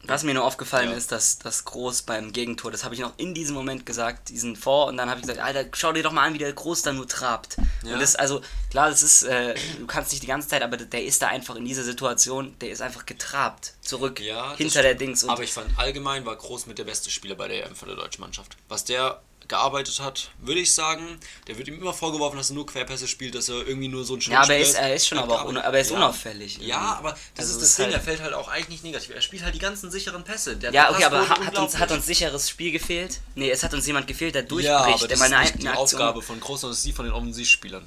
Was 0.06 0.22
mir 0.22 0.34
nur 0.34 0.44
aufgefallen 0.44 0.90
Ja. 0.90 0.96
ist, 0.96 1.12
dass 1.12 1.38
das 1.38 1.64
Groß 1.64 2.02
beim 2.02 2.32
Gegentor, 2.32 2.70
das 2.70 2.84
habe 2.84 2.94
ich 2.94 3.00
noch 3.00 3.12
in 3.16 3.34
diesem 3.34 3.54
Moment 3.54 3.86
gesagt, 3.86 4.28
diesen 4.28 4.56
Vor 4.56 4.86
und 4.86 4.96
dann 4.96 5.08
habe 5.08 5.20
ich 5.20 5.26
gesagt, 5.26 5.40
Alter, 5.44 5.64
schau 5.74 5.92
dir 5.92 6.02
doch 6.02 6.12
mal 6.12 6.26
an, 6.26 6.34
wie 6.34 6.38
der 6.38 6.52
Groß 6.52 6.82
da 6.82 6.92
nur 6.92 7.06
trabt. 7.08 7.56
Ja. 7.84 7.94
Und 7.94 8.00
das, 8.00 8.16
also, 8.16 8.40
klar, 8.70 8.90
das 8.90 9.02
ist, 9.02 9.22
äh, 9.24 9.54
du 9.78 9.86
kannst 9.86 10.10
nicht 10.12 10.22
die 10.22 10.26
ganze 10.26 10.48
Zeit, 10.48 10.62
aber 10.62 10.76
der 10.76 11.04
ist 11.04 11.22
da 11.22 11.28
einfach 11.28 11.56
in 11.56 11.64
dieser 11.64 11.84
Situation, 11.84 12.54
der 12.60 12.70
ist 12.70 12.82
einfach 12.82 13.06
getrabt, 13.06 13.74
zurück, 13.80 14.20
Ja, 14.20 14.56
hinter 14.56 14.82
der. 14.82 14.94
Dings. 14.94 15.24
Und 15.24 15.30
Aber 15.30 15.42
ich 15.42 15.52
fand 15.52 15.76
allgemein 15.78 16.24
war 16.24 16.36
Groß 16.36 16.66
mit 16.66 16.78
der 16.78 16.84
beste 16.84 17.10
Spieler 17.10 17.34
bei 17.34 17.48
der 17.48 17.66
EM 17.66 17.74
für 17.74 17.86
der 17.86 17.96
deutschen 17.96 18.20
Mannschaft. 18.20 18.56
Was 18.68 18.84
der 18.84 19.20
gearbeitet 19.48 20.00
hat, 20.00 20.30
würde 20.38 20.60
ich 20.60 20.72
sagen, 20.72 21.18
der 21.46 21.58
wird 21.58 21.68
ihm 21.68 21.74
immer 21.80 21.92
vorgeworfen, 21.92 22.36
dass 22.36 22.50
er 22.50 22.54
nur 22.54 22.66
Querpässe 22.66 23.06
spielt, 23.08 23.34
dass 23.34 23.48
er 23.48 23.66
irgendwie 23.66 23.88
nur 23.88 24.04
so 24.04 24.14
ein 24.14 24.20
Ja, 24.20 24.42
aber 24.42 24.54
er 24.54 24.60
ist- 24.60 24.74
er 24.74 24.94
ist 24.94 25.06
schon 25.06 25.18
aber 25.18 25.42
auch 25.42 25.48
aber 25.48 25.62
er 25.74 25.80
ist 25.80 25.90
unauffällig. 25.90 26.58
Ja, 26.58 26.96
aber 26.98 27.10
das 27.34 27.46
Also 27.46 27.52
ist 27.52 27.62
das 27.62 27.76
Ding, 27.76 27.84
halt- 27.86 27.94
er 27.94 28.00
fällt 28.00 28.20
halt 28.22 28.34
auch 28.34 28.48
eigentlich 28.48 28.68
nicht 28.68 28.84
negativ. 28.84 29.14
Er 29.14 29.20
spielt 29.22 29.42
halt 29.42 29.54
die 29.54 29.58
ganzen 29.58 29.90
sicheren 29.90 30.24
Pässe. 30.24 30.56
Der 30.56 30.72
ja, 30.72 30.90
okay, 30.90 31.04
aber 31.04 31.28
ha- 31.28 31.40
hat 31.46 31.58
uns, 31.58 31.78
hat 31.78 31.90
uns 31.90 32.06
sicheres 32.06 32.48
Spiel 32.48 32.72
gefehlt? 32.72 33.20
Nee, 33.34 33.50
es 33.50 33.62
hat 33.62 33.74
uns 33.74 33.86
jemand 33.86 34.06
gefehlt, 34.06 34.34
der 34.34 34.42
durchbricht, 34.42 34.68
ja, 34.68 34.78
aber 34.78 34.98
der 34.98 35.08
das 35.08 35.18
ist 35.20 35.32
eine, 35.32 35.40
nicht 35.42 35.62
die 35.62 35.68
Aktion- 35.68 35.76
Aufgabe 35.76 36.22
von 36.22 36.40
Groß, 36.40 36.60
sondern 36.62 36.74
ist 36.76 36.84
die 36.86 36.92
von 36.92 37.04
den 37.04 37.14
Offensivspielern. 37.14 37.86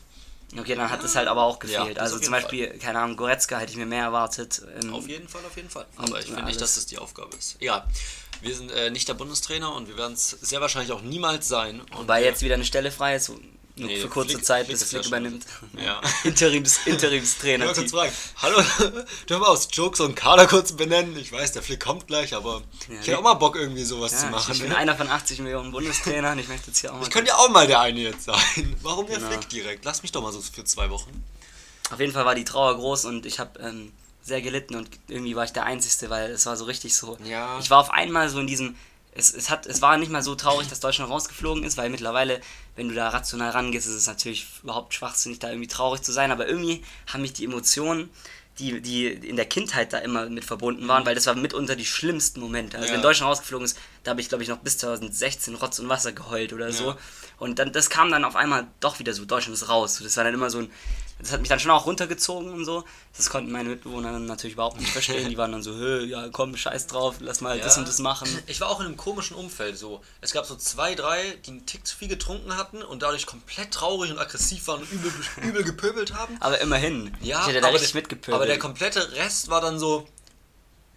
Okay, 0.57 0.75
dann 0.75 0.89
hat 0.89 1.03
es 1.03 1.15
halt 1.15 1.27
aber 1.27 1.43
auch 1.43 1.61
Ja, 1.65 1.79
gefehlt. 1.79 1.97
das 1.97 2.03
also 2.13 2.19
zum 2.19 2.31
Beispiel, 2.31 2.69
keine 2.79 2.99
Ahnung, 2.99 3.17
Goretzka 3.17 3.57
hätte 3.59 3.71
ich 3.71 3.77
mir 3.77 3.85
mehr 3.85 4.03
erwartet. 4.03 4.61
Ähm, 4.81 4.93
Auf 4.93 5.07
jeden 5.07 5.27
Fall, 5.27 5.41
auf 5.45 5.55
jeden 5.57 5.69
Fall. 5.69 5.85
Aber 5.97 6.19
ich 6.19 6.27
ja, 6.27 6.35
finde 6.35 6.45
nicht, 6.45 6.61
dass 6.61 6.75
das 6.75 6.85
die 6.85 6.97
Aufgabe 6.97 7.35
ist. 7.35 7.57
Ja, 7.59 7.85
wir 8.41 8.55
sind 8.55 8.71
äh, 8.71 8.89
nicht 8.89 9.07
der 9.09 9.15
Bundestrainer 9.15 9.73
und 9.75 9.87
wir 9.89 9.97
werden 9.97 10.13
es 10.13 10.29
sehr 10.29 10.61
wahrscheinlich 10.61 10.91
auch 10.93 11.01
niemals 11.01 11.47
sein. 11.49 11.81
Und 11.97 12.07
Weil 12.07 12.21
wir- 12.23 12.29
jetzt 12.29 12.41
wieder 12.43 12.55
eine 12.55 12.63
Stelle 12.65 12.91
frei 12.91 13.15
ist, 13.17 13.29
nur 13.79 13.87
Nee, 13.89 13.99
für 14.01 14.07
kurze 14.09 14.33
Flick- 14.33 14.45
Zeit, 14.45 14.65
Flick 14.67 14.79
bis 14.79 14.89
Flick 14.89 15.05
übernimmt. 15.05 15.45
Ja. 15.77 16.01
Interims, 16.23 16.79
Interimstrainer. 16.85 17.65
Ich 17.71 17.73
kurz 17.77 17.91
fragen, 17.91 18.11
hallo, 18.37 18.57
dürfen 19.29 19.41
wir 19.41 19.47
aus 19.49 19.67
Jokes 19.71 19.99
und 19.99 20.15
Kader 20.15 20.47
kurz 20.47 20.71
benennen? 20.73 21.15
Ich 21.17 21.31
weiß, 21.31 21.51
der 21.53 21.61
Flick 21.63 21.79
kommt 21.79 22.07
gleich, 22.07 22.33
aber 22.33 22.61
Ja, 22.89 22.99
ich 23.01 23.07
hätte 23.07 23.17
auch 23.19 23.23
mal 23.23 23.35
Bock, 23.35 23.55
irgendwie 23.55 23.83
sowas 23.83 24.17
zu 24.19 24.25
ja, 24.25 24.31
machen. 24.31 24.53
ich 24.53 24.59
bin 24.59 24.69
ne? 24.69 24.77
einer 24.77 24.95
von 24.95 25.09
80 25.09 25.39
Millionen 25.39 25.71
Bundestrainern. 25.71 26.37
Ich 26.39 26.47
möchte 26.47 26.67
jetzt 26.67 26.79
hier 26.79 26.91
auch 26.91 26.97
mal. 26.97 27.03
Ich 27.03 27.09
könnte 27.11 27.29
ja 27.29 27.37
auch 27.37 27.49
mal 27.49 27.67
der 27.67 27.81
eine 27.81 27.99
jetzt 27.99 28.23
sein. 28.25 28.75
Warum 28.81 29.07
der 29.07 29.17
Genau. 29.17 29.29
Flick 29.31 29.49
direkt? 29.49 29.85
Lass 29.85 30.01
mich 30.03 30.11
doch 30.11 30.21
mal 30.21 30.31
so 30.33 30.41
für 30.41 30.63
zwei 30.63 30.89
Wochen. 30.89 31.23
Auf 31.91 31.99
jeden 31.99 32.11
Fall 32.13 32.25
war 32.25 32.35
die 32.35 32.43
Trauer 32.45 32.75
groß 32.75 33.05
und 33.05 33.25
ich 33.25 33.39
habe 33.39 33.59
ähm, 33.59 33.91
sehr 34.23 34.41
gelitten 34.41 34.75
und 34.75 34.89
irgendwie 35.07 35.35
war 35.35 35.45
ich 35.45 35.53
der 35.53 35.63
Einzige, 35.65 36.09
weil 36.09 36.31
es 36.31 36.45
war 36.45 36.57
so 36.57 36.65
richtig 36.65 36.95
so. 36.95 37.17
Ja. 37.23 37.57
Ich 37.59 37.69
war 37.69 37.79
auf 37.79 37.91
einmal 37.91 38.29
so 38.29 38.39
in 38.39 38.47
diesem. 38.47 38.75
Es, 39.17 39.33
es, 39.33 39.49
hat, 39.49 39.65
es 39.65 39.81
war 39.81 39.97
nicht 39.97 40.11
mal 40.11 40.21
so 40.23 40.35
traurig, 40.35 40.67
dass 40.67 40.79
Deutschland 40.79 41.09
rausgeflogen 41.11 41.63
ist, 41.63 41.77
weil 41.77 41.89
mittlerweile, 41.89 42.39
wenn 42.75 42.87
du 42.89 42.95
da 42.95 43.09
rational 43.09 43.49
rangehst, 43.49 43.87
ist 43.87 43.93
es 43.93 44.07
natürlich 44.07 44.45
überhaupt 44.63 44.93
schwachsinnig, 44.93 45.39
da 45.39 45.49
irgendwie 45.49 45.67
traurig 45.67 46.01
zu 46.01 46.11
sein. 46.11 46.31
Aber 46.31 46.47
irgendwie 46.47 46.83
haben 47.07 47.21
mich 47.23 47.33
die 47.33 47.45
Emotionen, 47.45 48.09
die, 48.59 48.81
die 48.81 49.05
in 49.07 49.35
der 49.35 49.45
Kindheit 49.45 49.93
da 49.93 49.99
immer 49.99 50.29
mit 50.29 50.43
verbunden 50.45 50.87
waren, 50.87 51.05
weil 51.05 51.13
das 51.15 51.27
war 51.27 51.35
mitunter 51.35 51.75
die 51.75 51.85
schlimmsten 51.85 52.39
Momente. 52.39 52.77
Also 52.77 52.89
Ja. 52.89 52.95
wenn 52.95 53.01
Deutschland 53.03 53.29
rausgeflogen 53.29 53.65
ist, 53.65 53.77
da 54.03 54.11
habe 54.11 54.21
ich, 54.21 54.29
glaube 54.29 54.43
ich, 54.43 54.49
noch 54.49 54.57
bis 54.57 54.77
2016 54.79 55.55
Rotz 55.55 55.77
und 55.79 55.89
Wasser 55.89 56.11
geheult 56.11 56.53
oder 56.53 56.71
so. 56.71 56.89
Ja. 56.89 56.97
Und 57.37 57.59
dann, 57.59 57.71
das 57.71 57.89
kam 57.89 58.09
dann 58.09 58.25
auf 58.25 58.35
einmal 58.35 58.65
doch 58.79 58.97
wieder 58.99 59.13
so, 59.13 59.25
Deutschland 59.25 59.53
ist 59.55 59.69
raus. 59.69 59.99
Das 60.01 60.17
war 60.17 60.23
dann 60.23 60.33
immer 60.33 60.49
so 60.49 60.59
ein, 60.59 60.71
das 61.19 61.31
hat 61.31 61.39
mich 61.39 61.49
dann 61.49 61.59
schon 61.59 61.71
auch 61.71 61.85
runtergezogen 61.85 62.51
und 62.51 62.63
so. 62.65 62.83
Das 63.15 63.29
konnten 63.29 63.51
meine 63.51 63.69
Mitbewohner 63.69 64.11
dann 64.11 64.25
natürlich 64.27 64.53
überhaupt 64.53 64.79
nicht 64.79 64.91
verstehen. 64.91 65.29
Die 65.29 65.37
waren 65.37 65.51
dann 65.51 65.63
so, 65.63 65.73
Hö, 65.73 66.05
ja 66.05 66.29
komm, 66.29 66.55
scheiß 66.55 66.87
drauf, 66.87 67.15
lass 67.19 67.41
mal 67.41 67.59
das 67.59 67.75
Ja. 67.75 67.79
und 67.81 67.87
das 67.87 67.99
machen. 67.99 68.27
Ich 68.45 68.61
war 68.61 68.69
auch 68.69 68.79
in 68.79 68.85
einem 68.85 68.97
komischen 68.97 69.35
Umfeld 69.35 69.77
so. 69.77 70.01
Es 70.21 70.31
gab 70.31 70.45
so 70.45 70.55
zwei, 70.55 70.93
drei, 70.95 71.37
die 71.45 71.51
einen 71.51 71.65
Tick 71.65 71.87
zu 71.87 71.97
viel 71.97 72.07
getrunken 72.07 72.55
hatten 72.55 72.83
und 72.83 73.01
dadurch 73.01 73.25
komplett 73.25 73.71
traurig 73.71 74.11
und 74.11 74.19
aggressiv 74.19 74.67
waren 74.67 74.81
und 74.81 74.91
übel, 74.91 75.11
übel 75.43 75.63
gepöbelt 75.63 76.13
haben. 76.13 76.37
Aber 76.39 76.59
immerhin, 76.59 77.15
Ja, 77.21 77.41
ich 77.41 77.47
hätte 77.47 77.61
da 77.61 77.67
aber 77.67 77.75
richtig 77.75 77.93
der- 77.93 78.01
mitgepöbelt. 78.01 78.35
Aber 78.35 78.45
der 78.45 78.59
komplette 78.59 79.11
Rest 79.13 79.49
war 79.49 79.61
dann 79.61 79.79
so, 79.79 80.07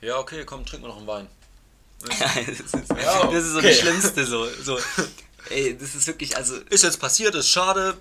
ja 0.02 0.18
okay, 0.18 0.44
komm, 0.44 0.66
trink 0.66 0.82
mal 0.82 0.88
noch 0.88 0.98
einen 0.98 1.06
Wein. 1.06 1.26
ja, 2.18 2.26
das, 2.46 2.60
ist, 2.60 2.74
Ja, 3.02 3.26
das 3.26 3.44
ist 3.44 3.52
so 3.52 3.58
okay. 3.58 3.68
das 3.68 3.78
Schlimmste 3.78 4.26
so. 4.26 4.46
so. 4.62 4.78
Ey, 5.50 5.76
das 5.76 5.94
ist 5.94 6.06
wirklich, 6.06 6.36
also 6.36 6.56
Ist 6.68 6.84
jetzt 6.84 6.98
passiert, 7.00 7.34
ist 7.34 7.48
schade. 7.48 7.96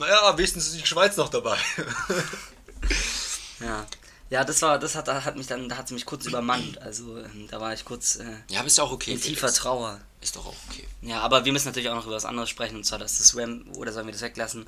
Naja, 0.00 0.36
wenigstens 0.36 0.68
ist 0.68 0.80
die 0.80 0.86
Schweiz 0.86 1.16
noch 1.16 1.28
dabei. 1.28 1.56
Ja. 3.60 3.86
Ja, 4.30 4.42
das 4.42 4.62
war, 4.62 4.78
das 4.78 4.94
hat, 4.94 5.06
hat 5.06 5.36
mich 5.36 5.48
dann, 5.48 5.68
da 5.68 5.76
hat 5.76 5.88
sie 5.88 5.92
mich 5.92 6.06
kurz 6.06 6.24
übermannt. 6.24 6.80
Also 6.80 7.18
ähm, 7.18 7.46
da 7.50 7.60
war 7.60 7.74
ich 7.74 7.84
kurz 7.84 8.16
äh, 8.16 8.24
ja, 8.48 8.60
aber 8.60 8.68
ist 8.68 8.78
ja 8.78 8.84
auch 8.84 8.92
okay. 8.92 9.12
in 9.12 9.20
tiefer 9.20 9.48
Felix. 9.48 9.56
Trauer. 9.56 10.00
Ist 10.22 10.36
doch 10.36 10.46
auch 10.46 10.54
okay. 10.70 10.88
Ja, 11.02 11.20
aber 11.20 11.44
wir 11.44 11.52
müssen 11.52 11.68
natürlich 11.68 11.90
auch 11.90 11.94
noch 11.94 12.06
über 12.06 12.14
was 12.14 12.24
anderes 12.24 12.48
sprechen, 12.48 12.76
und 12.76 12.84
zwar, 12.84 12.98
dass 12.98 13.18
das 13.18 13.36
Wem, 13.36 13.70
oder 13.74 13.92
sollen 13.92 14.06
wir 14.06 14.12
das 14.12 14.22
weglassen, 14.22 14.66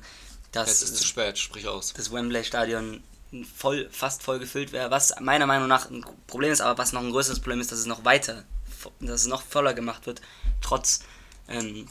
dass 0.51 0.67
Jetzt 0.67 0.83
ist 0.83 0.97
zu 0.97 1.05
spät, 1.05 1.39
sprich 1.39 1.67
aus. 1.67 1.93
das 1.93 2.11
Wembley-Stadion 2.11 3.01
voll, 3.55 3.89
fast 3.91 4.21
voll 4.21 4.37
gefüllt 4.37 4.73
wäre, 4.73 4.91
was 4.91 5.15
meiner 5.19 5.47
Meinung 5.47 5.67
nach 5.67 5.89
ein 5.89 6.05
Problem 6.27 6.51
ist, 6.51 6.61
aber 6.61 6.77
was 6.77 6.93
noch 6.93 7.01
ein 7.01 7.11
größeres 7.11 7.39
Problem 7.39 7.61
ist, 7.61 7.71
dass 7.71 7.79
es 7.79 7.87
noch 7.87 8.05
weiter, 8.05 8.43
dass 8.99 9.21
es 9.21 9.27
noch 9.27 9.41
voller 9.41 9.73
gemacht 9.73 10.05
wird, 10.05 10.21
trotz 10.61 10.99
ähm, 11.47 11.87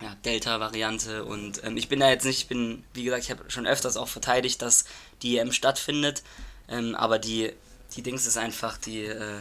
ja, 0.00 0.14
Delta-Variante 0.24 1.24
und 1.24 1.62
ähm, 1.64 1.76
ich 1.76 1.88
bin 1.88 2.00
da 2.00 2.08
jetzt 2.10 2.24
nicht, 2.24 2.40
ich 2.42 2.48
bin, 2.48 2.84
wie 2.94 3.04
gesagt, 3.04 3.24
ich 3.24 3.30
habe 3.30 3.50
schon 3.50 3.66
öfters 3.66 3.96
auch 3.96 4.08
verteidigt, 4.08 4.62
dass 4.62 4.84
die 5.22 5.36
EM 5.38 5.52
stattfindet, 5.52 6.22
ähm, 6.68 6.94
aber 6.94 7.18
die, 7.18 7.52
die 7.96 8.02
Dings 8.02 8.26
ist 8.26 8.36
einfach, 8.38 8.78
die, 8.78 9.04
äh, 9.04 9.38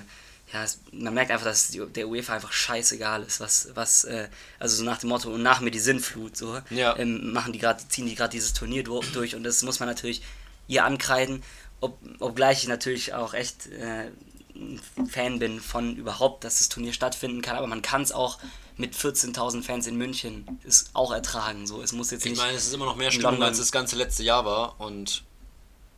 ja, 0.52 0.64
es, 0.64 0.80
man 0.92 1.14
merkt 1.14 1.32
einfach, 1.32 1.46
dass 1.46 1.68
die, 1.70 1.86
der 1.86 2.08
UEFA 2.10 2.34
einfach 2.34 2.52
scheißegal 2.52 3.24
ist, 3.24 3.40
was, 3.40 3.70
was, 3.76 4.04
äh, 4.04 4.28
also 4.58 4.76
so 4.78 4.84
nach 4.84 4.98
dem 4.98 5.10
Motto, 5.10 5.32
und 5.32 5.44
nach 5.44 5.62
mir 5.62 5.72
die 5.72 5.80
Sinnflut, 5.80 6.36
so, 6.36 6.60
Ja. 6.72 6.98
ähm, 6.98 7.32
machen 7.32 7.54
die 7.54 7.60
gerade, 7.60 7.82
ziehen 7.88 8.08
die 8.08 8.16
gerade 8.16 8.32
dieses 8.32 8.54
Turnier 8.54 8.84
du- 8.84 9.02
durch 9.14 9.36
und 9.36 9.44
das 9.44 9.62
muss 9.64 9.80
man 9.80 9.88
natürlich 9.88 10.22
ihr 10.68 10.84
ankreiden, 10.84 11.42
ob, 11.82 11.98
obgleich 12.20 12.64
ich 12.64 12.68
natürlich 12.68 13.14
auch 13.14 13.34
echt 13.34 13.68
äh, 13.68 14.10
Fan 15.10 15.40
bin 15.40 15.60
von 15.60 15.96
überhaupt, 15.96 16.44
dass 16.44 16.60
das 16.60 16.70
Turnier 16.70 16.94
stattfinden 16.94 17.42
kann, 17.42 17.56
aber 17.56 17.68
man 17.68 17.82
kann 17.82 18.02
es 18.02 18.12
auch 18.12 18.40
mit 18.78 18.96
14.000 18.96 19.64
Fans 19.64 19.88
in 19.88 19.98
München 19.98 20.60
ist 20.64 20.92
auch 20.94 21.12
ertragen, 21.12 21.68
so, 21.68 21.82
es 21.82 21.92
muss 21.92 22.12
jetzt 22.12 22.26
Ich 22.26 22.32
nicht... 22.32 22.40
meine, 22.40 22.58
es 22.58 22.66
ist 22.66 22.74
immer 22.74 22.86
noch 22.86 22.96
mehr 22.96 23.12
Stimmung, 23.12 23.44
als 23.44 23.58
das 23.58 23.72
ganze 23.72 23.98
letzte 23.98 24.24
Jahr 24.24 24.46
war 24.46 24.80
und 24.80 25.24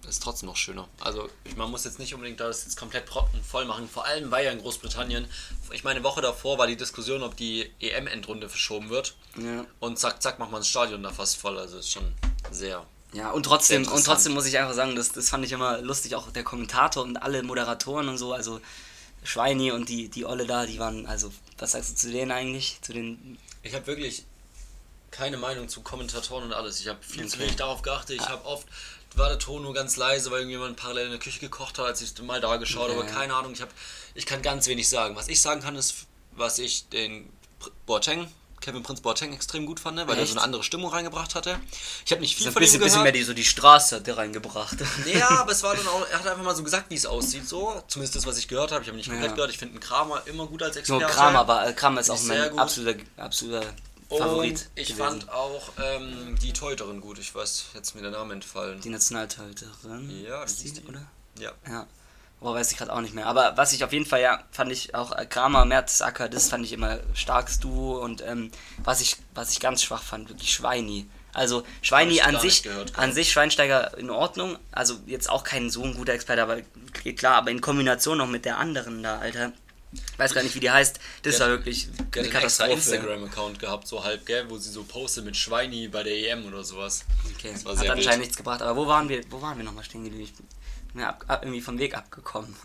es 0.04 0.16
ist 0.16 0.24
trotzdem 0.24 0.48
noch 0.48 0.56
schöner. 0.56 0.88
Also 1.00 1.30
ich, 1.44 1.56
man 1.56 1.70
muss 1.70 1.84
jetzt 1.84 2.00
nicht 2.00 2.14
unbedingt 2.16 2.40
das 2.40 2.64
jetzt 2.64 2.76
komplett 2.78 3.06
voll 3.48 3.66
machen, 3.66 3.88
vor 3.88 4.06
allem 4.06 4.32
weil 4.32 4.46
ja 4.46 4.52
in 4.52 4.60
Großbritannien, 4.60 5.28
ich 5.72 5.84
meine, 5.84 5.98
eine 6.00 6.04
Woche 6.04 6.22
davor 6.22 6.58
war 6.58 6.66
die 6.66 6.76
Diskussion, 6.76 7.22
ob 7.22 7.38
die 7.38 7.70
EM-Endrunde 7.80 8.50
verschoben 8.50 8.90
wird 8.90 9.16
ja. 9.38 9.66
und 9.80 10.00
zack, 10.00 10.22
zack, 10.24 10.40
macht 10.40 10.52
man 10.52 10.62
das 10.62 10.68
Stadion 10.68 11.04
da 11.04 11.12
fast 11.12 11.38
voll, 11.38 11.58
also 11.60 11.78
ist 11.78 11.92
schon 11.92 12.14
sehr... 12.50 12.86
Ja, 13.14 13.32
und 13.32 13.44
trotzdem, 13.44 13.86
und 13.88 14.06
trotzdem 14.06 14.34
muss 14.34 14.46
ich 14.46 14.58
einfach 14.58 14.74
sagen, 14.74 14.96
das, 14.96 15.12
das 15.12 15.30
fand 15.30 15.44
ich 15.46 15.52
immer 15.52 15.82
lustig, 15.82 16.16
auch 16.16 16.32
der 16.32 16.44
Kommentator 16.44 17.04
und 17.04 17.18
alle 17.18 17.44
Moderatoren 17.44 18.08
und 18.08 18.18
so, 18.18 18.34
also 18.34 18.62
Schweini 19.24 19.72
und 19.72 19.90
die, 19.90 20.10
die 20.10 20.26
Olle 20.26 20.46
da, 20.46 20.66
die 20.66 20.80
waren, 20.80 21.06
also, 21.06 21.32
was 21.58 21.74
sagst 21.74 21.92
du 21.92 21.96
zu 21.96 22.12
denen 22.12 22.32
eigentlich? 22.32 22.80
Zu 22.82 22.94
den. 22.94 23.38
Ich 23.64 23.74
habe 23.76 23.86
wirklich 23.88 24.26
keine 25.12 25.38
Meinung 25.38 25.68
zu 25.68 25.82
Kommentatoren 25.82 26.46
und 26.46 26.54
alles. 26.54 26.80
Ich 26.80 26.88
habe 26.88 27.00
viel 27.02 27.28
zu 27.28 27.36
Okay. 27.36 27.44
wenig 27.44 27.58
darauf 27.58 27.82
geachtet. 27.82 28.16
Ich 28.16 28.30
habe 28.30 28.46
oft 28.46 28.66
war 29.16 29.28
der 29.28 29.40
Ton 29.40 29.62
nur 29.62 29.74
ganz 29.74 29.98
leise, 29.98 30.32
weil 30.32 30.40
irgendjemand 30.40 30.78
parallel 30.78 31.06
in 31.06 31.12
der 31.12 31.20
Küche 31.20 31.40
gekocht 31.40 31.78
hat, 31.78 31.86
als 31.86 32.02
ich 32.02 32.18
mal 32.22 32.40
da 32.40 32.56
geschaut 32.56 32.90
habe. 32.90 32.94
Ja, 32.94 33.00
Aber 33.00 33.10
keine 33.12 33.36
Ahnung, 33.36 33.52
ich, 33.52 33.62
hab, 33.62 33.70
ich 34.16 34.26
kann 34.26 34.42
ganz 34.42 34.68
wenig 34.68 34.88
sagen. 34.88 35.18
Was 35.18 35.28
ich 35.28 35.42
sagen 35.42 35.62
kann, 35.62 35.76
ist, 35.76 36.06
was 36.32 36.60
ich 36.60 36.88
den 36.88 37.30
Boateng, 37.86 38.32
Kevin 38.62 38.84
Prinz 38.84 39.02
Boateng 39.02 39.34
extrem 39.34 39.66
gut 39.66 39.80
fand, 39.80 39.98
ne, 39.98 40.08
weil 40.08 40.18
er 40.18 40.26
so 40.26 40.34
eine 40.34 40.42
andere 40.42 40.64
Stimmung 40.64 40.92
reingebracht 40.92 41.36
hatte. 41.36 41.60
Ich 42.06 42.12
habe 42.12 42.22
nicht 42.22 42.36
viel 42.36 42.44
So 42.46 42.50
ein 42.50 42.54
von 42.54 42.60
bisschen, 42.62 42.80
ihm 42.80 42.84
bisschen 42.84 42.92
gehört. 43.00 43.04
mehr 43.04 43.12
die, 43.12 43.24
so 43.24 43.34
die 43.34 43.44
Straße 43.44 43.98
hat 43.98 44.08
der 44.08 44.18
reingebracht. 44.18 44.78
Ja, 45.06 45.30
aber 45.42 45.52
es 45.52 45.64
war 45.64 45.76
dann 45.76 45.88
auch, 45.88 46.08
er 46.10 46.20
hat 46.20 46.28
einfach 46.28 46.44
mal 46.44 46.56
so 46.56 46.64
gesagt, 46.64 46.90
wie 46.90 46.96
es 46.96 47.06
aussieht, 47.06 47.48
so. 47.50 47.82
Zumindest 47.88 48.16
das, 48.16 48.26
was 48.26 48.38
ich 48.38 48.48
gehört 48.48 48.72
habe. 48.72 48.84
Ich 48.84 48.88
habe 48.88 48.98
nicht 48.98 49.10
komplett 49.10 49.32
Ja. 49.32 49.36
gehört. 49.36 49.52
Ich 49.52 49.58
finde 49.58 49.80
Kramer 49.80 50.22
immer 50.28 50.48
gut 50.48 50.64
als 50.64 50.76
Nur 50.76 51.00
Experte. 51.02 51.06
Kramer, 51.08 51.40
aber 51.40 51.68
äh, 51.68 51.74
Kramer 51.74 52.00
ist 52.02 52.10
auch 52.10 52.18
Sehr 52.18 52.38
mein 52.44 52.52
gut. 52.52 52.60
absoluter, 52.60 53.00
absoluter 53.18 53.64
Favorit. 54.10 54.52
Und 54.52 54.68
ich 54.76 54.88
gewesen. 54.90 54.98
fand 54.98 55.30
auch 55.32 55.72
ähm, 55.84 56.36
die 56.42 56.54
Teuterin 56.54 57.02
gut. 57.02 57.18
Ich 57.20 57.34
weiß 57.34 57.66
jetzt 57.74 57.96
mir 57.96 58.02
der 58.02 58.12
Name 58.12 58.34
entfallen. 58.34 58.80
Die 58.82 58.90
Nationaltorhüterin. 58.90 60.24
Ja, 60.26 60.44
ist 60.44 60.64
die, 60.64 60.72
die? 60.72 60.82
oder? 60.88 61.02
Ja. 61.40 61.52
Ja. 61.68 61.88
Aber 62.42 62.56
weiß 62.56 62.72
ich 62.72 62.78
gerade 62.78 62.92
auch 62.92 63.02
nicht 63.02 63.14
mehr. 63.14 63.28
Aber 63.28 63.56
was 63.56 63.72
ich 63.72 63.84
auf 63.84 63.94
jeden 63.94 64.06
Fall, 64.06 64.20
ja, 64.22 64.44
fand 64.52 64.72
ich 64.72 64.96
auch 64.96 65.12
äh, 65.16 65.26
Kramer, 65.28 65.64
Mertesacker, 65.66 66.28
das 66.28 66.50
fand 66.50 66.66
ich 66.66 66.74
immer 66.74 67.00
starkes 67.14 67.60
Duo. 67.60 68.00
Und 68.04 68.22
ähm, 68.26 68.52
was, 68.84 69.00
ich, 69.00 69.16
was 69.36 69.52
ich 69.52 69.60
ganz 69.60 69.84
schwach 69.84 70.02
fand, 70.02 70.28
wirklich 70.30 70.52
Schweini. 70.52 71.08
Also 71.34 71.64
Schweini 71.82 72.20
an 72.22 72.38
sich, 72.40 72.64
gehört, 72.64 72.98
an 72.98 73.14
sich 73.14 73.32
Schweinsteiger 73.32 73.98
in 73.98 74.10
Ordnung. 74.10 74.58
Also 74.72 74.96
jetzt 75.06 75.30
auch 75.30 75.44
kein 75.44 75.70
so 75.70 75.84
ein 75.84 75.94
guter 75.94 76.14
Experte, 76.14 76.42
aber 76.42 76.58
geht 77.04 77.20
klar, 77.20 77.36
aber 77.36 77.52
in 77.52 77.62
Kombination 77.62 78.18
noch 78.18 78.28
mit 78.28 78.44
der 78.44 78.58
anderen 78.58 79.02
da, 79.04 79.20
Alter. 79.20 79.54
Weiß 80.18 80.34
gar 80.34 80.42
nicht, 80.42 80.56
wie 80.56 80.60
die 80.62 80.72
heißt. 80.72 81.00
Das 81.24 81.38
Der- 81.38 81.42
war 81.46 81.50
wirklich 81.58 81.90
Der 82.16 82.24
eine 82.24 82.32
einen 82.32 82.44
extra 82.44 82.66
Katastrophe. 82.66 82.72
Instagram-Account 82.96 83.60
gehabt, 83.60 83.88
so 83.88 84.04
halb, 84.04 84.26
gell, 84.26 84.50
wo 84.50 84.58
sie 84.58 84.70
so 84.72 84.84
postet 84.84 85.26
mit 85.26 85.38
Schweini 85.38 85.90
bei 85.90 86.02
der 86.04 86.14
EM 86.32 86.46
oder 86.46 86.64
sowas. 86.64 87.06
Okay. 87.36 87.52
Das 87.54 87.66
war 87.66 87.74
Hat 87.74 87.82
anscheinend 87.82 88.08
wild. 88.08 88.20
nichts 88.20 88.38
gebracht. 88.38 88.62
Aber 88.62 88.76
wo 88.82 88.88
waren 88.88 89.08
wir, 89.10 89.22
wo 89.30 89.42
waren 89.42 89.58
wir 89.58 89.64
nochmal 89.66 89.84
stehen 89.84 90.04
geblieben? 90.06 90.32
Bin 90.94 91.04
ab, 91.04 91.26
irgendwie 91.42 91.62
vom 91.62 91.80
Weg 91.80 91.96
abgekommen. 91.96 92.56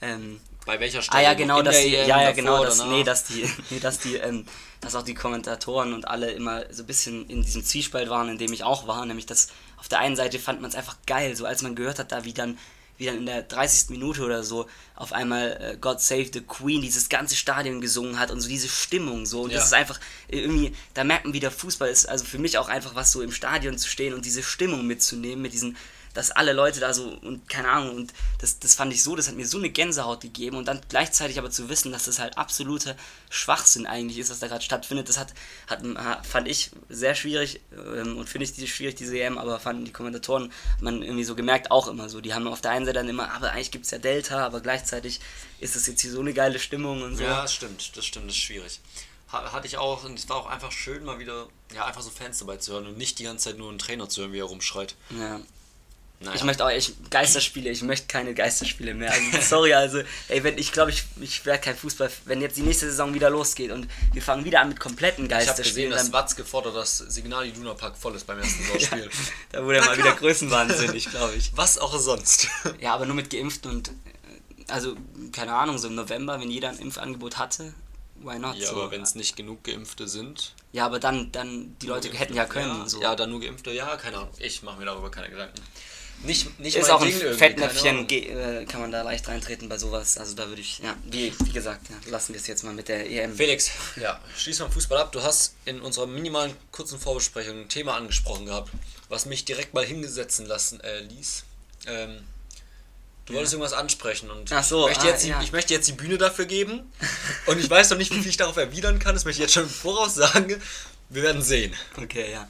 Ähm, 0.00 0.40
Bei 0.66 0.78
welcher 0.80 1.02
Stelle? 1.02 1.18
Ah 1.18 1.22
ja, 1.22 1.34
genau, 1.34 1.62
dass 1.62 1.74
der 1.76 1.84
die, 1.84 1.96
EM, 1.96 2.08
ja, 2.08 2.22
ja, 2.22 2.32
genau, 2.32 2.62
dass, 2.64 2.84
nee, 2.84 3.02
dass 3.04 3.24
die, 3.24 3.48
nee, 3.70 3.80
dass 3.80 3.98
die, 3.98 4.16
ähm, 4.16 4.46
dass 4.80 4.94
auch 4.94 5.02
die 5.02 5.14
Kommentatoren 5.14 5.92
und 5.92 6.06
alle 6.06 6.30
immer 6.30 6.62
so 6.72 6.82
ein 6.82 6.86
bisschen 6.86 7.28
in 7.28 7.42
diesem 7.42 7.64
Zwiespalt 7.64 8.08
waren, 8.08 8.28
in 8.28 8.38
dem 8.38 8.52
ich 8.52 8.62
auch 8.64 8.86
war, 8.86 9.04
nämlich 9.06 9.26
dass 9.26 9.48
auf 9.76 9.88
der 9.88 9.98
einen 9.98 10.14
Seite 10.16 10.38
fand 10.38 10.60
man 10.60 10.70
es 10.70 10.76
einfach 10.76 10.96
geil, 11.06 11.34
so 11.36 11.46
als 11.46 11.62
man 11.62 11.74
gehört 11.74 11.98
hat, 11.98 12.12
da 12.12 12.24
wie 12.24 12.32
dann, 12.32 12.58
wie 12.96 13.06
dann 13.06 13.16
in 13.16 13.26
der 13.26 13.42
30. 13.42 13.90
Minute 13.90 14.22
oder 14.22 14.44
so 14.44 14.68
auf 14.94 15.12
einmal 15.12 15.58
äh, 15.60 15.76
God 15.80 16.00
Save 16.00 16.30
the 16.32 16.42
Queen 16.42 16.80
dieses 16.80 17.08
ganze 17.08 17.34
Stadion 17.34 17.80
gesungen 17.80 18.20
hat 18.20 18.30
und 18.30 18.40
so 18.40 18.48
diese 18.48 18.68
Stimmung 18.68 19.26
so 19.26 19.42
und 19.42 19.50
Ja. 19.50 19.56
das 19.56 19.66
ist 19.66 19.72
einfach 19.74 19.98
äh, 20.28 20.38
irgendwie, 20.40 20.72
da 20.94 21.02
merkt 21.02 21.24
man 21.24 21.34
wieder, 21.34 21.50
Fußball 21.50 21.88
ist 21.88 22.08
also 22.08 22.24
für 22.24 22.38
mich 22.38 22.56
auch 22.58 22.68
einfach 22.68 22.94
was 22.94 23.10
so 23.10 23.20
im 23.20 23.32
Stadion 23.32 23.78
zu 23.78 23.88
stehen 23.88 24.14
und 24.14 24.24
diese 24.24 24.44
Stimmung 24.44 24.86
mitzunehmen 24.86 25.42
mit 25.42 25.52
diesen 25.52 25.76
dass 26.18 26.30
alle 26.32 26.52
Leute 26.52 26.80
da 26.80 26.92
so 26.92 27.04
und 27.22 27.48
keine 27.48 27.68
Ahnung 27.70 27.94
und 27.96 28.12
das, 28.40 28.58
das 28.58 28.74
fand 28.74 28.92
ich 28.92 29.02
so, 29.04 29.14
das 29.14 29.28
hat 29.28 29.36
mir 29.36 29.46
so 29.46 29.58
eine 29.58 29.70
Gänsehaut 29.70 30.20
gegeben 30.20 30.56
und 30.56 30.66
dann 30.66 30.80
gleichzeitig 30.88 31.38
aber 31.38 31.50
zu 31.50 31.68
wissen, 31.68 31.92
dass 31.92 32.04
das 32.06 32.18
halt 32.18 32.36
absoluter 32.36 32.96
Schwachsinn 33.30 33.86
eigentlich 33.86 34.18
ist, 34.18 34.30
was 34.30 34.38
da 34.40 34.48
gerade 34.48 34.64
stattfindet, 34.64 35.08
das 35.08 35.16
hat, 35.18 35.32
hat 35.68 35.80
fand 36.26 36.48
ich 36.48 36.70
sehr 36.88 37.14
schwierig 37.14 37.60
ähm, 37.72 38.16
und 38.18 38.28
finde 38.28 38.44
ich 38.44 38.52
die 38.52 38.66
schwierig 38.66 38.96
diese 38.96 39.18
EM, 39.18 39.38
aber 39.38 39.60
fanden 39.60 39.84
die 39.84 39.92
Kommentatoren 39.92 40.52
hat 40.72 40.82
man 40.82 41.02
irgendwie 41.02 41.24
so 41.24 41.34
gemerkt 41.34 41.70
auch 41.70 41.88
immer 41.88 42.08
so, 42.08 42.20
die 42.20 42.34
haben 42.34 42.46
auf 42.48 42.60
der 42.60 42.72
einen 42.72 42.84
Seite 42.84 42.98
dann 42.98 43.08
immer, 43.08 43.32
aber 43.32 43.52
eigentlich 43.52 43.70
gibt 43.70 43.84
es 43.84 43.90
ja 43.90 43.98
Delta, 43.98 44.44
aber 44.44 44.60
gleichzeitig 44.60 45.20
ist 45.60 45.76
das 45.76 45.86
jetzt 45.86 46.00
hier 46.00 46.10
so 46.10 46.20
eine 46.20 46.32
geile 46.34 46.58
Stimmung 46.58 47.02
und 47.02 47.16
so. 47.16 47.22
Ja, 47.22 47.42
das 47.42 47.54
stimmt, 47.54 47.96
das 47.96 48.04
stimmt, 48.04 48.26
das 48.26 48.34
ist 48.34 48.42
schwierig. 48.42 48.80
Ha- 49.32 49.52
Hatte 49.52 49.66
ich 49.66 49.76
auch 49.76 50.04
und 50.04 50.18
es 50.18 50.28
war 50.28 50.36
auch 50.36 50.46
einfach 50.46 50.72
schön, 50.72 51.04
mal 51.04 51.18
wieder, 51.18 51.48
ja, 51.74 51.84
einfach 51.84 52.00
so 52.02 52.10
Fans 52.10 52.38
dabei 52.38 52.56
zu 52.56 52.72
hören 52.72 52.86
und 52.86 52.96
nicht 52.98 53.18
die 53.18 53.24
ganze 53.24 53.50
Zeit 53.50 53.58
nur 53.58 53.68
einen 53.68 53.78
Trainer 53.78 54.08
zu 54.08 54.22
hören, 54.22 54.32
wie 54.32 54.38
er 54.40 54.44
rumschreit. 54.44 54.94
ja. 55.10 55.40
Naja. 56.20 56.34
Ich 56.34 56.42
möchte 56.42 56.64
auch, 56.64 56.70
ich, 56.70 56.94
Geisterspiele, 57.10 57.70
ich 57.70 57.82
möchte 57.82 58.08
keine 58.08 58.34
Geisterspiele 58.34 58.92
mehr. 58.92 59.12
Also, 59.12 59.40
sorry, 59.40 59.72
also, 59.74 60.02
ey, 60.26 60.42
wenn, 60.42 60.58
ich 60.58 60.72
glaube, 60.72 60.90
ich, 60.90 61.04
ich 61.20 61.46
werde 61.46 61.60
kein 61.62 61.76
Fußball, 61.76 62.10
wenn 62.24 62.40
jetzt 62.40 62.56
die 62.56 62.62
nächste 62.62 62.86
Saison 62.86 63.14
wieder 63.14 63.30
losgeht 63.30 63.70
und 63.70 63.86
wir 64.12 64.20
fangen 64.20 64.44
wieder 64.44 64.60
an 64.60 64.68
mit 64.68 64.80
kompletten 64.80 65.26
ich 65.26 65.32
habe 65.32 65.38
gesehen, 65.38 65.56
Geisterspielen, 65.56 65.90
dass 65.92 66.02
dann, 66.04 66.12
Watzke 66.12 66.44
fordert, 66.44 66.74
dass 66.74 66.98
Signal 66.98 67.46
Iduna 67.46 67.74
Park 67.74 67.96
voll 67.96 68.16
ist 68.16 68.26
beim 68.26 68.38
ersten 68.38 68.64
Saisonspiel. 68.64 69.08
da 69.52 69.64
wurde 69.64 69.78
er 69.78 69.84
mal 69.84 69.96
wieder 69.96 70.12
größenwahnsinnig, 70.12 71.08
glaube 71.08 71.34
ich. 71.34 71.52
Was 71.54 71.78
auch 71.78 71.96
sonst. 71.98 72.48
Ja, 72.80 72.94
aber 72.94 73.06
nur 73.06 73.14
mit 73.14 73.30
Geimpften 73.30 73.70
und, 73.70 73.88
äh, 73.88 73.92
also, 74.66 74.96
keine 75.32 75.54
Ahnung, 75.54 75.78
so 75.78 75.86
im 75.86 75.94
November, 75.94 76.40
wenn 76.40 76.50
jeder 76.50 76.68
ein 76.68 76.78
Impfangebot 76.78 77.38
hatte, 77.38 77.72
why 78.16 78.38
not? 78.40 78.56
Ja, 78.56 78.70
so. 78.70 78.76
aber 78.76 78.90
wenn 78.90 79.02
es 79.02 79.14
nicht 79.14 79.36
genug 79.36 79.62
Geimpfte 79.62 80.08
sind. 80.08 80.54
ja, 80.72 80.84
aber 80.84 80.98
dann, 80.98 81.30
dann, 81.30 81.76
die 81.80 81.86
Leute 81.86 82.10
hätten 82.12 82.34
ja 82.34 82.44
können, 82.44 82.80
Ja, 82.80 82.88
so. 82.88 83.00
ja, 83.00 83.14
dann 83.14 83.30
nur 83.30 83.40
Geimpfte, 83.40 83.70
ja, 83.70 83.96
keine 83.96 84.18
Ahnung. 84.18 84.30
Ich 84.38 84.62
mache 84.64 84.78
mir 84.78 84.86
darüber 84.86 85.10
keine 85.10 85.30
Gedanken. 85.30 85.60
Nicht, 86.24 86.58
nicht 86.58 86.76
ist 86.76 86.90
auch 86.90 87.00
ein 87.00 87.08
Ding 87.08 87.34
Fettnäpfchen, 87.34 88.08
äh, 88.08 88.64
kann 88.64 88.80
man 88.80 88.90
da 88.90 89.02
leicht 89.02 89.28
reintreten 89.28 89.68
bei 89.68 89.78
sowas. 89.78 90.18
Also 90.18 90.34
da 90.34 90.48
würde 90.48 90.60
ich, 90.60 90.80
ja, 90.80 90.96
wie, 91.04 91.32
wie 91.44 91.52
gesagt, 91.52 91.88
ja, 91.88 92.10
lassen 92.10 92.34
wir 92.34 92.40
es 92.40 92.46
jetzt 92.48 92.64
mal 92.64 92.74
mit 92.74 92.88
der 92.88 93.08
EM. 93.08 93.36
Felix, 93.36 93.70
ja, 93.96 94.20
schließ 94.36 94.58
mal 94.60 94.70
Fußball 94.70 94.98
ab. 94.98 95.12
Du 95.12 95.22
hast 95.22 95.54
in 95.64 95.80
unserer 95.80 96.06
minimalen 96.06 96.56
kurzen 96.72 96.98
Vorbesprechung 96.98 97.60
ein 97.60 97.68
Thema 97.68 97.94
angesprochen 97.94 98.46
gehabt, 98.46 98.70
was 99.08 99.26
mich 99.26 99.44
direkt 99.44 99.74
mal 99.74 99.84
hingesetzen 99.84 100.46
lassen 100.46 100.80
äh, 100.80 101.00
ließ. 101.00 101.44
Ähm, 101.86 102.18
du 103.26 103.34
wolltest 103.34 103.52
irgendwas 103.52 103.72
ansprechen 103.72 104.30
und 104.30 104.48
so, 104.64 104.88
ich, 104.88 104.96
möchte 104.96 105.06
ah, 105.06 105.10
jetzt 105.10 105.24
die, 105.24 105.28
ja. 105.28 105.40
ich 105.40 105.52
möchte 105.52 105.72
jetzt 105.72 105.86
die 105.86 105.92
Bühne 105.92 106.18
dafür 106.18 106.46
geben 106.46 106.90
und 107.46 107.60
ich 107.60 107.70
weiß 107.70 107.90
noch 107.90 107.98
nicht, 107.98 108.12
wie 108.12 108.20
viel 108.20 108.30
ich 108.30 108.36
darauf 108.36 108.56
erwidern 108.56 108.98
kann. 108.98 109.14
Das 109.14 109.24
möchte 109.24 109.40
ich 109.40 109.46
jetzt 109.46 109.54
schon 109.54 109.64
im 109.64 109.70
Voraus 109.70 110.16
sagen. 110.16 110.60
Wir 111.10 111.22
werden 111.22 111.42
sehen. 111.42 111.74
Okay, 111.96 112.32
ja. 112.32 112.48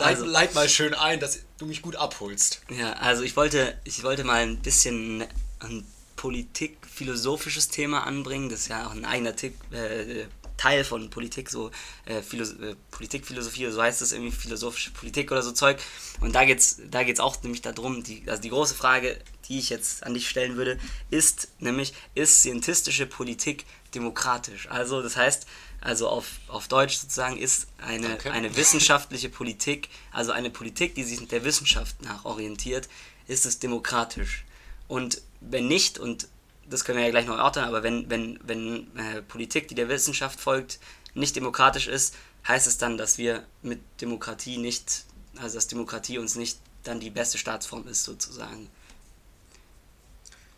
Leit, 0.00 0.16
Also, 0.16 0.24
leit 0.24 0.54
mal 0.54 0.68
schön 0.68 0.94
ein, 0.94 1.20
dass 1.20 1.40
du 1.58 1.66
mich 1.66 1.82
gut 1.82 1.96
abholst. 1.96 2.62
ja, 2.70 2.92
also 2.94 3.22
ich 3.22 3.36
wollte, 3.36 3.78
ich 3.84 4.02
wollte 4.02 4.24
mal 4.24 4.42
ein 4.42 4.58
bisschen 4.58 5.24
ein 5.60 5.84
Politik-philosophisches 6.16 7.68
Thema 7.68 8.06
anbringen. 8.06 8.48
Das 8.48 8.60
ist 8.60 8.68
ja 8.68 8.86
auch 8.86 8.92
ein 8.92 9.04
eigener 9.04 9.34
Tick, 9.36 9.54
äh, 9.72 10.26
Teil 10.56 10.84
von 10.84 11.08
Politik, 11.08 11.48
so 11.48 11.70
äh, 12.04 12.20
Philos 12.20 12.52
äh, 12.52 12.76
Politikphilosophie, 12.90 13.70
so 13.70 13.80
heißt 13.80 14.02
es 14.02 14.12
irgendwie, 14.12 14.30
philosophische 14.30 14.90
Politik 14.90 15.32
oder 15.32 15.42
so 15.42 15.52
Zeug. 15.52 15.78
Und 16.20 16.34
da 16.34 16.44
geht's, 16.44 16.80
da 16.90 17.02
geht's 17.02 17.20
auch 17.20 17.42
nämlich 17.42 17.62
darum, 17.62 18.02
die, 18.02 18.22
also 18.26 18.42
die 18.42 18.50
große 18.50 18.74
Frage, 18.74 19.18
die 19.48 19.58
ich 19.58 19.70
jetzt 19.70 20.04
an 20.04 20.12
dich 20.12 20.28
stellen 20.28 20.56
würde, 20.56 20.78
ist 21.08 21.48
nämlich, 21.60 21.94
ist 22.14 22.42
scientistische 22.42 23.06
Politik 23.06 23.64
demokratisch? 23.94 24.68
Also 24.68 25.00
das 25.00 25.16
heißt, 25.16 25.46
also 25.80 26.08
auf, 26.08 26.40
auf 26.48 26.68
Deutsch 26.68 26.96
sozusagen 26.96 27.36
ist 27.38 27.66
eine, 27.78 28.08
Danke. 28.08 28.32
eine 28.32 28.54
wissenschaftliche 28.56 29.28
Politik, 29.28 29.88
also 30.12 30.32
eine 30.32 30.50
Politik, 30.50 30.94
die 30.94 31.04
sich 31.04 31.26
der 31.28 31.44
Wissenschaft 31.44 32.02
nach 32.02 32.24
orientiert, 32.24 32.88
ist 33.26 33.46
es 33.46 33.58
demokratisch. 33.58 34.44
Und 34.88 35.22
wenn 35.40 35.68
nicht, 35.68 35.98
und 35.98 36.28
das 36.68 36.84
können 36.84 36.98
wir 36.98 37.04
ja 37.04 37.10
gleich 37.10 37.26
noch 37.26 37.36
erörtern, 37.36 37.64
aber 37.64 37.82
wenn, 37.82 38.10
wenn, 38.10 38.38
wenn 38.42 38.96
äh, 38.96 39.22
Politik, 39.22 39.68
die 39.68 39.74
der 39.74 39.88
Wissenschaft 39.88 40.40
folgt, 40.40 40.78
nicht 41.14 41.34
demokratisch 41.34 41.86
ist, 41.86 42.14
heißt 42.46 42.66
es 42.66 42.78
dann, 42.78 42.98
dass 42.98 43.18
wir 43.18 43.44
mit 43.62 43.80
Demokratie 44.00 44.58
nicht, 44.58 45.04
also 45.36 45.56
dass 45.56 45.66
Demokratie 45.66 46.18
uns 46.18 46.36
nicht 46.36 46.58
dann 46.82 47.00
die 47.00 47.10
beste 47.10 47.38
Staatsform 47.38 47.86
ist, 47.88 48.04
sozusagen. 48.04 48.68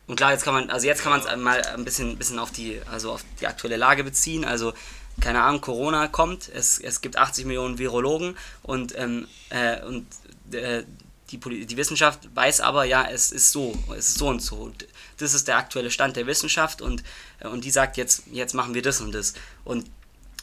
Und 0.06 0.16
klar, 0.16 0.32
jetzt 0.32 0.44
kann 0.44 0.54
man, 0.54 0.70
also 0.70 0.86
jetzt 0.86 1.02
kann 1.02 1.12
man 1.12 1.20
es 1.20 1.36
mal 1.36 1.62
ein 1.62 1.84
bisschen, 1.84 2.18
bisschen 2.18 2.38
auf 2.38 2.50
die, 2.50 2.80
also 2.90 3.12
auf 3.12 3.24
die 3.40 3.46
aktuelle 3.46 3.76
Lage 3.76 4.04
beziehen. 4.04 4.44
Also, 4.44 4.74
keine 5.20 5.42
Ahnung, 5.42 5.60
Corona 5.60 6.08
kommt, 6.08 6.48
es, 6.48 6.78
es 6.78 7.00
gibt 7.00 7.16
80 7.16 7.44
Millionen 7.46 7.78
Virologen 7.78 8.36
und, 8.62 8.96
ähm, 8.98 9.26
äh, 9.50 9.80
und 9.84 10.06
äh, 10.52 10.82
die, 11.30 11.38
Poli- 11.38 11.64
die 11.66 11.76
Wissenschaft 11.76 12.28
weiß 12.34 12.60
aber, 12.60 12.84
ja, 12.84 13.06
es 13.08 13.30
ist 13.32 13.52
so, 13.52 13.76
es 13.96 14.08
ist 14.10 14.18
so 14.18 14.28
und 14.28 14.40
so. 14.40 14.56
Und 14.56 14.86
das 15.18 15.34
ist 15.34 15.48
der 15.48 15.56
aktuelle 15.56 15.90
Stand 15.90 16.16
der 16.16 16.26
Wissenschaft 16.26 16.82
und, 16.82 17.02
äh, 17.40 17.48
und 17.48 17.64
die 17.64 17.70
sagt, 17.70 17.96
jetzt, 17.96 18.24
jetzt 18.32 18.54
machen 18.54 18.74
wir 18.74 18.82
das 18.82 19.00
und 19.00 19.12
das. 19.12 19.34
Und 19.64 19.88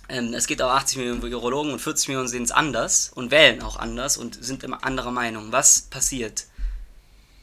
ähm, 0.07 0.33
es 0.33 0.47
gibt 0.47 0.61
auch 0.61 0.71
80 0.71 0.97
Millionen 0.97 1.21
Virologen 1.21 1.71
und 1.73 1.79
40 1.79 2.07
Millionen 2.07 2.27
sehen 2.27 2.43
es 2.43 2.51
anders 2.51 3.11
und 3.13 3.29
wählen 3.31 3.61
auch 3.61 3.77
anders 3.77 4.17
und 4.17 4.43
sind 4.43 4.63
immer 4.63 4.83
anderer 4.83 5.11
Meinung. 5.11 5.51
Was 5.51 5.81
passiert? 5.81 6.45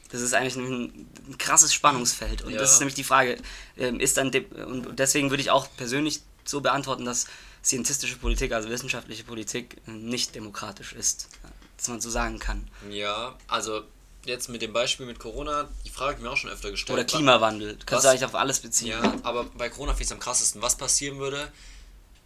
Das 0.09 0.21
ist 0.21 0.33
eigentlich 0.33 0.55
ein, 0.55 1.07
ein 1.29 1.37
krasses 1.37 1.73
Spannungsfeld. 1.73 2.41
Und 2.41 2.53
Ja. 2.53 2.59
das 2.59 2.73
ist 2.73 2.79
nämlich 2.79 2.95
die 2.95 3.03
Frage, 3.03 3.37
ähm, 3.77 3.99
ist 3.99 4.17
dann, 4.17 4.31
und 4.65 4.97
deswegen 4.99 5.29
würde 5.29 5.41
ich 5.41 5.51
auch 5.51 5.67
persönlich 5.77 6.21
so 6.49 6.61
beantworten, 6.61 7.05
dass 7.05 7.27
scientistische 7.63 8.17
Politik, 8.17 8.51
also 8.51 8.69
wissenschaftliche 8.69 9.23
Politik, 9.23 9.77
nicht 9.87 10.35
demokratisch 10.35 10.93
ist. 10.93 11.29
Dass 11.77 11.89
man 11.89 12.01
so 12.01 12.09
sagen 12.09 12.39
kann. 12.39 12.67
Ja, 12.89 13.35
also 13.47 13.83
jetzt 14.25 14.49
mit 14.49 14.61
dem 14.61 14.73
Beispiel 14.73 15.05
mit 15.05 15.19
Corona, 15.19 15.67
die 15.85 15.89
Frage 15.89 16.11
habe 16.11 16.19
ich 16.19 16.23
mir 16.23 16.31
auch 16.31 16.37
schon 16.37 16.49
öfter 16.49 16.71
gestellt. 16.71 16.97
Oder 16.97 17.05
Klimawandel. 17.05 17.75
Du 17.75 17.85
kannst 17.85 18.05
Was? 18.05 18.11
eigentlich 18.11 18.25
auf 18.25 18.35
alles 18.35 18.59
beziehen. 18.59 18.89
Ja, 18.89 19.15
aber 19.23 19.45
bei 19.45 19.69
Corona 19.69 19.91
finde 19.91 20.03
ich 20.03 20.07
es 20.07 20.11
am 20.11 20.19
krassesten. 20.19 20.61
Was 20.61 20.75
passieren 20.75 21.19
würde, 21.19 21.51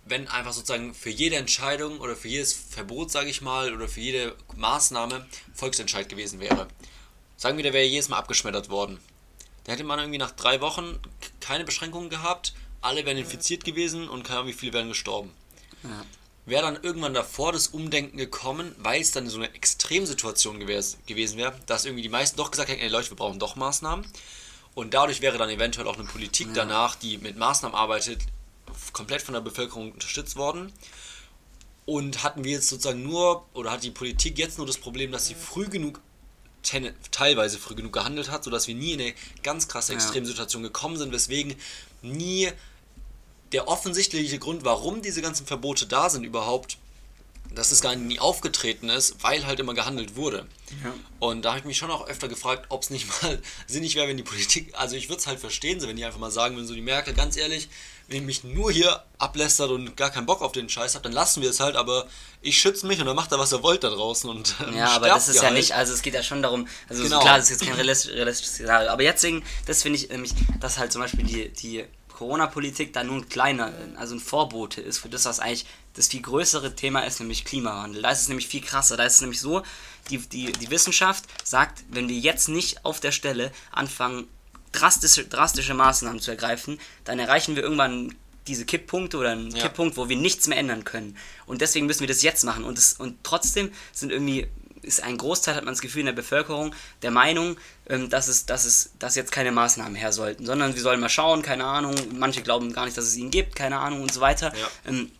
wenn 0.06 0.28
einfach 0.28 0.54
sozusagen 0.54 0.94
für 0.94 1.10
jede 1.10 1.36
Entscheidung 1.36 2.00
oder 2.00 2.16
für 2.16 2.28
jedes 2.28 2.54
Verbot, 2.54 3.12
sage 3.12 3.30
ich 3.30 3.42
mal, 3.42 3.74
oder 3.74 3.88
für 3.88 4.02
jede 4.02 4.36
Maßnahme 4.56 5.26
Volksentscheid 5.54 6.10
gewesen 6.10 6.40
wäre? 6.40 6.68
Sagen 7.38 7.58
wir, 7.58 7.64
der 7.64 7.74
wäre 7.74 7.86
jedes 7.86 8.10
Mal 8.10 8.18
abgeschmettert 8.18 8.70
worden. 8.70 9.00
Da 9.64 9.74
hätte 9.74 9.84
man 9.84 10.00
irgendwie 10.00 10.18
nach 10.18 10.32
drei 10.32 10.62
Wochen 10.62 11.00
keine 11.40 11.64
Beschränkungen 11.66 12.10
gehabt, 12.10 12.54
alle 12.82 13.06
wären 13.06 13.18
infiziert 13.18 13.64
gewesen 13.64 14.10
und 14.10 14.24
keine 14.24 14.40
Ahnung, 14.40 14.50
wie 14.50 14.58
viele 14.58 14.74
wären 14.74 14.90
gestorben. 14.90 15.32
Ja. 15.84 16.06
Wäre 16.46 16.64
dann 16.64 16.84
irgendwann 16.84 17.14
davor 17.14 17.52
das 17.52 17.68
Umdenken 17.68 18.18
gekommen, 18.18 18.76
weil 18.80 19.00
es 19.00 19.12
dann 19.12 19.30
so 19.30 19.38
eine 19.38 19.54
Extremsituation 19.54 20.60
gewärs- 20.60 20.98
gewesen 21.06 21.38
wäre, 21.38 21.54
dass 21.68 21.86
irgendwie 21.86 22.02
die 22.02 22.10
meisten 22.10 22.38
doch 22.38 22.50
gesagt 22.50 22.70
hätten, 22.70 22.82
ey 22.82 22.90
Leute, 22.90 23.12
wir 23.12 23.18
brauchen 23.18 23.40
doch 23.40 23.56
Maßnahmen. 23.56 24.06
Und 24.74 24.94
dadurch 24.94 25.22
wäre 25.22 25.38
dann 25.38 25.50
eventuell 25.50 25.88
auch 25.88 25.98
eine 25.98 26.08
Politik 26.08 26.48
danach, 26.54 26.96
die 26.96 27.18
mit 27.18 27.38
Maßnahmen 27.38 27.78
arbeitet, 27.78 28.22
komplett 28.94 29.22
von 29.22 29.34
der 29.34 29.42
Bevölkerung 29.42 29.92
unterstützt 29.92 30.36
worden. 30.36 30.72
Und 31.86 32.24
hatten 32.24 32.44
wir 32.44 32.54
jetzt 32.54 32.70
sozusagen 32.70 33.04
nur, 33.04 33.46
oder 33.54 33.72
hat 33.72 33.84
die 33.84 33.92
Politik 33.92 34.38
jetzt 34.38 34.58
nur 34.58 34.66
das 34.66 34.78
Problem, 34.78 35.12
dass 35.12 35.28
sie 35.28 35.36
früh 35.36 35.68
genug, 35.68 36.00
teilweise 37.12 37.58
früh 37.58 37.76
genug 37.76 37.92
gehandelt 37.92 38.32
hat, 38.32 38.44
sodass 38.44 38.68
wir 38.68 38.76
nie 38.76 38.94
in 38.94 39.02
eine 39.02 39.14
ganz 39.44 39.68
krasse 39.68 39.94
Ja. 39.94 40.00
Extremsituation 40.00 40.64
gekommen 40.64 40.98
sind, 40.98 41.12
weswegen 41.12 41.56
nie 42.02 42.50
der 43.54 43.68
offensichtliche 43.68 44.40
Grund, 44.40 44.64
warum 44.64 45.02
diese 45.02 45.22
ganzen 45.22 45.46
Verbote 45.46 45.86
da 45.88 46.10
sind 46.10 46.24
überhaupt, 46.24 46.78
dass 47.54 47.74
es 47.74 47.82
gar 47.82 47.96
nie 47.98 48.18
aufgetreten 48.20 48.88
ist, 48.88 49.22
weil 49.24 49.46
halt 49.46 49.60
immer 49.60 49.74
gehandelt 49.74 50.16
wurde. 50.16 50.46
Ja. 50.86 50.94
Und 51.20 51.44
da 51.44 51.50
habe 51.50 51.60
ich 51.60 51.66
mich 51.66 51.78
schon 51.78 51.92
auch 51.92 52.08
öfter 52.08 52.30
gefragt, 52.30 52.68
ob 52.70 52.84
es 52.84 52.90
nicht 52.92 53.08
mal 53.22 53.42
sinnig 53.68 53.96
wäre, 53.96 54.08
wenn 54.08 54.16
die 54.16 54.24
Politik, 54.24 54.74
also 54.78 54.96
ich 54.96 55.10
würde 55.10 55.20
es 55.20 55.28
halt 55.28 55.40
verstehen, 55.40 55.82
so 55.82 55.88
wenn 55.90 55.98
die 55.98 56.06
einfach 56.06 56.20
mal 56.20 56.32
sagen 56.32 56.56
würden, 56.56 56.66
so 56.68 56.74
die 56.74 56.82
Merkel, 56.82 57.14
ganz 57.14 57.36
ehrlich, 57.36 57.68
wenn 58.08 58.22
ihr 58.22 58.26
mich 58.26 58.46
nur 58.46 58.72
hier 58.72 59.04
ablästert 59.18 59.70
und 59.70 59.98
gar 59.98 60.12
keinen 60.12 60.26
Bock 60.26 60.42
auf 60.42 60.54
den 60.54 60.70
Scheiß 60.70 60.96
habt, 60.96 61.04
dann 61.06 61.12
lassen 61.12 61.42
wir 61.42 61.50
es 61.50 61.60
halt, 61.60 61.76
aber 61.76 62.08
ich 62.42 62.58
schütze 62.60 62.88
mich 62.88 63.00
und 63.02 63.06
dann 63.06 63.16
macht 63.18 63.32
er, 63.34 63.40
was 63.40 63.52
er 63.52 63.64
wollt 63.64 63.84
da 63.84 63.90
draußen 63.90 64.30
und 64.30 64.56
ähm, 64.66 64.78
Ja, 64.78 64.88
aber 64.92 65.08
das 65.08 65.28
ist 65.28 65.36
ja 65.38 65.44
halt. 65.44 65.54
nicht, 65.56 65.74
also 65.74 65.94
es 65.94 66.02
geht 66.02 66.14
ja 66.14 66.24
schon 66.24 66.42
darum, 66.42 66.68
also 66.88 67.04
Genau. 67.04 67.20
klar, 67.20 67.36
das 67.38 67.50
ist 67.50 67.60
jetzt 67.62 67.68
kein 67.70 67.78
realistisch- 67.78 68.14
realistisches 68.14 68.54
Szenario, 68.54 68.90
aber 68.90 69.04
jetzt 69.04 69.24
deswegen, 69.24 69.44
das 69.66 69.82
finde 69.82 70.00
ich 70.00 70.10
nämlich, 70.10 70.32
dass 70.62 70.78
halt 70.78 70.92
zum 70.94 71.02
Beispiel 71.02 71.26
die, 71.26 71.50
die 71.50 71.84
Corona-Politik 72.22 72.94
da 72.94 73.04
nur 73.04 73.16
ein 73.16 73.30
kleiner, 73.30 73.74
also 73.96 74.14
ein 74.14 74.20
Vorbote 74.20 74.80
ist 74.80 75.00
für 75.00 75.10
das, 75.10 75.26
was 75.26 75.40
eigentlich 75.40 75.66
das 75.96 76.08
viel 76.08 76.22
größere 76.22 76.76
Thema 76.76 77.00
ist, 77.00 77.20
nämlich 77.20 77.46
Klimawandel. 77.46 78.04
Da 78.04 78.12
ist 78.12 78.22
es 78.22 78.28
nämlich 78.28 78.48
viel 78.48 78.62
krasser, 78.62 78.96
da 78.96 79.06
ist 79.06 79.16
es 79.16 79.22
nämlich 79.22 79.42
so, 79.42 79.64
die, 80.12 80.20
die, 80.20 80.52
die 80.52 80.70
Wissenschaft 80.70 81.26
sagt, 81.44 81.84
wenn 81.90 82.08
wir 82.08 82.16
jetzt 82.16 82.48
nicht 82.48 82.86
auf 82.86 83.00
der 83.00 83.12
Stelle 83.12 83.52
anfangen, 83.72 84.28
drastische, 84.72 85.26
drastische 85.26 85.74
Maßnahmen 85.74 86.22
zu 86.22 86.30
ergreifen, 86.30 86.80
dann 87.06 87.18
erreichen 87.18 87.56
wir 87.56 87.64
irgendwann 87.64 88.14
diese 88.46 88.66
Kipppunkte 88.66 89.18
oder 89.18 89.32
einen 89.32 89.50
Ja. 89.50 89.64
Kipppunkt, 89.64 89.98
wo 89.98 90.08
wir 90.08 90.16
nichts 90.16 90.46
mehr 90.46 90.60
ändern 90.60 90.84
können. 90.84 91.18
Und 91.48 91.62
deswegen 91.62 91.88
müssen 91.88 92.02
wir 92.02 92.08
das 92.08 92.22
jetzt 92.22 92.44
machen. 92.44 92.64
Und, 92.66 92.78
es, 92.78 92.94
und 92.94 93.18
trotzdem 93.24 93.72
sind 93.94 94.12
irgendwie, 94.12 94.48
ist 94.82 95.04
ein 95.04 95.18
Großteil, 95.18 95.56
hat 95.56 95.64
man 95.64 95.74
das 95.74 95.82
Gefühl, 95.82 96.02
in 96.02 96.06
der 96.08 96.14
Bevölkerung 96.14 96.74
der 97.02 97.12
Meinung, 97.12 97.58
ähm, 97.88 98.10
dass, 98.10 98.28
es, 98.28 98.46
dass, 98.46 98.66
es, 98.66 98.92
dass 99.00 99.16
jetzt 99.16 99.32
keine 99.32 99.52
Maßnahmen 99.52 99.96
her 99.96 100.12
sollten, 100.12 100.46
sondern 100.46 100.76
wir 100.76 100.82
sollen 100.82 101.00
mal 101.00 101.10
schauen, 101.10 101.42
keine 101.42 101.66
Ahnung. 101.66 101.96
Manche 102.14 102.42
glauben 102.42 102.74
gar 102.74 102.86
nicht, 102.86 102.98
dass 102.98 103.06
es 103.06 103.16
ihn 103.16 103.32
gibt, 103.32 103.56
keine 103.56 103.78
Ahnung 103.78 104.02
und 104.02 104.14
so 104.14 104.22
weiter. 104.22 104.54
Ja. 104.56 104.68
Ähm, 104.88 105.12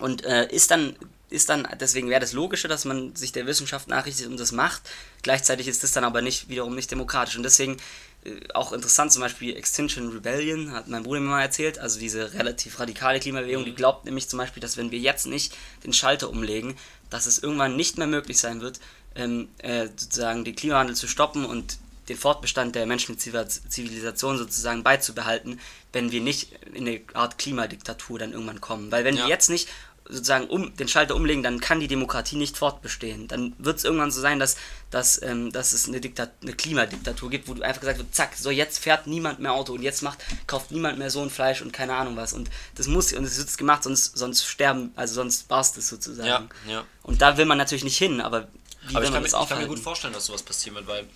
und 0.00 0.24
äh, 0.24 0.46
ist 0.48 0.70
dann, 0.70 0.96
ist 1.30 1.48
dann, 1.48 1.66
deswegen 1.80 2.10
wäre 2.10 2.20
das 2.20 2.32
Logische, 2.32 2.68
dass 2.68 2.84
man 2.84 3.16
sich 3.16 3.32
der 3.32 3.46
Wissenschaft 3.46 3.88
nachrichtet 3.88 4.26
und 4.26 4.38
das 4.38 4.52
macht. 4.52 4.82
Gleichzeitig 5.22 5.68
ist 5.68 5.82
das 5.82 5.92
dann 5.92 6.04
aber 6.04 6.22
nicht 6.22 6.48
wiederum 6.48 6.74
nicht 6.74 6.90
demokratisch. 6.90 7.36
Und 7.36 7.42
deswegen 7.42 7.78
äh, 8.24 8.40
auch 8.54 8.72
interessant, 8.72 9.12
zum 9.12 9.22
Beispiel 9.22 9.56
Extinction 9.56 10.10
Rebellion, 10.10 10.72
hat 10.72 10.88
mein 10.88 11.02
Bruder 11.02 11.20
mir 11.20 11.30
mal 11.30 11.42
erzählt, 11.42 11.78
also 11.78 11.98
diese 11.98 12.34
relativ 12.34 12.78
radikale 12.78 13.20
Klimabewegung, 13.20 13.64
die 13.64 13.74
glaubt 13.74 14.04
nämlich 14.04 14.28
zum 14.28 14.38
Beispiel, 14.38 14.60
dass 14.60 14.76
wenn 14.76 14.90
wir 14.90 14.98
jetzt 14.98 15.26
nicht 15.26 15.56
den 15.84 15.92
Schalter 15.92 16.30
umlegen, 16.30 16.76
dass 17.10 17.26
es 17.26 17.38
irgendwann 17.38 17.76
nicht 17.76 17.98
mehr 17.98 18.06
möglich 18.06 18.38
sein 18.38 18.60
wird, 18.60 18.80
ähm, 19.16 19.48
äh, 19.58 19.86
sozusagen 19.86 20.44
den 20.44 20.54
Klimawandel 20.54 20.94
zu 20.96 21.08
stoppen 21.08 21.44
und 21.44 21.78
den 22.08 22.16
Fortbestand 22.16 22.76
der 22.76 22.86
menschlichen 22.86 23.18
Zivil- 23.20 23.48
Zivilisation 23.68 24.38
sozusagen 24.38 24.84
beizubehalten, 24.84 25.58
wenn 25.92 26.12
wir 26.12 26.20
nicht 26.20 26.52
in 26.72 26.86
eine 26.86 27.00
Art 27.14 27.36
Klimadiktatur 27.38 28.18
dann 28.18 28.32
irgendwann 28.32 28.60
kommen. 28.60 28.92
Weil 28.92 29.04
wenn 29.04 29.16
wir 29.16 29.24
Ja. 29.24 29.28
jetzt 29.28 29.50
nicht 29.50 29.68
sozusagen 30.08 30.46
um, 30.46 30.76
den 30.76 30.86
Schalter 30.86 31.16
umlegen, 31.16 31.42
dann 31.42 31.58
kann 31.58 31.80
die 31.80 31.88
Demokratie 31.88 32.36
nicht 32.36 32.56
fortbestehen. 32.56 33.26
Dann 33.26 33.54
wird 33.58 33.78
es 33.78 33.82
irgendwann 33.84 34.12
so 34.12 34.20
sein, 34.20 34.38
dass, 34.38 34.56
dass, 34.92 35.20
ähm, 35.20 35.50
dass 35.50 35.72
es 35.72 35.88
eine, 35.88 36.00
Diktat 36.00 36.30
eine 36.42 36.52
Klimadiktatur 36.52 37.28
gibt, 37.28 37.48
wo 37.48 37.54
du 37.54 37.62
einfach 37.62 37.80
gesagt 37.80 37.98
wird, 37.98 38.14
zack, 38.14 38.36
so 38.36 38.50
jetzt 38.52 38.78
fährt 38.78 39.08
niemand 39.08 39.40
mehr 39.40 39.52
Auto 39.52 39.72
und 39.72 39.82
jetzt 39.82 40.02
macht, 40.02 40.18
kauft 40.46 40.70
niemand 40.70 40.98
mehr 41.00 41.10
so 41.10 41.22
ein 41.22 41.30
Fleisch 41.30 41.60
und 41.60 41.72
keine 41.72 41.94
Ahnung 41.96 42.14
was. 42.16 42.34
Und 42.34 42.50
das 42.76 42.86
muss 42.86 43.12
und 43.14 43.24
es 43.24 43.36
wird 43.36 43.58
gemacht, 43.58 43.82
sonst, 43.82 44.16
sonst 44.16 44.44
sterben, 44.46 44.92
also 44.94 45.14
sonst 45.14 45.48
barst 45.48 45.76
es 45.76 45.88
sozusagen. 45.88 46.28
Ja, 46.28 46.48
ja. 46.68 46.84
Und 47.02 47.20
da 47.20 47.36
will 47.36 47.46
man 47.46 47.58
natürlich 47.58 47.82
nicht 47.82 47.98
hin, 47.98 48.20
aber 48.20 48.46
wie 48.88 48.96
Aber 48.96 49.04
ich 49.04 49.10
kann, 49.12 49.22
mir, 49.22 49.28
ich 49.28 49.48
kann 49.48 49.58
mir 49.58 49.66
gut 49.66 49.78
vorstellen, 49.78 50.12
dass 50.12 50.26
sowas 50.26 50.42
passieren 50.42 50.76
wird, 50.76 50.86
weil, 50.86 51.08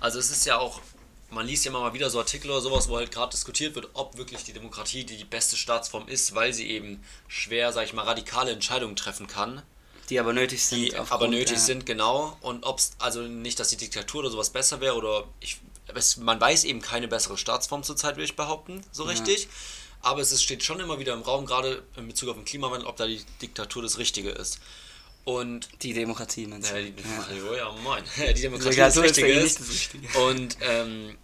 also 0.00 0.18
es 0.18 0.30
ist 0.30 0.44
ja 0.46 0.58
auch, 0.58 0.80
man 1.30 1.46
liest 1.46 1.64
ja 1.64 1.70
immer 1.70 1.80
mal 1.80 1.92
wieder 1.92 2.08
so 2.10 2.18
Artikel 2.18 2.50
oder 2.50 2.60
sowas, 2.60 2.88
wo 2.88 2.96
halt 2.96 3.10
gerade 3.10 3.30
diskutiert 3.32 3.74
wird, 3.74 3.88
ob 3.94 4.16
wirklich 4.16 4.44
die 4.44 4.52
Demokratie 4.52 5.04
die, 5.04 5.16
die 5.16 5.24
beste 5.24 5.56
Staatsform 5.56 6.08
ist, 6.08 6.34
weil 6.34 6.52
sie 6.52 6.70
eben 6.70 7.02
schwer, 7.26 7.72
sag 7.72 7.84
ich 7.84 7.92
mal, 7.92 8.04
radikale 8.04 8.50
Entscheidungen 8.52 8.96
treffen 8.96 9.26
kann, 9.26 9.62
die 10.08 10.18
aber 10.18 10.32
nötig 10.32 10.64
sind. 10.64 10.78
die 10.80 10.94
aber 10.96 11.28
nötig 11.28 11.48
der- 11.48 11.58
sind, 11.58 11.84
genau. 11.86 12.36
Und 12.40 12.64
ob 12.64 12.78
es, 12.78 12.92
also 12.98 13.20
nicht, 13.22 13.60
dass 13.60 13.68
die 13.68 13.76
Diktatur 13.76 14.20
oder 14.20 14.30
sowas 14.30 14.50
besser 14.50 14.80
wäre 14.80 14.94
oder 14.96 15.24
ich, 15.40 15.58
es, 15.94 16.16
man 16.16 16.40
weiß 16.40 16.64
eben 16.64 16.80
keine 16.80 17.08
bessere 17.08 17.36
Staatsform 17.36 17.82
zurzeit, 17.82 18.16
würde 18.16 18.24
ich 18.24 18.36
behaupten, 18.36 18.82
so 18.92 19.02
richtig. 19.04 19.48
Aber 20.00 20.20
es 20.22 20.32
ist, 20.32 20.42
steht 20.44 20.62
schon 20.62 20.80
immer 20.80 20.98
wieder 20.98 21.12
im 21.12 21.22
Raum, 21.22 21.44
gerade 21.44 21.82
in 21.96 22.06
Bezug 22.06 22.28
auf 22.30 22.36
den 22.36 22.44
Klimawandel, 22.44 22.86
ob 22.86 22.96
da 22.96 23.06
die 23.06 23.20
Diktatur 23.42 23.82
das 23.82 23.98
Richtige 23.98 24.30
ist. 24.30 24.60
Und 25.24 25.68
Die 25.82 25.92
Demokratie, 25.92 26.46
meinst 26.46 26.70
du? 26.70 26.76
ja, 26.76 26.82
die, 26.82 27.02
Ja. 27.02 27.50
oh 27.50 27.54
ja, 27.54 27.72
moin. 27.82 28.02
Ja, 28.16 28.32
die 28.32 28.40
Demokratie 28.42 28.76
Ja, 28.78 28.90
so 28.90 29.02
ist 29.02 29.10
Richtige 29.10 29.26
eigentlich 29.26 29.44
ist. 29.44 29.60
das 29.60 29.68
Richtige. 29.70 30.18
Und 30.20 30.56
ähm, 30.62 31.18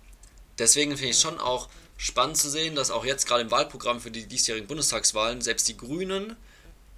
deswegen 0.59 0.93
finde 0.93 1.11
ich 1.11 1.17
es 1.17 1.23
schon 1.23 1.39
auch 1.41 1.69
spannend 1.97 2.37
zu 2.37 2.51
sehen, 2.51 2.75
dass 2.75 2.91
auch 2.91 3.05
jetzt 3.05 3.27
gerade 3.27 3.43
im 3.43 3.51
Wahlprogramm 3.51 4.01
für 4.01 4.11
die 4.11 4.27
diesjährigen 4.27 4.67
Bundestagswahlen 4.69 5.41
selbst 5.41 5.69
die 5.69 5.77
Grünen 5.77 6.37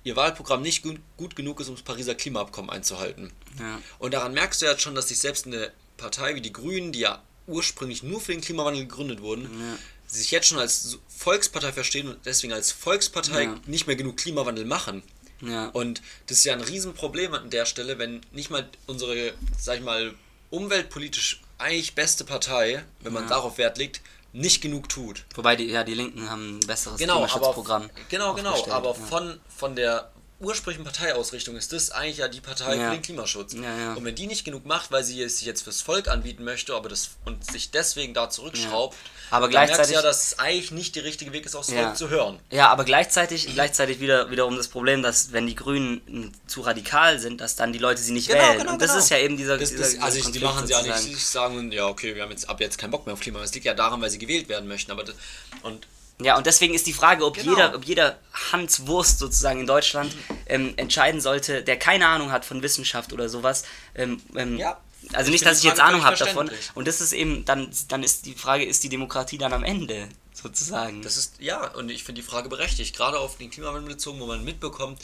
ihr 0.04 0.14
Wahlprogramm 0.16 0.62
nicht 0.62 0.82
gut, 0.82 1.00
gut 1.16 1.34
genug 1.36 1.60
ist, 1.60 1.68
um 1.68 1.74
das 1.74 1.82
Pariser 1.82 2.14
Klimaabkommen 2.14 2.70
einzuhalten. 2.70 3.32
Ja. 3.58 3.80
Und 3.98 4.14
daran 4.14 4.32
merkst 4.34 4.62
du 4.62 4.66
jetzt 4.66 4.80
schon, 4.82 4.94
dass 4.94 5.08
sich 5.08 5.18
selbst 5.18 5.46
eine 5.46 5.72
Partei 5.96 6.34
wie 6.36 6.40
die 6.40 6.52
Grünen, 6.52 6.92
die 6.92 7.00
ja 7.00 7.22
ursprünglich 7.48 8.02
nur 8.04 8.20
für 8.20 8.30
den 8.32 8.40
Klimawandel 8.40 8.86
gegründet 8.86 9.20
wurden, 9.20 9.42
Ja. 9.44 9.78
sich 10.06 10.30
jetzt 10.30 10.46
schon 10.48 10.58
als 10.58 10.98
Volkspartei 11.08 11.72
verstehen 11.72 12.06
und 12.08 12.24
deswegen 12.24 12.52
als 12.52 12.70
Volkspartei 12.70 13.44
Ja. 13.44 13.60
nicht 13.66 13.86
mehr 13.88 13.96
genug 13.96 14.16
Klimawandel 14.16 14.64
machen. 14.64 15.02
Ja. 15.40 15.66
Und 15.68 16.00
das 16.26 16.38
ist 16.38 16.44
ja 16.44 16.52
ein 16.54 16.60
Riesenproblem 16.62 17.34
an 17.34 17.50
der 17.50 17.66
Stelle, 17.66 17.98
wenn 17.98 18.20
nicht 18.32 18.50
mal 18.50 18.68
unsere, 18.86 19.34
sag 19.58 19.76
ich 19.78 19.82
mal, 19.84 20.14
umweltpolitisch 20.50 21.42
eigentlich 21.58 21.94
beste 21.94 22.24
Partei, 22.24 22.84
wenn 23.00 23.12
man 23.12 23.24
Ja. 23.24 23.28
darauf 23.30 23.58
Wert 23.58 23.78
legt, 23.78 24.00
nicht 24.32 24.60
genug 24.60 24.88
tut. 24.88 25.24
Wobei 25.34 25.56
die, 25.56 25.64
ja, 25.66 25.82
die 25.84 25.94
Linken 25.94 26.28
haben 26.28 26.58
ein 26.58 26.60
besseres 26.66 26.98
Genau, 26.98 27.18
aber 27.18 27.26
Klimaschutzprogramm. 27.26 27.90
genau, 28.08 28.34
genau, 28.34 28.50
aufgestellt, 28.50 28.76
aber 28.76 28.88
ja. 28.90 28.94
von, 29.06 29.40
von 29.48 29.76
der 29.76 30.10
ursprünglichen 30.38 30.84
Parteiausrichtung 30.84 31.56
ist 31.56 31.72
das 31.72 31.90
eigentlich 31.90 32.18
ja 32.18 32.28
die 32.28 32.40
Partei 32.40 32.76
Ja. 32.76 32.90
für 32.90 32.96
den 32.96 33.02
Klimaschutz. 33.02 33.54
Ja, 33.54 33.62
ja. 33.78 33.94
Und 33.94 34.04
wenn 34.04 34.14
die 34.14 34.26
nicht 34.26 34.44
genug 34.44 34.66
macht, 34.66 34.90
weil 34.92 35.02
sie 35.02 35.22
es 35.22 35.38
sich 35.38 35.46
jetzt 35.46 35.62
fürs 35.62 35.80
Volk 35.80 36.08
anbieten 36.08 36.44
möchte, 36.44 36.74
aber 36.74 36.88
das 36.88 37.10
und 37.24 37.50
sich 37.50 37.70
deswegen 37.70 38.12
da 38.12 38.28
zurückschraubt, 38.28 38.96
Aber 39.30 39.48
gleichzeitig- 39.48 39.94
ja, 39.94 40.02
dass 40.02 40.26
es 40.32 40.38
eigentlich 40.38 40.70
nicht 40.72 40.94
der 40.94 41.04
richtige 41.04 41.32
Weg 41.32 41.46
ist, 41.46 41.54
aufs. 41.56 41.72
Volk 41.72 41.96
zu 41.96 42.10
hören. 42.10 42.38
Ja, 42.50 42.68
aber 42.68 42.84
gleichzeitig, 42.84 43.46
gleichzeitig 43.54 43.98
wieder, 43.98 44.30
wiederum 44.30 44.56
das 44.56 44.68
Problem, 44.68 45.02
dass 45.02 45.32
wenn 45.32 45.46
die 45.46 45.54
Grünen 45.56 46.32
zu 46.46 46.60
radikal 46.60 47.18
sind, 47.18 47.40
dass 47.40 47.56
dann 47.56 47.72
die 47.72 47.78
Leute 47.78 48.00
sie 48.02 48.12
nicht 48.12 48.28
wählen. 48.28 48.68
Und 48.68 48.80
das 48.82 48.94
ist 48.94 49.08
ja 49.10 49.18
eben 49.18 49.36
dieser, 49.36 49.56
Das, 49.58 49.74
das, 49.74 49.90
dieser 49.92 50.04
also 50.04 50.18
ich, 50.18 50.30
die 50.30 50.38
machen 50.40 50.66
sie 50.66 50.72
ja 50.74 50.82
nicht, 50.82 50.96
sie 50.98 51.14
sagen, 51.14 51.72
ja 51.72 51.86
okay, 51.86 52.14
wir 52.14 52.22
haben 52.22 52.30
jetzt 52.30 52.48
ab 52.48 52.60
jetzt 52.60 52.78
keinen 52.78 52.90
Bock 52.90 53.06
mehr 53.06 53.14
auf 53.14 53.20
Klima. 53.20 53.42
Es 53.42 53.52
liegt 53.54 53.66
ja 53.66 53.74
daran, 53.74 54.00
weil 54.02 54.10
sie 54.10 54.18
gewählt 54.18 54.48
werden 54.48 54.68
möchten. 54.68 54.90
Aber 54.92 55.02
das, 55.02 55.16
und 55.62 55.86
Ja, 56.22 56.36
und 56.36 56.46
deswegen 56.46 56.72
ist 56.74 56.86
die 56.86 56.94
Frage, 56.94 57.24
ob, 57.24 57.34
Genau. 57.34 57.50
jeder, 57.50 57.74
ob 57.74 57.84
jeder 57.84 58.18
Hans 58.52 58.86
Wurst 58.86 59.18
sozusagen 59.18 59.60
in 59.60 59.66
Deutschland 59.66 60.14
ähm, 60.46 60.72
entscheiden 60.76 61.20
sollte, 61.20 61.62
der 61.62 61.78
keine 61.78 62.06
Ahnung 62.08 62.32
hat 62.32 62.44
von 62.44 62.62
Wissenschaft 62.62 63.12
oder 63.12 63.28
sowas. 63.28 63.64
Ähm, 63.94 64.20
ähm, 64.34 64.56
Ja. 64.56 64.80
Also 65.12 65.28
Ich 65.28 65.34
nicht, 65.34 65.46
dass 65.46 65.58
ich 65.58 65.64
jetzt 65.64 65.78
Ahnung 65.78 66.04
habe 66.04 66.16
davon. 66.16 66.50
Und 66.74 66.88
das 66.88 67.00
ist 67.00 67.12
eben, 67.12 67.44
dann, 67.44 67.70
dann 67.88 68.02
ist 68.02 68.26
die 68.26 68.34
Frage, 68.34 68.64
ist 68.64 68.82
die 68.82 68.88
Demokratie 68.88 69.38
dann 69.38 69.52
am 69.52 69.62
Ende 69.62 70.08
sozusagen? 70.32 71.02
das 71.02 71.16
ist, 71.16 71.34
ja, 71.38 71.68
und 71.74 71.90
ich 71.90 72.02
finde 72.04 72.22
die 72.22 72.26
Frage 72.26 72.48
berechtigt, 72.48 72.96
gerade 72.96 73.18
auf 73.18 73.36
den 73.38 73.50
Klimawandel 73.50 73.94
bezogen, 73.94 74.18
wo 74.20 74.26
man 74.26 74.44
mitbekommt, 74.44 75.00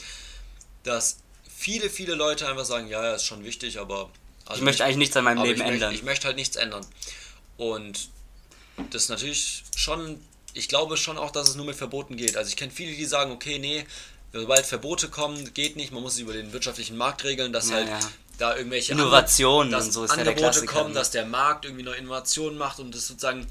dass 0.83 1.17
viele, 1.55 1.89
viele 1.89 2.15
Leute 2.15 2.47
einfach 2.47 2.65
sagen, 2.65 2.87
ja, 2.87 3.03
ja, 3.03 3.15
ist 3.15 3.25
schon 3.25 3.43
wichtig, 3.43 3.79
aber... 3.79 4.09
Also 4.45 4.59
ich 4.59 4.65
möchte 4.65 4.83
eigentlich 4.83 4.97
nichts 4.97 5.15
an 5.15 5.23
meinem 5.23 5.43
Leben 5.43 5.53
ich 5.53 5.59
möchte, 5.59 5.73
ändern. 5.73 5.93
ich 5.93 6.03
möchte 6.03 6.27
halt 6.27 6.35
nichts 6.35 6.57
ändern. 6.57 6.85
Und 7.57 8.09
das 8.91 9.03
ist 9.03 9.09
natürlich 9.09 9.63
schon, 9.75 10.19
ich 10.53 10.67
glaube 10.67 10.97
schon 10.97 11.17
auch, 11.17 11.31
dass 11.31 11.49
es 11.49 11.55
nur 11.55 11.65
mit 11.65 11.75
Verboten 11.75 12.17
geht. 12.17 12.37
Also 12.37 12.49
ich 12.49 12.55
kenne 12.55 12.71
viele, 12.71 12.95
die 12.95 13.05
sagen, 13.05 13.31
okay, 13.31 13.59
nee, 13.59 13.85
sobald 14.31 14.65
Verbote 14.65 15.09
kommen, 15.09 15.53
geht 15.53 15.75
nicht, 15.75 15.91
man 15.91 16.01
muss 16.01 16.13
es 16.13 16.19
über 16.19 16.33
den 16.33 16.53
wirtschaftlichen 16.53 16.97
Markt 16.97 17.23
regeln, 17.23 17.53
dass 17.53 17.69
Ja, 17.69 17.75
halt 17.75 17.87
ja. 17.87 17.99
da 18.37 18.55
irgendwelche 18.55 18.93
Innovationen 18.93 19.71
dass 19.71 19.85
und 19.85 19.91
so 19.91 20.03
ist 20.05 20.15
ja 20.15 20.23
der 20.23 20.33
Angebote 20.33 20.65
kommen, 20.65 20.89
ne? 20.89 20.95
dass 20.95 21.11
der 21.11 21.25
Markt 21.25 21.65
irgendwie 21.65 21.83
neue 21.83 21.97
Innovationen 21.97 22.57
macht 22.57 22.79
und 22.79 22.93
das 22.93 23.07
sozusagen 23.07 23.47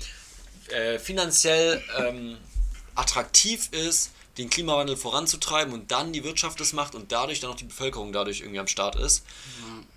äh, 0.68 0.98
finanziell 0.98 1.82
ähm, 1.98 2.36
attraktiv 2.94 3.68
ist, 3.72 4.10
den 4.38 4.48
Klimawandel 4.48 4.96
voranzutreiben 4.96 5.74
und 5.74 5.90
dann 5.90 6.12
die 6.12 6.24
Wirtschaft 6.24 6.58
das 6.60 6.72
macht 6.72 6.94
und 6.94 7.12
dadurch 7.12 7.40
dann 7.40 7.50
auch 7.50 7.56
die 7.56 7.64
Bevölkerung 7.64 8.12
dadurch 8.12 8.40
irgendwie 8.40 8.60
am 8.60 8.66
Start 8.66 8.96
ist. 8.96 9.24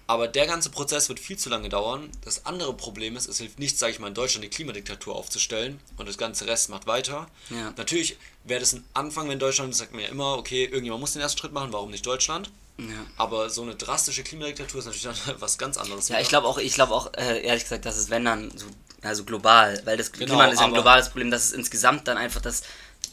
Aber 0.07 0.27
der 0.27 0.45
ganze 0.45 0.69
Prozess 0.69 1.09
wird 1.09 1.19
viel 1.19 1.37
zu 1.37 1.49
lange 1.49 1.69
dauern. 1.69 2.09
Das 2.23 2.45
andere 2.45 2.73
Problem 2.73 3.15
ist, 3.15 3.27
es 3.27 3.39
hilft 3.39 3.59
nicht, 3.59 3.79
sage 3.79 3.93
ich 3.93 3.99
mal, 3.99 4.07
in 4.07 4.13
Deutschland 4.13 4.43
eine 4.43 4.51
Klimadiktatur 4.51 5.15
aufzustellen 5.15 5.79
und 5.97 6.07
das 6.07 6.17
ganze 6.17 6.45
Rest 6.45 6.69
macht 6.69 6.85
weiter. 6.85 7.27
Ja. 7.49 7.73
Natürlich 7.75 8.17
wäre 8.43 8.59
das 8.59 8.73
ein 8.73 8.83
Anfang, 8.93 9.29
wenn 9.29 9.39
Deutschland, 9.39 9.71
das 9.71 9.79
sagt 9.79 9.93
man 9.93 10.01
ja 10.01 10.09
immer, 10.09 10.37
okay, 10.37 10.65
irgendjemand 10.65 11.01
muss 11.01 11.13
den 11.13 11.21
ersten 11.21 11.39
Schritt 11.39 11.53
machen, 11.53 11.73
warum 11.73 11.89
nicht 11.89 12.05
Deutschland? 12.05 12.51
Ja. 12.77 12.85
Aber 13.17 13.49
so 13.49 13.61
eine 13.61 13.75
drastische 13.75 14.23
Klimadiktatur 14.23 14.79
ist 14.79 14.85
natürlich 14.85 15.03
dann 15.25 15.35
was 15.39 15.57
ganz 15.57 15.77
anderes. 15.77 16.09
Ja, 16.09 16.19
ich 16.19 16.27
glaube 16.27 16.47
auch, 16.47 16.57
ich 16.57 16.73
glaube 16.73 16.93
auch, 16.93 17.11
äh, 17.13 17.41
ehrlich 17.41 17.63
gesagt, 17.63 17.85
dass 17.85 17.97
es 17.97 18.09
wenn 18.09 18.25
dann 18.25 18.51
so, 18.55 18.67
also 19.01 19.23
global, 19.23 19.81
weil 19.85 19.97
das 19.97 20.11
Genau, 20.11 20.25
Klima 20.25 20.45
ist 20.47 20.59
ja 20.59 20.65
ein 20.65 20.73
globales 20.73 21.09
Problem, 21.09 21.31
dass 21.31 21.45
es 21.45 21.51
insgesamt 21.53 22.07
dann 22.07 22.17
einfach 22.17 22.41
das. 22.41 22.63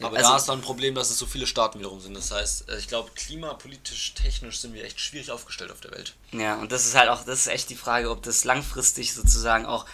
Aber 0.01 0.17
also, 0.17 0.29
da 0.29 0.37
ist 0.37 0.45
dann 0.45 0.59
ein 0.59 0.63
Problem, 0.63 0.95
dass 0.95 1.09
es 1.09 1.17
so 1.17 1.25
viele 1.25 1.47
Staaten 1.47 1.79
wiederum 1.79 1.99
sind. 1.99 2.15
Das 2.15 2.31
heißt, 2.31 2.69
äh, 2.69 2.77
ich 2.77 2.87
glaube, 2.87 3.11
klimapolitisch, 3.15 4.13
technisch 4.13 4.59
sind 4.59 4.73
wir 4.73 4.83
echt 4.83 4.99
schwierig 4.99 5.31
aufgestellt 5.31 5.71
auf 5.71 5.81
der 5.81 5.91
Welt. 5.91 6.13
Ja, 6.31 6.55
und 6.55 6.71
das 6.71 6.85
ist 6.85 6.95
halt 6.95 7.09
auch, 7.09 7.23
das 7.23 7.41
ist 7.41 7.47
echt 7.47 7.69
die 7.69 7.75
Frage, 7.75 8.09
ob 8.09 8.23
das 8.23 8.43
langfristig 8.43 9.13
sozusagen 9.13 9.65
auch 9.65 9.85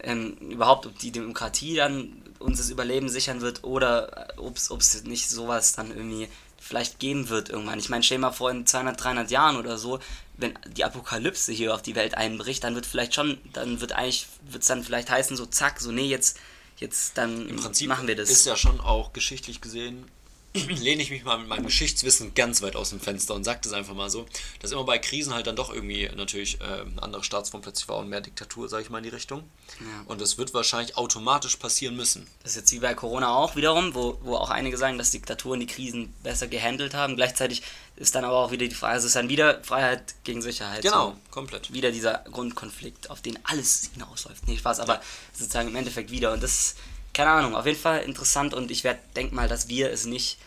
ähm, 0.00 0.36
überhaupt, 0.38 0.86
ob 0.86 0.98
die 0.98 1.12
Demokratie 1.12 1.76
dann 1.76 2.22
uns 2.38 2.58
das 2.58 2.70
Überleben 2.70 3.08
sichern 3.08 3.40
wird 3.40 3.64
oder 3.64 4.28
ob 4.36 4.56
es 4.56 5.04
nicht 5.04 5.30
sowas 5.30 5.72
dann 5.72 5.90
irgendwie 5.90 6.28
vielleicht 6.58 6.98
geben 6.98 7.28
wird 7.28 7.50
irgendwann. 7.50 7.78
Ich 7.78 7.90
meine, 7.90 8.02
stell 8.02 8.18
mal 8.18 8.32
vor, 8.32 8.50
in 8.50 8.66
200, 8.66 9.02
300 9.02 9.30
Jahren 9.30 9.56
oder 9.56 9.76
so, 9.76 10.00
wenn 10.36 10.58
die 10.66 10.84
Apokalypse 10.84 11.52
hier 11.52 11.74
auf 11.74 11.82
die 11.82 11.94
Welt 11.94 12.16
einbricht, 12.16 12.64
dann 12.64 12.74
wird 12.74 12.86
vielleicht 12.86 13.14
schon, 13.14 13.38
dann 13.52 13.80
wird 13.80 13.92
eigentlich, 13.92 14.26
wird 14.48 14.62
es 14.62 14.68
dann 14.68 14.82
vielleicht 14.82 15.10
heißen, 15.10 15.36
so 15.36 15.46
zack, 15.46 15.80
so 15.80 15.92
nee, 15.92 16.06
jetzt, 16.06 16.38
jetzt 16.84 17.18
dann 17.18 17.48
Im 17.48 17.56
Prinzip 17.56 17.88
machen 17.88 18.06
wir 18.06 18.16
das. 18.16 18.30
ist 18.30 18.46
ja 18.46 18.56
schon 18.56 18.80
auch 18.80 19.12
geschichtlich 19.12 19.60
gesehen, 19.60 20.06
lehne 20.54 21.02
ich 21.02 21.10
mich 21.10 21.24
mal 21.24 21.36
mit 21.38 21.48
meinem 21.48 21.66
Geschichtswissen 21.66 22.32
ganz 22.34 22.62
weit 22.62 22.76
aus 22.76 22.90
dem 22.90 23.00
Fenster 23.00 23.34
und 23.34 23.42
sage 23.42 23.58
das 23.64 23.72
einfach 23.72 23.94
mal 23.94 24.08
so, 24.08 24.24
dass 24.60 24.70
immer 24.70 24.84
bei 24.84 24.98
Krisen 24.98 25.34
halt 25.34 25.48
dann 25.48 25.56
doch 25.56 25.72
irgendwie 25.74 26.08
natürlich 26.14 26.60
äh, 26.60 26.64
eine 26.64 27.02
andere 27.02 27.24
Staatsform 27.24 27.60
plötzlich 27.60 27.88
war 27.88 27.96
und 27.96 28.08
mehr 28.08 28.20
Diktatur, 28.20 28.68
sage 28.68 28.84
ich 28.84 28.90
mal, 28.90 28.98
in 28.98 29.04
die 29.04 29.10
Richtung. 29.10 29.42
Ja. 29.80 30.04
Und 30.06 30.20
das 30.20 30.38
wird 30.38 30.54
wahrscheinlich 30.54 30.96
automatisch 30.96 31.56
passieren 31.56 31.96
müssen. 31.96 32.28
Das 32.44 32.52
ist 32.52 32.56
jetzt 32.56 32.72
wie 32.72 32.78
bei 32.78 32.94
Corona 32.94 33.34
auch 33.34 33.56
wiederum, 33.56 33.96
wo, 33.96 34.18
wo 34.22 34.36
auch 34.36 34.50
einige 34.50 34.76
sagen, 34.76 34.96
dass 34.96 35.10
Diktaturen 35.10 35.58
die 35.58 35.66
Krisen 35.66 36.14
besser 36.22 36.46
gehandelt 36.46 36.94
haben. 36.94 37.16
Gleichzeitig 37.16 37.62
ist 37.96 38.14
dann 38.14 38.24
aber 38.24 38.36
auch 38.36 38.50
wieder 38.50 38.66
die 38.66 38.74
Frage, 38.74 38.98
es 38.98 39.04
ist 39.04 39.14
dann 39.16 39.28
wieder 39.28 39.62
Freiheit 39.62 40.14
gegen 40.24 40.42
Sicherheit. 40.42 40.82
Genau, 40.82 41.10
So, 41.10 41.16
komplett. 41.30 41.72
wieder 41.72 41.92
dieser 41.92 42.24
Grundkonflikt, 42.30 43.10
auf 43.10 43.20
den 43.22 43.38
alles 43.44 43.90
hinausläuft. 43.94 44.46
Nee, 44.48 44.56
Spaß, 44.56 44.80
aber 44.80 45.00
sozusagen 45.32 45.68
im 45.68 45.76
Endeffekt 45.76 46.10
wieder. 46.10 46.32
Und 46.32 46.42
das, 46.42 46.74
keine 47.12 47.30
Ahnung, 47.30 47.54
auf 47.54 47.66
jeden 47.66 47.78
Fall 47.78 48.00
interessant 48.02 48.52
und 48.52 48.70
ich 48.70 48.82
denke 49.14 49.34
mal, 49.34 49.48
dass 49.48 49.68
wir 49.68 49.90
es 49.92 50.06
nicht, 50.06 50.38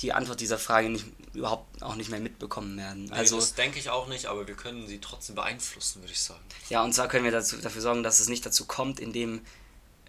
die 0.00 0.14
Antwort 0.14 0.40
dieser 0.40 0.58
Frage 0.58 0.88
nicht, 0.88 1.04
überhaupt 1.34 1.82
auch 1.82 1.94
nicht 1.96 2.10
mehr 2.10 2.20
mitbekommen 2.20 2.78
werden. 2.78 3.12
Also, 3.12 3.36
nee, 3.36 3.40
das 3.42 3.54
denke 3.54 3.78
ich 3.78 3.90
auch 3.90 4.08
nicht, 4.08 4.26
aber 4.26 4.48
wir 4.48 4.54
können 4.54 4.86
sie 4.86 4.98
trotzdem 5.00 5.36
beeinflussen, 5.36 6.00
würde 6.00 6.12
ich 6.12 6.20
sagen. 6.20 6.40
Ja, 6.70 6.82
und 6.82 6.94
zwar 6.94 7.08
können 7.08 7.24
wir 7.24 7.30
dazu, 7.30 7.56
dafür 7.58 7.82
sorgen, 7.82 8.02
dass 8.02 8.20
es 8.20 8.28
nicht 8.28 8.44
dazu 8.46 8.64
kommt, 8.64 8.98
indem 8.98 9.42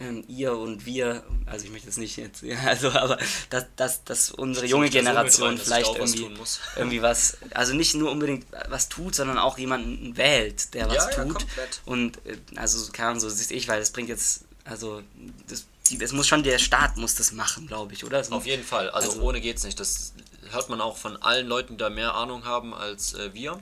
ähm, 0.01 0.23
ihr 0.27 0.53
und 0.57 0.85
wir, 0.85 1.23
also 1.45 1.65
ich 1.65 1.71
möchte 1.71 1.87
jetzt 1.87 1.97
nicht 1.97 2.17
jetzt, 2.17 2.43
also 2.65 2.89
aber 2.91 3.17
dass, 3.49 3.65
dass, 3.75 4.03
dass 4.03 4.31
unsere 4.31 4.65
junge 4.65 4.89
Generation 4.89 5.49
rein, 5.49 5.57
vielleicht 5.57 5.95
irgendwie, 5.95 6.39
was 6.39 6.59
irgendwie 6.75 7.01
was, 7.01 7.37
also 7.53 7.73
nicht 7.73 7.93
nur 7.95 8.11
unbedingt 8.11 8.45
was 8.69 8.89
tut, 8.89 9.15
sondern 9.15 9.37
auch 9.37 9.57
jemanden 9.57 10.17
wählt, 10.17 10.73
der 10.73 10.87
was 10.87 11.15
ja, 11.15 11.23
tut. 11.23 11.41
Ja, 11.41 11.63
und 11.85 12.17
äh, 12.25 12.37
also 12.55 12.91
Ahnung, 12.97 13.19
so 13.19 13.29
sehe 13.29 13.55
ich, 13.55 13.67
weil 13.67 13.79
das 13.79 13.91
bringt 13.91 14.09
jetzt, 14.09 14.45
also 14.65 15.01
das, 15.47 15.65
die, 15.89 16.01
es 16.01 16.11
muss 16.13 16.27
schon 16.27 16.43
der 16.43 16.59
Staat 16.59 16.97
muss 16.97 17.15
das 17.15 17.31
machen, 17.31 17.67
glaube 17.67 17.93
ich, 17.93 18.03
oder? 18.03 18.23
Auf 18.29 18.45
jeden 18.45 18.63
Fall, 18.63 18.89
also, 18.89 19.11
also 19.11 19.21
ohne 19.21 19.41
geht's 19.41 19.63
nicht. 19.63 19.79
Das 19.79 20.13
hört 20.51 20.69
man 20.69 20.81
auch 20.81 20.97
von 20.97 21.21
allen 21.21 21.47
Leuten, 21.47 21.73
die 21.73 21.77
da 21.77 21.89
mehr 21.89 22.15
Ahnung 22.15 22.45
haben 22.45 22.73
als 22.73 23.13
äh, 23.13 23.33
wir. 23.33 23.59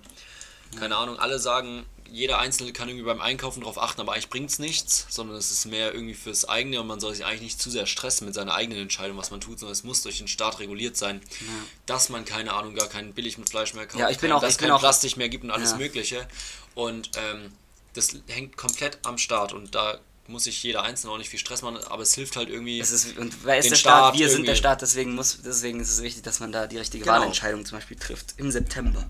Keine 0.80 0.94
ja. 0.94 1.02
Ahnung, 1.02 1.18
alle 1.18 1.40
sagen, 1.40 1.86
jeder 2.12 2.40
Einzelne 2.40 2.74
kann 2.74 2.88
irgendwie 2.88 3.06
beim 3.06 3.22
Einkaufen 3.22 3.62
darauf 3.62 3.82
achten, 3.82 4.02
aber 4.02 4.14
eigentlich 4.14 4.30
bringt 4.30 4.50
es 4.50 4.60
nichts, 4.60 5.06
sondern 5.10 5.38
es 5.38 5.52
ist 5.52 5.66
mehr 5.66 5.94
irgendwie 5.94 6.14
fürs 6.14 6.48
eigene 6.48 6.82
und 6.82 6.88
man 6.88 7.00
soll 7.00 7.14
sich 7.14 7.26
eigentlich 7.26 7.42
nicht 7.42 7.62
zu 7.62 7.70
sehr 7.70 7.86
stressen 7.86 8.26
mit 8.26 8.34
seiner 8.34 8.54
eigenen 8.54 8.82
Entscheidung, 8.82 9.18
was 9.18 9.32
man 9.32 9.42
tut, 9.42 9.60
sondern 9.60 9.74
es 9.74 9.84
muss 9.84 10.02
durch 10.02 10.18
den 10.18 10.28
Staat 10.28 10.60
reguliert 10.60 10.98
sein, 10.98 11.22
ja. 11.40 11.48
dass 11.86 12.10
man 12.10 12.26
keine 12.26 12.54
Ahnung, 12.54 12.76
gar 12.76 12.88
kein 12.88 13.14
billig 13.14 13.38
mit 13.38 13.50
Fleisch 13.50 13.74
mehr 13.74 13.86
kauft, 13.88 14.00
ja, 14.00 14.10
ich 14.10 14.20
bin 14.20 14.32
auch, 14.32 14.42
dass 14.42 14.52
es 14.52 14.58
kein 14.58 14.72
auch, 14.72 14.80
Plastik 14.80 15.18
mehr 15.18 15.30
gibt 15.30 15.44
und 15.44 15.52
alles 15.52 15.72
ja. 15.72 15.78
Mögliche. 15.78 16.28
Und 16.76 17.12
ähm, 17.16 17.52
das 17.94 18.10
hängt 18.28 18.58
komplett 18.58 19.00
am 19.04 19.18
Staat 19.18 19.54
und 19.54 19.76
da 19.76 20.00
muss 20.30 20.44
sich 20.44 20.62
jeder 20.64 20.84
Einzelne 20.84 21.12
auch 21.12 21.18
nicht 21.18 21.30
viel 21.30 21.40
Stress 21.40 21.62
machen, 21.62 21.80
aber 21.90 22.04
es 22.04 22.14
hilft 22.14 22.36
halt 22.36 22.50
irgendwie. 22.50 22.80
Es 22.80 22.92
ist, 22.92 23.18
und 23.18 23.44
wer 23.44 23.58
ist 23.58 23.72
der 23.72 23.76
Staat? 23.76 24.10
Staat 24.10 24.20
wir 24.20 24.30
sind 24.30 24.48
der 24.48 24.56
Staat, 24.56 24.82
deswegen, 24.82 25.16
muss, 25.16 25.40
deswegen 25.44 25.80
ist 25.80 25.90
es 25.90 26.02
wichtig, 26.02 26.24
dass 26.24 26.40
man 26.40 26.52
da 26.52 26.68
die 26.68 26.78
richtige 26.78 27.04
genau. 27.04 27.18
Wahlentscheidung 27.18 27.66
zum 27.66 27.80
Beispiel 27.80 27.98
trifft. 27.98 28.36
Im 28.38 28.52
September. 28.52 29.08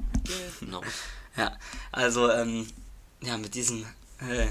Genau. 0.60 0.82
Ja, 1.38 1.58
also 1.92 2.30
ähm, 2.32 2.68
ja, 3.22 3.38
mit 3.38 3.56
diesen. 3.56 3.86
Äh, 4.22 4.48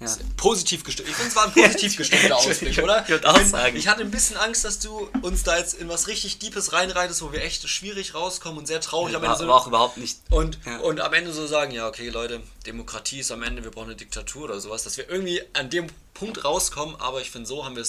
ja. 0.00 0.16
Positiv 0.38 0.82
gestimmt. 0.82 1.10
Ich 1.10 1.14
finde, 1.14 1.28
es 1.28 1.36
war 1.36 1.44
ein 1.44 1.52
positiv 1.62 1.96
gestimmter 1.98 2.34
Ausblick, 2.34 2.78
oder? 2.78 3.06
Ich 3.06 3.26
auch 3.26 3.44
sagen. 3.44 3.76
Ich 3.76 3.86
hatte 3.86 4.00
ein 4.00 4.10
bisschen 4.10 4.38
Angst, 4.38 4.64
dass 4.64 4.78
du 4.78 5.10
uns 5.20 5.42
da 5.42 5.58
jetzt 5.58 5.74
in 5.74 5.90
was 5.90 6.08
richtig 6.08 6.38
Deepes 6.38 6.72
reinreitest, 6.72 7.20
wo 7.20 7.32
wir 7.32 7.42
echt 7.42 7.68
schwierig 7.68 8.14
rauskommen 8.14 8.58
und 8.60 8.66
sehr 8.66 8.80
traurig 8.80 9.12
ja, 9.12 9.18
am 9.18 9.24
Ende 9.24 9.36
sind. 9.36 9.50
Aber 9.50 9.60
auch 9.60 9.66
überhaupt 9.66 9.98
nicht. 9.98 10.18
Und, 10.30 10.58
ja. 10.64 10.78
und 10.78 11.00
am 11.00 11.12
Ende 11.12 11.34
so 11.34 11.46
sagen, 11.46 11.70
ja, 11.72 11.86
okay, 11.86 12.08
Leute, 12.08 12.40
Demokratie 12.66 13.20
ist 13.20 13.30
am 13.30 13.42
Ende, 13.42 13.62
wir 13.62 13.70
brauchen 13.70 13.88
eine 13.88 13.96
Diktatur 13.96 14.44
oder 14.44 14.58
sowas, 14.58 14.84
dass 14.84 14.96
wir 14.96 15.06
irgendwie 15.10 15.42
an 15.52 15.68
dem 15.68 15.88
Punkt 16.14 16.44
rauskommen, 16.44 16.96
aber 16.98 17.20
ich 17.20 17.30
finde, 17.30 17.46
so 17.46 17.66
haben 17.66 17.76
wir 17.76 17.84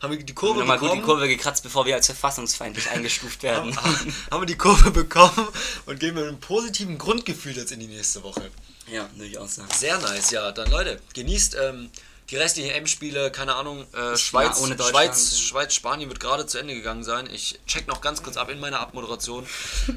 haben 0.00 0.12
wir 0.12 0.22
die 0.22 0.34
Kurve 0.34 0.60
haben 0.60 0.68
bekommen. 0.68 0.90
gut 0.90 0.98
die 0.98 1.02
Kurve 1.02 1.28
gekratzt, 1.28 1.64
bevor 1.64 1.86
wir 1.86 1.96
als 1.96 2.06
verfassungsfeindlich 2.06 2.88
eingestuft 2.92 3.42
werden. 3.42 3.76
haben, 3.76 4.14
haben 4.30 4.42
wir 4.42 4.46
die 4.46 4.56
Kurve 4.56 4.92
bekommen 4.92 5.48
und 5.86 5.98
gehen 5.98 6.14
mit 6.14 6.22
einem 6.22 6.38
positiven 6.38 6.98
Grundgefühl 6.98 7.56
jetzt 7.56 7.72
in 7.72 7.80
die 7.80 7.88
nächste 7.88 8.22
Woche. 8.22 8.48
Ja, 8.90 9.08
würde 9.14 9.26
ich 9.26 9.38
auch 9.38 9.48
sagen. 9.48 9.68
Sehr 9.76 9.98
nice, 9.98 10.30
ja. 10.30 10.52
Dann 10.52 10.70
Leute, 10.70 11.00
genießt 11.14 11.56
ähm, 11.62 11.90
die 12.30 12.36
restlichen 12.36 12.70
M-Spiele, 12.70 13.30
keine 13.30 13.54
Ahnung, 13.54 13.86
äh, 13.94 14.16
Schweiz, 14.16 14.60
ohne 14.60 14.76
Schweiz, 14.76 15.38
Schweiz, 15.38 15.74
Spanien 15.74 16.10
wird 16.10 16.20
gerade 16.20 16.44
zu 16.46 16.58
Ende 16.58 16.74
gegangen 16.74 17.02
sein. 17.02 17.28
Ich 17.32 17.58
check 17.66 17.88
noch 17.88 18.02
ganz 18.02 18.22
kurz 18.22 18.36
ab 18.36 18.50
in 18.50 18.60
meiner 18.60 18.80
Abmoderation, 18.80 19.46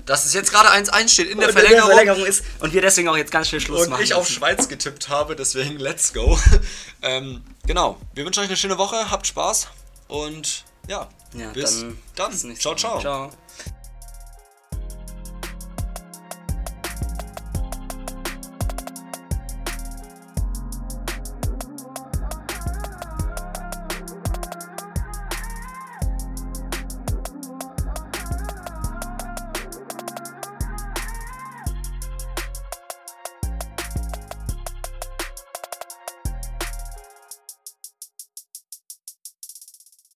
dass 0.05 0.25
es 0.25 0.33
jetzt 0.33 0.51
gerade 0.51 0.69
1-1 0.69 1.09
steht 1.09 1.29
in 1.29 1.39
der 1.39 1.49
und 1.49 1.53
Verlängerung. 1.53 1.89
Der 1.89 1.97
Verlängerung 1.97 2.25
ist 2.25 2.45
und 2.59 2.73
wir 2.73 2.81
deswegen 2.81 3.09
auch 3.09 3.17
jetzt 3.17 3.31
ganz 3.31 3.49
schnell 3.49 3.59
Schluss 3.59 3.81
und 3.81 3.89
machen. 3.89 3.99
Und 3.99 4.05
ich 4.05 4.13
auf 4.13 4.29
Schweiz 4.29 4.69
getippt 4.69 5.09
habe, 5.09 5.35
deswegen 5.35 5.77
let's 5.77 6.13
go. 6.13 6.39
ähm, 7.01 7.43
genau, 7.67 7.99
wir 8.13 8.23
wünschen 8.23 8.39
euch 8.39 8.47
eine 8.47 8.57
schöne 8.57 8.77
Woche, 8.77 9.11
habt 9.11 9.27
Spaß 9.27 9.67
und 10.07 10.63
ja, 10.87 11.09
ja 11.33 11.49
bis 11.49 11.81
dann. 11.81 11.97
dann. 12.15 12.55
Ciao, 12.57 12.75
ciao. 12.75 13.01
Ciao. 13.01 13.31